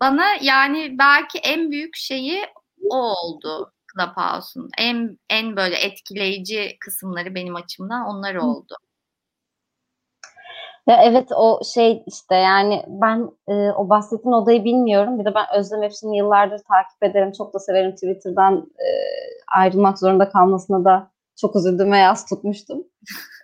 bana 0.00 0.24
yani 0.40 0.96
belki 0.98 1.38
en 1.38 1.70
büyük 1.70 1.96
şeyi 1.96 2.42
o 2.90 2.96
oldu 2.96 3.72
Clubhouse'un. 3.94 4.68
En, 4.78 5.18
en 5.30 5.56
böyle 5.56 5.76
etkileyici 5.76 6.76
kısımları 6.80 7.34
benim 7.34 7.56
açımdan 7.56 8.06
onlar 8.06 8.34
oldu. 8.34 8.74
Ya 10.88 11.02
evet 11.02 11.28
o 11.36 11.60
şey 11.74 12.02
işte 12.06 12.34
yani 12.34 12.84
ben 12.88 13.30
e, 13.48 13.52
o 13.52 13.88
bahsettiğin 13.88 14.32
odayı 14.32 14.64
bilmiyorum. 14.64 15.18
Bir 15.18 15.24
de 15.24 15.34
ben 15.34 15.46
Özlem 15.58 15.82
Efşin'i 15.82 16.16
yıllardır 16.16 16.58
takip 16.58 17.02
ederim. 17.02 17.32
Çok 17.32 17.54
da 17.54 17.58
severim. 17.58 17.92
Twitter'dan 17.94 18.70
e, 18.78 18.88
ayrılmak 19.56 19.98
zorunda 19.98 20.28
kalmasına 20.28 20.84
da 20.84 21.10
çok 21.40 21.56
üzüldüm 21.56 21.92
ve 21.92 21.98
yaz 21.98 22.26
tutmuştum. 22.26 22.84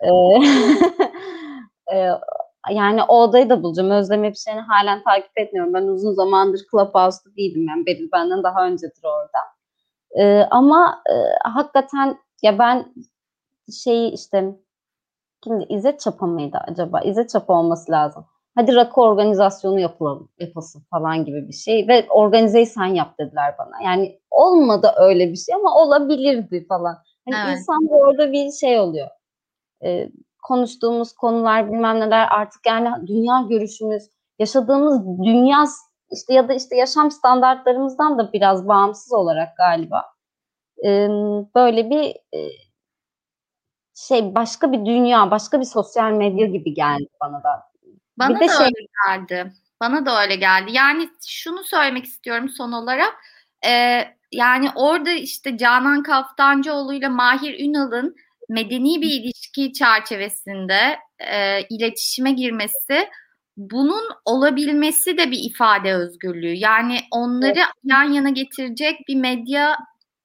e, 1.92 2.10
E, 2.70 2.74
yani 2.74 3.02
o 3.02 3.22
odayı 3.22 3.50
da 3.50 3.62
bulacağım. 3.62 3.90
Özlem 3.90 4.24
Epşen'i 4.24 4.60
halen 4.60 5.02
takip 5.02 5.38
etmiyorum. 5.38 5.74
Ben 5.74 5.82
uzun 5.82 6.12
zamandır 6.12 6.60
Clubhouse'da 6.70 7.36
değilim. 7.36 7.66
Yani 7.68 7.86
Beril 7.86 8.08
benden 8.12 8.42
daha 8.42 8.66
öncedir 8.66 9.04
orada. 9.04 9.38
Ee, 10.18 10.46
ama 10.50 11.02
e, 11.10 11.14
hakikaten 11.48 12.18
ya 12.42 12.58
ben 12.58 12.94
şey 13.84 14.14
işte 14.14 14.56
kimdi 15.44 15.66
İzzet 15.68 16.00
Çapa 16.00 16.26
mıydı 16.26 16.58
acaba? 16.68 17.00
İzzet 17.00 17.30
Çapa 17.30 17.54
olması 17.54 17.92
lazım. 17.92 18.26
Hadi 18.54 18.74
rakı 18.74 19.00
organizasyonu 19.00 19.80
yapılalım, 19.80 20.28
yapılsın 20.38 20.82
falan 20.90 21.24
gibi 21.24 21.48
bir 21.48 21.52
şey. 21.52 21.88
Ve 21.88 22.06
organizeyi 22.10 22.66
sen 22.66 22.86
yap 22.86 23.18
dediler 23.18 23.54
bana. 23.58 23.82
Yani 23.84 24.20
olmadı 24.30 24.92
öyle 24.96 25.30
bir 25.30 25.36
şey 25.36 25.54
ama 25.54 25.76
olabilirdi 25.82 26.66
falan. 26.68 26.98
Hani 27.28 27.36
evet. 27.46 27.58
insan 27.58 27.88
orada 27.90 28.32
bir 28.32 28.52
şey 28.52 28.80
oluyor. 28.80 29.08
Ee, 29.84 30.10
konuştuğumuz 30.44 31.12
konular 31.12 31.72
bilmem 31.72 32.00
neler 32.00 32.28
artık 32.30 32.66
yani 32.66 33.06
dünya 33.06 33.46
görüşümüz, 33.48 34.02
yaşadığımız 34.38 35.18
dünya 35.24 35.64
işte 36.12 36.34
ya 36.34 36.48
da 36.48 36.54
işte 36.54 36.76
yaşam 36.76 37.10
standartlarımızdan 37.10 38.18
da 38.18 38.32
biraz 38.32 38.68
bağımsız 38.68 39.12
olarak 39.12 39.56
galiba 39.56 40.04
e, 40.84 41.08
böyle 41.54 41.90
bir 41.90 42.38
e, 42.38 42.50
şey 43.94 44.34
başka 44.34 44.72
bir 44.72 44.86
dünya, 44.86 45.30
başka 45.30 45.60
bir 45.60 45.64
sosyal 45.64 46.12
medya 46.12 46.46
gibi 46.46 46.74
geldi 46.74 47.08
bana 47.20 47.42
da. 47.42 47.62
Bana 48.18 48.40
bir 48.40 48.48
da 48.48 48.52
şey... 48.52 48.66
öyle 48.66 48.86
geldi. 49.06 49.52
Bana 49.80 50.06
da 50.06 50.22
öyle 50.22 50.36
geldi. 50.36 50.72
Yani 50.72 51.08
şunu 51.26 51.64
söylemek 51.64 52.04
istiyorum 52.04 52.48
son 52.48 52.72
olarak. 52.72 53.14
Ee, 53.66 54.04
yani 54.32 54.70
orada 54.74 55.10
işte 55.10 55.58
Canan 55.58 56.02
Kaftancıoğlu 56.02 56.94
ile 56.94 57.08
Mahir 57.08 57.68
Ünal'ın 57.68 58.16
medeni 58.48 59.00
bir 59.00 59.10
ilişki 59.10 59.72
çerçevesinde 59.72 60.98
e, 61.18 61.62
iletişime 61.70 62.32
girmesi 62.32 63.08
bunun 63.56 64.04
olabilmesi 64.24 65.18
de 65.18 65.30
bir 65.30 65.38
ifade 65.50 65.94
özgürlüğü. 65.94 66.54
Yani 66.54 66.98
onları 67.10 67.58
evet. 67.58 67.66
yan 67.84 68.12
yana 68.12 68.28
getirecek 68.28 69.00
bir 69.08 69.16
medya 69.16 69.76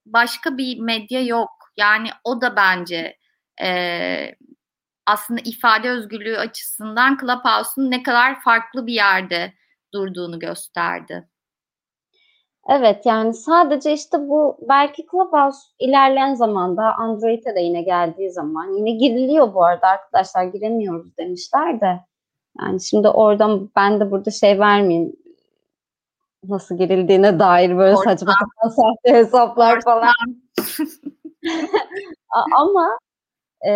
başka 0.05 0.57
bir 0.57 0.79
medya 0.79 1.21
yok. 1.21 1.49
Yani 1.77 2.09
o 2.23 2.41
da 2.41 2.55
bence 2.55 3.17
e, 3.61 4.35
aslında 5.05 5.41
ifade 5.45 5.89
özgürlüğü 5.89 6.37
açısından 6.37 7.17
Clubhouse'un 7.21 7.91
ne 7.91 8.03
kadar 8.03 8.41
farklı 8.41 8.87
bir 8.87 8.93
yerde 8.93 9.53
durduğunu 9.93 10.39
gösterdi. 10.39 11.27
Evet 12.71 13.05
yani 13.05 13.33
sadece 13.33 13.93
işte 13.93 14.29
bu 14.29 14.57
belki 14.61 15.05
Clubhouse 15.11 15.59
ilerleyen 15.79 16.35
zamanda 16.35 16.95
Android'e 16.97 17.55
de 17.55 17.59
yine 17.59 17.81
geldiği 17.81 18.31
zaman 18.31 18.77
yine 18.77 18.91
giriliyor 18.91 19.53
bu 19.53 19.63
arada 19.63 19.87
arkadaşlar 19.87 20.43
giremiyoruz 20.43 21.17
demişler 21.17 21.81
de 21.81 21.99
yani 22.61 22.81
şimdi 22.81 23.09
oradan 23.09 23.69
ben 23.75 23.99
de 23.99 24.11
burada 24.11 24.31
şey 24.31 24.59
vermeyeyim 24.59 25.15
nasıl 26.47 26.77
girildiğine 26.77 27.39
dair 27.39 27.77
böyle 27.77 27.95
Ortam. 27.97 28.17
saçma 28.17 28.33
sapan 28.33 28.69
sahte 28.69 29.17
hesaplar 29.17 29.77
Ortam. 29.77 29.93
falan. 29.93 30.13
Ama 32.57 32.97
e, 33.67 33.71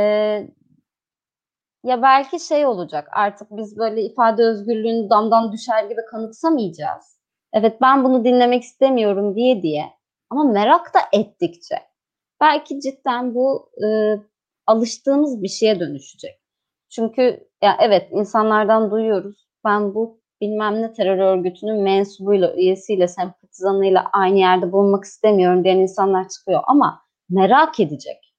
ya 1.84 2.02
belki 2.02 2.40
şey 2.40 2.66
olacak 2.66 3.08
artık 3.12 3.48
biz 3.52 3.78
böyle 3.78 4.02
ifade 4.02 4.44
özgürlüğünü 4.44 5.10
damdan 5.10 5.52
düşer 5.52 5.84
gibi 5.84 6.02
kanıksamayacağız. 6.12 7.13
Evet 7.54 7.82
ben 7.82 8.04
bunu 8.04 8.26
dinlemek 8.26 8.64
istemiyorum 8.64 9.36
diye 9.36 9.62
diye 9.62 9.86
ama 10.30 10.44
merak 10.44 10.94
da 10.94 11.00
ettikçe 11.14 11.76
belki 12.42 12.80
cidden 12.80 13.36
bu 13.36 13.70
e, 13.86 13.88
alıştığımız 14.68 15.44
bir 15.44 15.48
şeye 15.48 15.80
dönüşecek. 15.80 16.40
Çünkü 16.90 17.48
ya 17.62 17.78
evet 17.82 18.08
insanlardan 18.12 18.92
duyuyoruz. 18.92 19.48
Ben 19.66 19.96
bu 19.96 20.22
bilmem 20.42 20.82
ne 20.82 20.94
terör 20.94 21.18
örgütünün 21.18 21.82
mensubuyla, 21.82 22.56
üyesiyle, 22.56 23.08
sempatizanıyla 23.08 24.10
aynı 24.14 24.40
yerde 24.40 24.72
bulunmak 24.72 25.04
istemiyorum 25.04 25.64
diyen 25.64 25.78
insanlar 25.78 26.30
çıkıyor. 26.30 26.62
Ama 26.68 27.02
merak 27.30 27.80
edecek. 27.80 28.34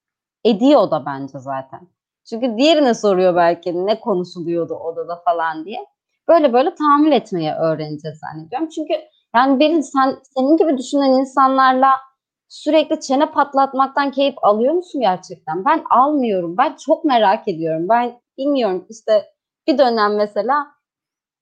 Ediyor 0.44 0.90
da 0.90 1.06
bence 1.06 1.38
zaten. 1.38 1.88
Çünkü 2.30 2.56
diğerine 2.56 2.94
soruyor 2.94 3.36
belki 3.36 3.86
ne 3.86 4.00
konuşuluyordu 4.00 4.74
odada 4.74 5.16
falan 5.24 5.64
diye. 5.64 5.86
Böyle 6.28 6.52
böyle 6.52 6.74
tahammül 6.74 7.12
etmeye 7.12 7.54
öğreneceğiz 7.54 8.18
zannediyorum. 8.18 8.68
Çünkü 8.68 8.94
yani 9.36 9.60
benim 9.60 9.82
sen 9.82 10.16
senin 10.22 10.56
gibi 10.56 10.78
düşünen 10.78 11.10
insanlarla 11.10 11.90
sürekli 12.48 13.00
çene 13.00 13.30
patlatmaktan 13.30 14.10
keyif 14.10 14.34
alıyor 14.42 14.74
musun 14.74 15.00
gerçekten? 15.00 15.64
Ben 15.64 15.84
almıyorum. 15.90 16.56
Ben 16.58 16.76
çok 16.86 17.04
merak 17.04 17.48
ediyorum. 17.48 17.88
Ben 17.88 18.20
bilmiyorum 18.38 18.86
işte 18.90 19.24
bir 19.66 19.78
dönem 19.78 20.16
mesela 20.16 20.66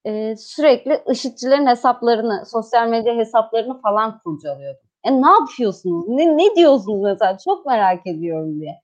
e, 0.05 0.37
sürekli 0.37 1.03
IŞİD'cilerin 1.11 1.67
hesaplarını, 1.67 2.47
sosyal 2.47 2.89
medya 2.89 3.15
hesaplarını 3.15 3.81
falan 3.81 4.19
kurcalıyordum. 4.25 4.83
E 5.05 5.23
ne 5.23 5.31
yapıyorsunuz? 5.31 6.09
Ne, 6.09 6.37
ne 6.37 6.57
diyorsunuz 6.57 7.03
mesela? 7.03 7.39
Çok 7.45 7.67
merak 7.67 8.07
ediyorum 8.07 8.61
diye. 8.61 8.81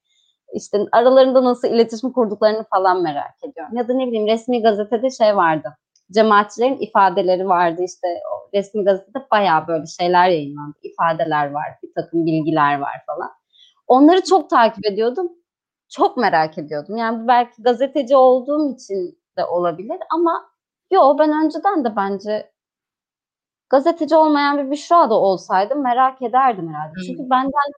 İşte 0.54 0.78
aralarında 0.92 1.44
nasıl 1.44 1.68
iletişim 1.68 2.12
kurduklarını 2.12 2.64
falan 2.64 3.02
merak 3.02 3.34
ediyorum. 3.44 3.76
Ya 3.76 3.88
da 3.88 3.94
ne 3.94 4.06
bileyim 4.06 4.26
resmi 4.26 4.62
gazetede 4.62 5.10
şey 5.10 5.36
vardı. 5.36 5.76
Cemaatçilerin 6.12 6.78
ifadeleri 6.78 7.48
vardı 7.48 7.82
işte 7.86 8.06
o 8.32 8.56
resmi 8.56 8.84
gazetede 8.84 9.26
bayağı 9.30 9.66
böyle 9.68 9.86
şeyler 9.86 10.28
yayınlandı. 10.28 10.76
İfadeler 10.82 11.50
var, 11.50 11.66
bir 11.82 11.92
takım 11.94 12.26
bilgiler 12.26 12.78
var 12.78 13.02
falan. 13.06 13.30
Onları 13.86 14.24
çok 14.24 14.50
takip 14.50 14.86
ediyordum. 14.86 15.32
Çok 15.88 16.16
merak 16.16 16.58
ediyordum. 16.58 16.96
Yani 16.96 17.28
belki 17.28 17.62
gazeteci 17.62 18.16
olduğum 18.16 18.74
için 18.74 19.18
de 19.38 19.44
olabilir 19.44 19.98
ama 20.10 20.48
Yo 20.90 21.18
ben 21.18 21.44
önceden 21.44 21.84
de 21.84 21.96
bence 21.96 22.52
gazeteci 23.70 24.16
olmayan 24.16 24.58
bir 24.58 24.70
Büşra 24.70 25.10
da 25.10 25.14
olsaydım 25.14 25.82
merak 25.82 26.22
ederdim 26.22 26.68
herhalde. 26.74 26.92
Hmm. 26.94 27.02
Çünkü 27.06 27.30
benden 27.30 27.72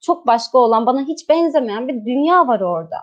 çok 0.00 0.26
başka 0.26 0.58
olan, 0.58 0.86
bana 0.86 1.02
hiç 1.02 1.28
benzemeyen 1.28 1.88
bir 1.88 2.06
dünya 2.06 2.48
var 2.48 2.60
orada. 2.60 2.96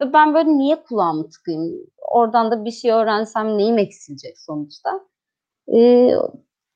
Ve 0.00 0.12
ben 0.12 0.34
böyle 0.34 0.58
niye 0.58 0.82
kulağımı 0.82 1.28
tıkayım? 1.30 1.86
Oradan 2.10 2.50
da 2.50 2.64
bir 2.64 2.70
şey 2.70 2.92
öğrensem 2.92 3.58
neyim 3.58 3.78
eksilecek 3.78 4.38
sonuçta? 4.38 5.00
Ee, 5.74 6.12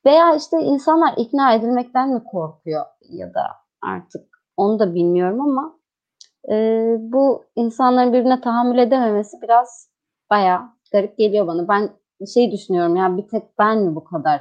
veya 0.06 0.34
işte 0.34 0.60
insanlar 0.60 1.14
ikna 1.16 1.54
edilmekten 1.54 2.08
mi 2.14 2.24
korkuyor 2.24 2.86
ya 3.00 3.34
da 3.34 3.42
artık 3.82 4.28
onu 4.56 4.78
da 4.78 4.94
bilmiyorum 4.94 5.40
ama 5.40 5.78
e, 6.50 6.54
bu 7.00 7.44
insanların 7.56 8.12
birbirine 8.12 8.40
tahammül 8.40 8.78
edememesi 8.78 9.36
biraz 9.42 9.90
bayağı 10.30 10.60
garip 10.92 11.18
geliyor 11.18 11.46
bana. 11.46 11.68
Ben 11.68 11.90
şey 12.34 12.52
düşünüyorum 12.52 12.96
ya 12.96 13.16
bir 13.16 13.28
tek 13.28 13.58
ben 13.58 13.78
mi 13.78 13.94
bu 13.94 14.04
kadar 14.04 14.40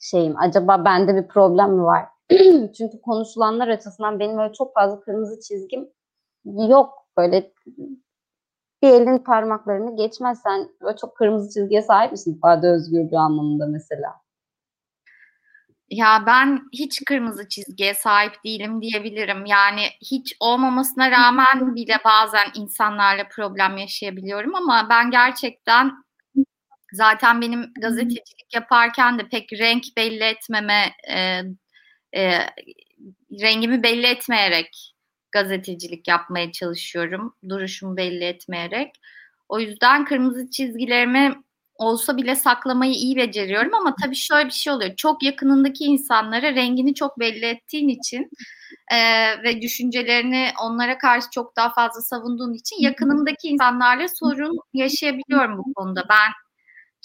şeyim? 0.00 0.34
Acaba 0.38 0.84
bende 0.84 1.16
bir 1.16 1.28
problem 1.28 1.72
mi 1.74 1.82
var? 1.84 2.04
Çünkü 2.78 3.00
konuşulanlar 3.02 3.68
açısından 3.68 4.20
benim 4.20 4.38
öyle 4.38 4.52
çok 4.52 4.74
fazla 4.74 5.00
kırmızı 5.00 5.40
çizgim 5.40 5.88
yok. 6.44 7.06
Böyle 7.16 7.52
bir 8.86 8.90
elin 8.90 9.18
parmaklarını 9.18 9.96
geçmezsen 9.96 10.68
böyle 10.82 10.96
çok 10.96 11.16
kırmızı 11.16 11.54
çizgiye 11.54 11.82
sahip 11.82 12.12
misin 12.12 12.36
ifade 12.36 12.66
özgürlüğü 12.68 13.18
anlamında 13.18 13.66
mesela? 13.66 14.14
Ya 15.90 16.24
ben 16.26 16.60
hiç 16.72 17.04
kırmızı 17.04 17.48
çizgiye 17.48 17.94
sahip 17.94 18.44
değilim 18.44 18.82
diyebilirim. 18.82 19.46
Yani 19.46 19.82
hiç 20.00 20.36
olmamasına 20.40 21.10
rağmen 21.10 21.76
bile 21.76 21.96
bazen 22.04 22.46
insanlarla 22.54 23.28
problem 23.28 23.76
yaşayabiliyorum 23.76 24.54
ama 24.54 24.86
ben 24.90 25.10
gerçekten 25.10 25.92
Zaten 26.92 27.40
benim 27.40 27.72
gazetecilik 27.80 28.54
yaparken 28.54 29.18
de 29.18 29.28
pek 29.28 29.52
renk 29.52 29.84
belli 29.96 30.24
etmeme, 30.24 30.92
e, 31.08 31.42
e, 32.16 32.46
rengimi 33.40 33.82
belli 33.82 34.06
etmeyerek 34.06 34.95
gazetecilik 35.32 36.08
yapmaya 36.08 36.52
çalışıyorum. 36.52 37.34
Duruşumu 37.48 37.96
belli 37.96 38.24
etmeyerek. 38.24 38.92
O 39.48 39.60
yüzden 39.60 40.04
kırmızı 40.04 40.50
çizgilerimi 40.50 41.34
olsa 41.78 42.16
bile 42.16 42.36
saklamayı 42.36 42.92
iyi 42.92 43.16
beceriyorum 43.16 43.74
ama 43.74 43.94
tabii 44.02 44.16
şöyle 44.16 44.46
bir 44.46 44.52
şey 44.52 44.72
oluyor. 44.72 44.96
Çok 44.96 45.22
yakınındaki 45.22 45.84
insanlara 45.84 46.54
rengini 46.54 46.94
çok 46.94 47.18
belli 47.18 47.44
ettiğin 47.44 47.88
için 47.88 48.30
e, 48.92 48.98
ve 49.42 49.62
düşüncelerini 49.62 50.48
onlara 50.62 50.98
karşı 50.98 51.30
çok 51.30 51.56
daha 51.56 51.72
fazla 51.72 52.00
savunduğun 52.00 52.52
için 52.54 52.76
yakınımdaki 52.80 53.48
insanlarla 53.48 54.06
sorun 54.08 54.58
yaşayabiliyorum 54.74 55.58
bu 55.58 55.74
konuda. 55.74 56.06
Ben 56.10 56.45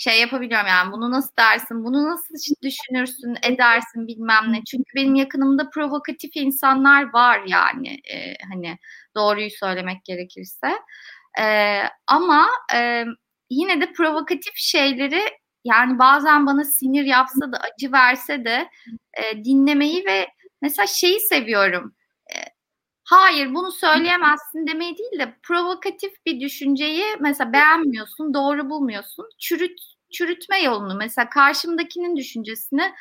şey 0.02 0.20
yapabiliyorum 0.22 0.68
yani 0.68 0.91
bunu 0.91 1.12
nasıl 1.12 1.32
dersin, 1.39 1.84
bunu 1.84 2.10
nasıl 2.10 2.36
düşünürsün, 2.64 3.36
edersin 3.43 4.08
bilmem 4.08 4.43
ne. 4.54 4.64
Çünkü 4.64 4.95
benim 4.95 5.16
yakınımda 5.16 5.70
provokatif 5.70 6.32
insanlar 6.36 7.14
var 7.14 7.41
yani 7.47 7.88
e, 7.88 8.34
hani 8.52 8.78
doğruyu 9.16 9.49
söylemek 9.49 10.06
gerekirse. 10.06 10.68
E, 11.39 11.78
ama 12.08 12.47
e, 12.76 13.06
yine 13.49 13.82
de 13.82 13.93
provokatif 13.93 14.54
şeyleri 14.56 15.22
yani 15.66 15.99
bazen 15.99 16.45
bana 16.45 16.64
sinir 16.64 17.04
yapsa 17.04 17.52
da 17.52 17.58
acı 17.58 17.91
verse 17.91 18.45
de 18.45 18.70
e, 19.14 19.43
dinlemeyi 19.43 20.06
ve 20.06 20.28
mesela 20.62 20.88
şeyi 20.88 21.20
seviyorum. 21.20 21.95
Hayır 23.12 23.53
bunu 23.53 23.72
söyleyemezsin 23.72 24.68
demeyi 24.68 24.97
değil 24.97 25.20
de 25.20 25.36
provokatif 25.43 26.26
bir 26.26 26.39
düşünceyi 26.39 27.03
mesela 27.20 27.53
beğenmiyorsun, 27.53 28.34
doğru 28.34 28.70
bulmuyorsun. 28.70 29.30
Çürüt, 29.39 29.80
çürütme 30.14 30.62
yolunu 30.64 30.95
mesela 30.95 31.30
karşımdakinin 31.30 32.16
düşüncesini 32.16 32.93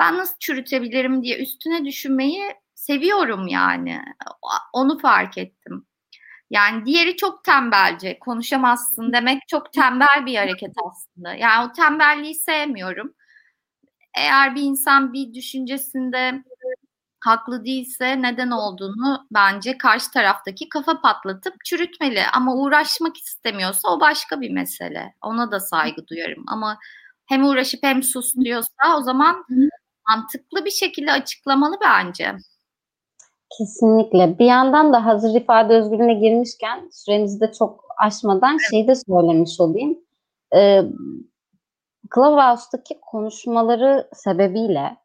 ben 0.00 0.18
nasıl 0.18 0.36
çürütebilirim 0.40 1.22
diye 1.22 1.38
üstüne 1.42 1.84
düşünmeyi 1.84 2.42
seviyorum 2.74 3.48
yani. 3.48 4.02
Onu 4.72 4.98
fark 4.98 5.38
ettim. 5.38 5.86
Yani 6.50 6.86
diğeri 6.86 7.16
çok 7.16 7.44
tembelce, 7.44 8.18
konuşamazsın 8.18 9.12
demek 9.12 9.48
çok 9.48 9.72
tembel 9.72 10.26
bir 10.26 10.36
hareket 10.36 10.72
aslında. 10.86 11.34
Yani 11.34 11.68
o 11.70 11.72
tembelliği 11.72 12.34
sevmiyorum. 12.34 13.14
Eğer 14.18 14.54
bir 14.54 14.62
insan 14.62 15.12
bir 15.12 15.34
düşüncesinde 15.34 16.44
haklı 17.20 17.64
değilse 17.64 18.22
neden 18.22 18.50
olduğunu 18.50 19.26
bence 19.30 19.78
karşı 19.78 20.10
taraftaki 20.10 20.68
kafa 20.68 21.00
patlatıp 21.00 21.54
çürütmeli. 21.64 22.22
Ama 22.32 22.54
uğraşmak 22.54 23.16
istemiyorsa 23.16 23.88
o 23.88 24.00
başka 24.00 24.40
bir 24.40 24.50
mesele. 24.50 25.14
Ona 25.22 25.50
da 25.50 25.60
saygı 25.60 26.06
duyarım. 26.06 26.44
Ama 26.46 26.78
hem 27.26 27.44
uğraşıp 27.44 27.82
hem 27.82 28.02
sus 28.02 28.34
diyorsa 28.34 28.98
o 28.98 29.02
zaman 29.02 29.44
mantıklı 30.08 30.64
bir 30.64 30.70
şekilde 30.70 31.12
açıklamalı 31.12 31.76
bence. 31.84 32.34
Kesinlikle. 33.58 34.38
Bir 34.38 34.44
yandan 34.44 34.92
da 34.92 35.06
hazır 35.06 35.40
ifade 35.40 35.74
özgürlüğüne 35.74 36.14
girmişken 36.14 36.88
süremizi 36.92 37.40
de 37.40 37.52
çok 37.52 37.84
aşmadan 37.98 38.52
evet. 38.52 38.70
şeyi 38.70 38.88
de 38.88 38.94
söylemiş 38.94 39.60
olayım. 39.60 39.98
Ee, 40.54 40.82
Clubhouse'daki 42.14 43.00
konuşmaları 43.00 44.08
sebebiyle 44.14 44.96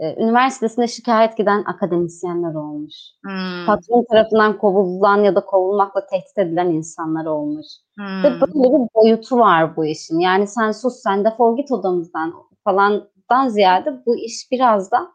e, 0.00 0.22
üniversitesinde 0.22 0.86
şikayet 0.86 1.36
giden 1.36 1.64
akademisyenler 1.64 2.54
olmuş. 2.54 2.94
Hmm. 3.24 3.66
Patron 3.66 4.04
tarafından 4.10 4.58
kovulan 4.58 5.24
ya 5.24 5.34
da 5.34 5.44
kovulmakla 5.44 6.06
tehdit 6.06 6.38
edilen 6.38 6.70
insanlar 6.70 7.26
olmuş. 7.26 7.66
Hmm. 7.96 8.22
Ve 8.22 8.40
böyle 8.40 8.74
bir 8.74 8.88
boyutu 8.94 9.38
var 9.38 9.76
bu 9.76 9.86
işin. 9.86 10.18
Yani 10.18 10.46
sen 10.46 10.72
sus 10.72 10.94
sen 11.02 11.24
defol 11.24 11.56
git 11.56 11.70
odamızdan 11.70 12.34
falandan 12.64 13.48
ziyade 13.48 14.02
bu 14.06 14.16
iş 14.16 14.50
biraz 14.50 14.90
da 14.90 15.08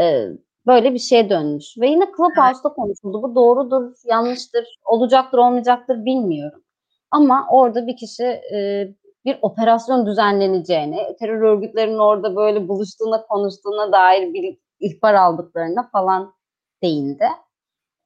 e, 0.00 0.28
böyle 0.66 0.94
bir 0.94 0.98
şeye 0.98 1.30
dönmüş. 1.30 1.64
Ve 1.80 1.88
yine 1.88 2.04
Clubhouse'da 2.04 2.68
evet. 2.68 2.76
konuşuldu. 2.76 3.22
Bu 3.22 3.34
doğrudur, 3.34 3.94
yanlıştır, 4.04 4.78
olacaktır, 4.84 5.38
olmayacaktır 5.38 6.04
bilmiyorum. 6.04 6.62
Ama 7.10 7.46
orada 7.50 7.86
bir 7.86 7.96
kişi 7.96 8.24
e, 8.24 8.88
bir 9.28 9.38
operasyon 9.42 10.06
düzenleneceğine, 10.06 11.16
terör 11.16 11.42
örgütlerinin 11.42 11.98
orada 11.98 12.36
böyle 12.36 12.68
buluştuğuna, 12.68 13.26
konuştuğuna 13.26 13.92
dair 13.92 14.34
bir 14.34 14.58
ihbar 14.80 15.14
aldıklarına 15.14 15.88
falan 15.92 16.34
değindi. 16.82 17.28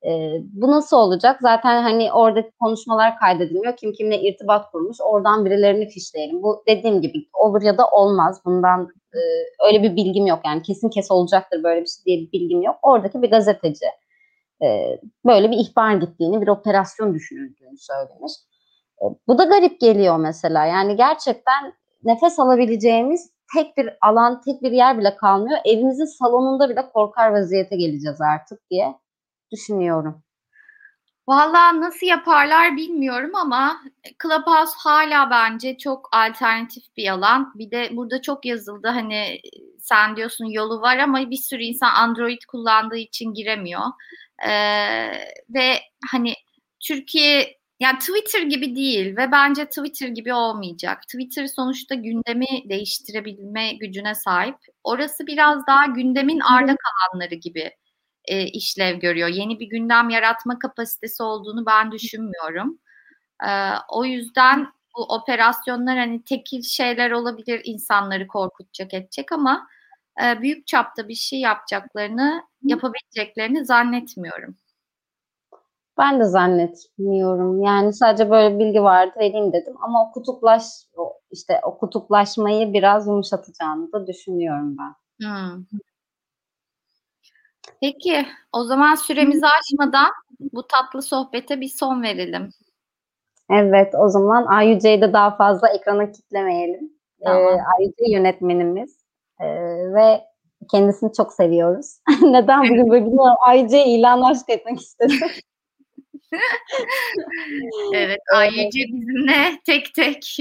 Ee, 0.06 0.40
bu 0.52 0.70
nasıl 0.70 0.96
olacak? 0.96 1.38
Zaten 1.42 1.82
hani 1.82 2.12
oradaki 2.12 2.50
konuşmalar 2.60 3.18
kaydedilmiyor. 3.18 3.76
Kim 3.76 3.92
kimle 3.92 4.20
irtibat 4.20 4.72
kurmuş. 4.72 4.96
Oradan 5.00 5.44
birilerini 5.44 5.88
fişleyelim. 5.88 6.42
Bu 6.42 6.64
dediğim 6.68 7.00
gibi 7.00 7.28
olur 7.34 7.62
ya 7.62 7.78
da 7.78 7.88
olmaz. 7.88 8.42
Bundan 8.44 8.88
e, 9.14 9.18
öyle 9.66 9.82
bir 9.82 9.96
bilgim 9.96 10.26
yok. 10.26 10.40
Yani 10.44 10.62
kesin 10.62 10.88
kes 10.88 11.10
olacaktır 11.10 11.62
böyle 11.62 11.80
bir 11.80 11.86
şey 11.86 12.04
diye 12.04 12.18
bir 12.18 12.32
bilgim 12.32 12.62
yok. 12.62 12.76
Oradaki 12.82 13.22
bir 13.22 13.30
gazeteci 13.30 13.86
e, 14.64 14.98
böyle 15.26 15.50
bir 15.50 15.56
ihbar 15.56 15.94
gittiğini, 15.94 16.42
bir 16.42 16.48
operasyon 16.48 17.14
düşünüldüğünü 17.14 17.78
söylemiş. 17.78 18.32
Bu 19.28 19.38
da 19.38 19.44
garip 19.44 19.80
geliyor 19.80 20.16
mesela. 20.18 20.66
Yani 20.66 20.96
gerçekten 20.96 21.72
nefes 22.04 22.38
alabileceğimiz 22.38 23.30
tek 23.54 23.76
bir 23.76 23.90
alan, 24.02 24.40
tek 24.40 24.62
bir 24.62 24.72
yer 24.72 24.98
bile 24.98 25.16
kalmıyor. 25.16 25.58
Evimizin 25.64 26.18
salonunda 26.18 26.68
bile 26.68 26.90
korkar 26.94 27.32
vaziyete 27.32 27.76
geleceğiz 27.76 28.20
artık 28.20 28.70
diye 28.70 28.94
düşünüyorum. 29.52 30.22
Valla 31.28 31.80
nasıl 31.80 32.06
yaparlar 32.06 32.76
bilmiyorum 32.76 33.30
ama 33.34 33.80
Clubhouse 34.22 34.72
hala 34.78 35.30
bence 35.30 35.78
çok 35.78 36.08
alternatif 36.12 36.96
bir 36.96 37.08
alan. 37.08 37.52
Bir 37.54 37.70
de 37.70 37.88
burada 37.92 38.22
çok 38.22 38.46
yazıldı 38.46 38.88
hani 38.88 39.40
sen 39.78 40.16
diyorsun 40.16 40.44
yolu 40.44 40.80
var 40.80 40.98
ama 40.98 41.30
bir 41.30 41.36
sürü 41.36 41.62
insan 41.62 41.94
Android 41.94 42.42
kullandığı 42.48 42.96
için 42.96 43.34
giremiyor. 43.34 43.82
Ee, 44.48 44.50
ve 45.48 45.74
hani 46.12 46.34
Türkiye 46.80 47.61
yani 47.82 47.98
Twitter 47.98 48.42
gibi 48.42 48.76
değil 48.76 49.16
ve 49.16 49.32
bence 49.32 49.64
Twitter 49.66 50.08
gibi 50.08 50.34
olmayacak. 50.34 51.02
Twitter 51.02 51.46
sonuçta 51.46 51.94
gündemi 51.94 52.46
değiştirebilme 52.68 53.72
gücüne 53.72 54.14
sahip. 54.14 54.56
Orası 54.84 55.26
biraz 55.26 55.66
daha 55.66 55.86
gündemin 55.86 56.40
arda 56.40 56.76
kalanları 56.76 57.34
gibi 57.34 57.70
e, 58.24 58.46
işlev 58.46 58.98
görüyor. 59.00 59.28
Yeni 59.28 59.60
bir 59.60 59.66
gündem 59.66 60.10
yaratma 60.10 60.58
kapasitesi 60.58 61.22
olduğunu 61.22 61.66
ben 61.66 61.92
düşünmüyorum. 61.92 62.78
E, 63.46 63.50
o 63.88 64.04
yüzden 64.04 64.66
bu 64.96 65.02
operasyonlar 65.02 65.98
hani 65.98 66.24
tekil 66.24 66.62
şeyler 66.62 67.10
olabilir 67.10 67.60
insanları 67.64 68.26
korkutacak 68.26 68.94
edecek 68.94 69.32
ama 69.32 69.66
e, 70.24 70.40
büyük 70.40 70.66
çapta 70.66 71.08
bir 71.08 71.14
şey 71.14 71.40
yapacaklarını 71.40 72.42
yapabileceklerini 72.62 73.64
zannetmiyorum. 73.64 74.56
Ben 75.98 76.20
de 76.20 76.24
zannetmiyorum. 76.24 77.62
Yani 77.62 77.92
sadece 77.92 78.30
böyle 78.30 78.58
bilgi 78.58 78.82
vardı 78.82 79.12
vereyim 79.18 79.52
dedim 79.52 79.74
ama 79.80 80.08
o 80.08 80.12
kutuplaş 80.12 80.62
işte 81.30 81.60
o 81.64 81.78
kutuplaşmayı 81.78 82.72
biraz 82.72 83.06
yumuşatacağını 83.06 83.92
da 83.92 84.06
düşünüyorum 84.06 84.76
ben. 84.78 84.94
Hmm. 85.26 85.64
Peki 87.80 88.26
o 88.52 88.64
zaman 88.64 88.94
süremizi 88.94 89.46
aşmadan 89.46 90.10
bu 90.52 90.66
tatlı 90.66 91.02
sohbete 91.02 91.60
bir 91.60 91.68
son 91.68 92.02
verelim. 92.02 92.50
Evet 93.50 93.94
o 93.98 94.08
zaman 94.08 94.46
Ayüce'yi 94.46 95.00
de 95.00 95.12
daha 95.12 95.36
fazla 95.36 95.68
ekrana 95.68 96.12
kitlemeyelim. 96.12 96.92
Tamam. 97.24 97.42
Ee, 97.42 97.62
Ayüce 97.76 98.16
yönetmenimiz 98.16 98.98
ee, 99.40 99.46
ve 99.94 100.20
kendisini 100.70 101.12
çok 101.12 101.32
seviyoruz. 101.32 101.98
Neden 102.22 102.62
bugün 102.62 102.90
böyle. 102.90 103.36
Ayüce 103.46 103.84
ilan 103.84 104.22
aşk 104.22 104.48
etmek 104.48 104.80
istedim. 104.80 105.18
evet, 107.94 108.18
Ayüce 108.34 108.80
bizimle 108.88 109.60
tek 109.66 109.94
tek 109.94 110.36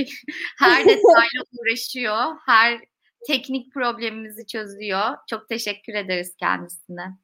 her 0.60 0.84
detayla 0.86 1.44
uğraşıyor. 1.60 2.24
Her 2.46 2.80
teknik 3.28 3.74
problemimizi 3.74 4.48
çözüyor. 4.48 5.18
Çok 5.30 5.50
teşekkür 5.50 5.94
ederiz 5.94 6.36
kendisine. 6.40 7.18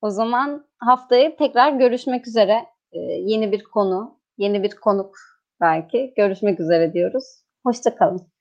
O 0.00 0.10
zaman 0.10 0.68
haftaya 0.78 1.36
tekrar 1.36 1.72
görüşmek 1.72 2.28
üzere. 2.28 2.66
Ee, 2.92 2.98
yeni 3.00 3.52
bir 3.52 3.64
konu, 3.64 4.20
yeni 4.38 4.62
bir 4.62 4.70
konuk 4.70 5.16
belki. 5.60 6.14
Görüşmek 6.16 6.60
üzere 6.60 6.92
diyoruz. 6.92 7.24
Hoşçakalın. 7.64 8.32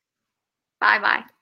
Bay 0.81 1.01
bay. 1.01 1.36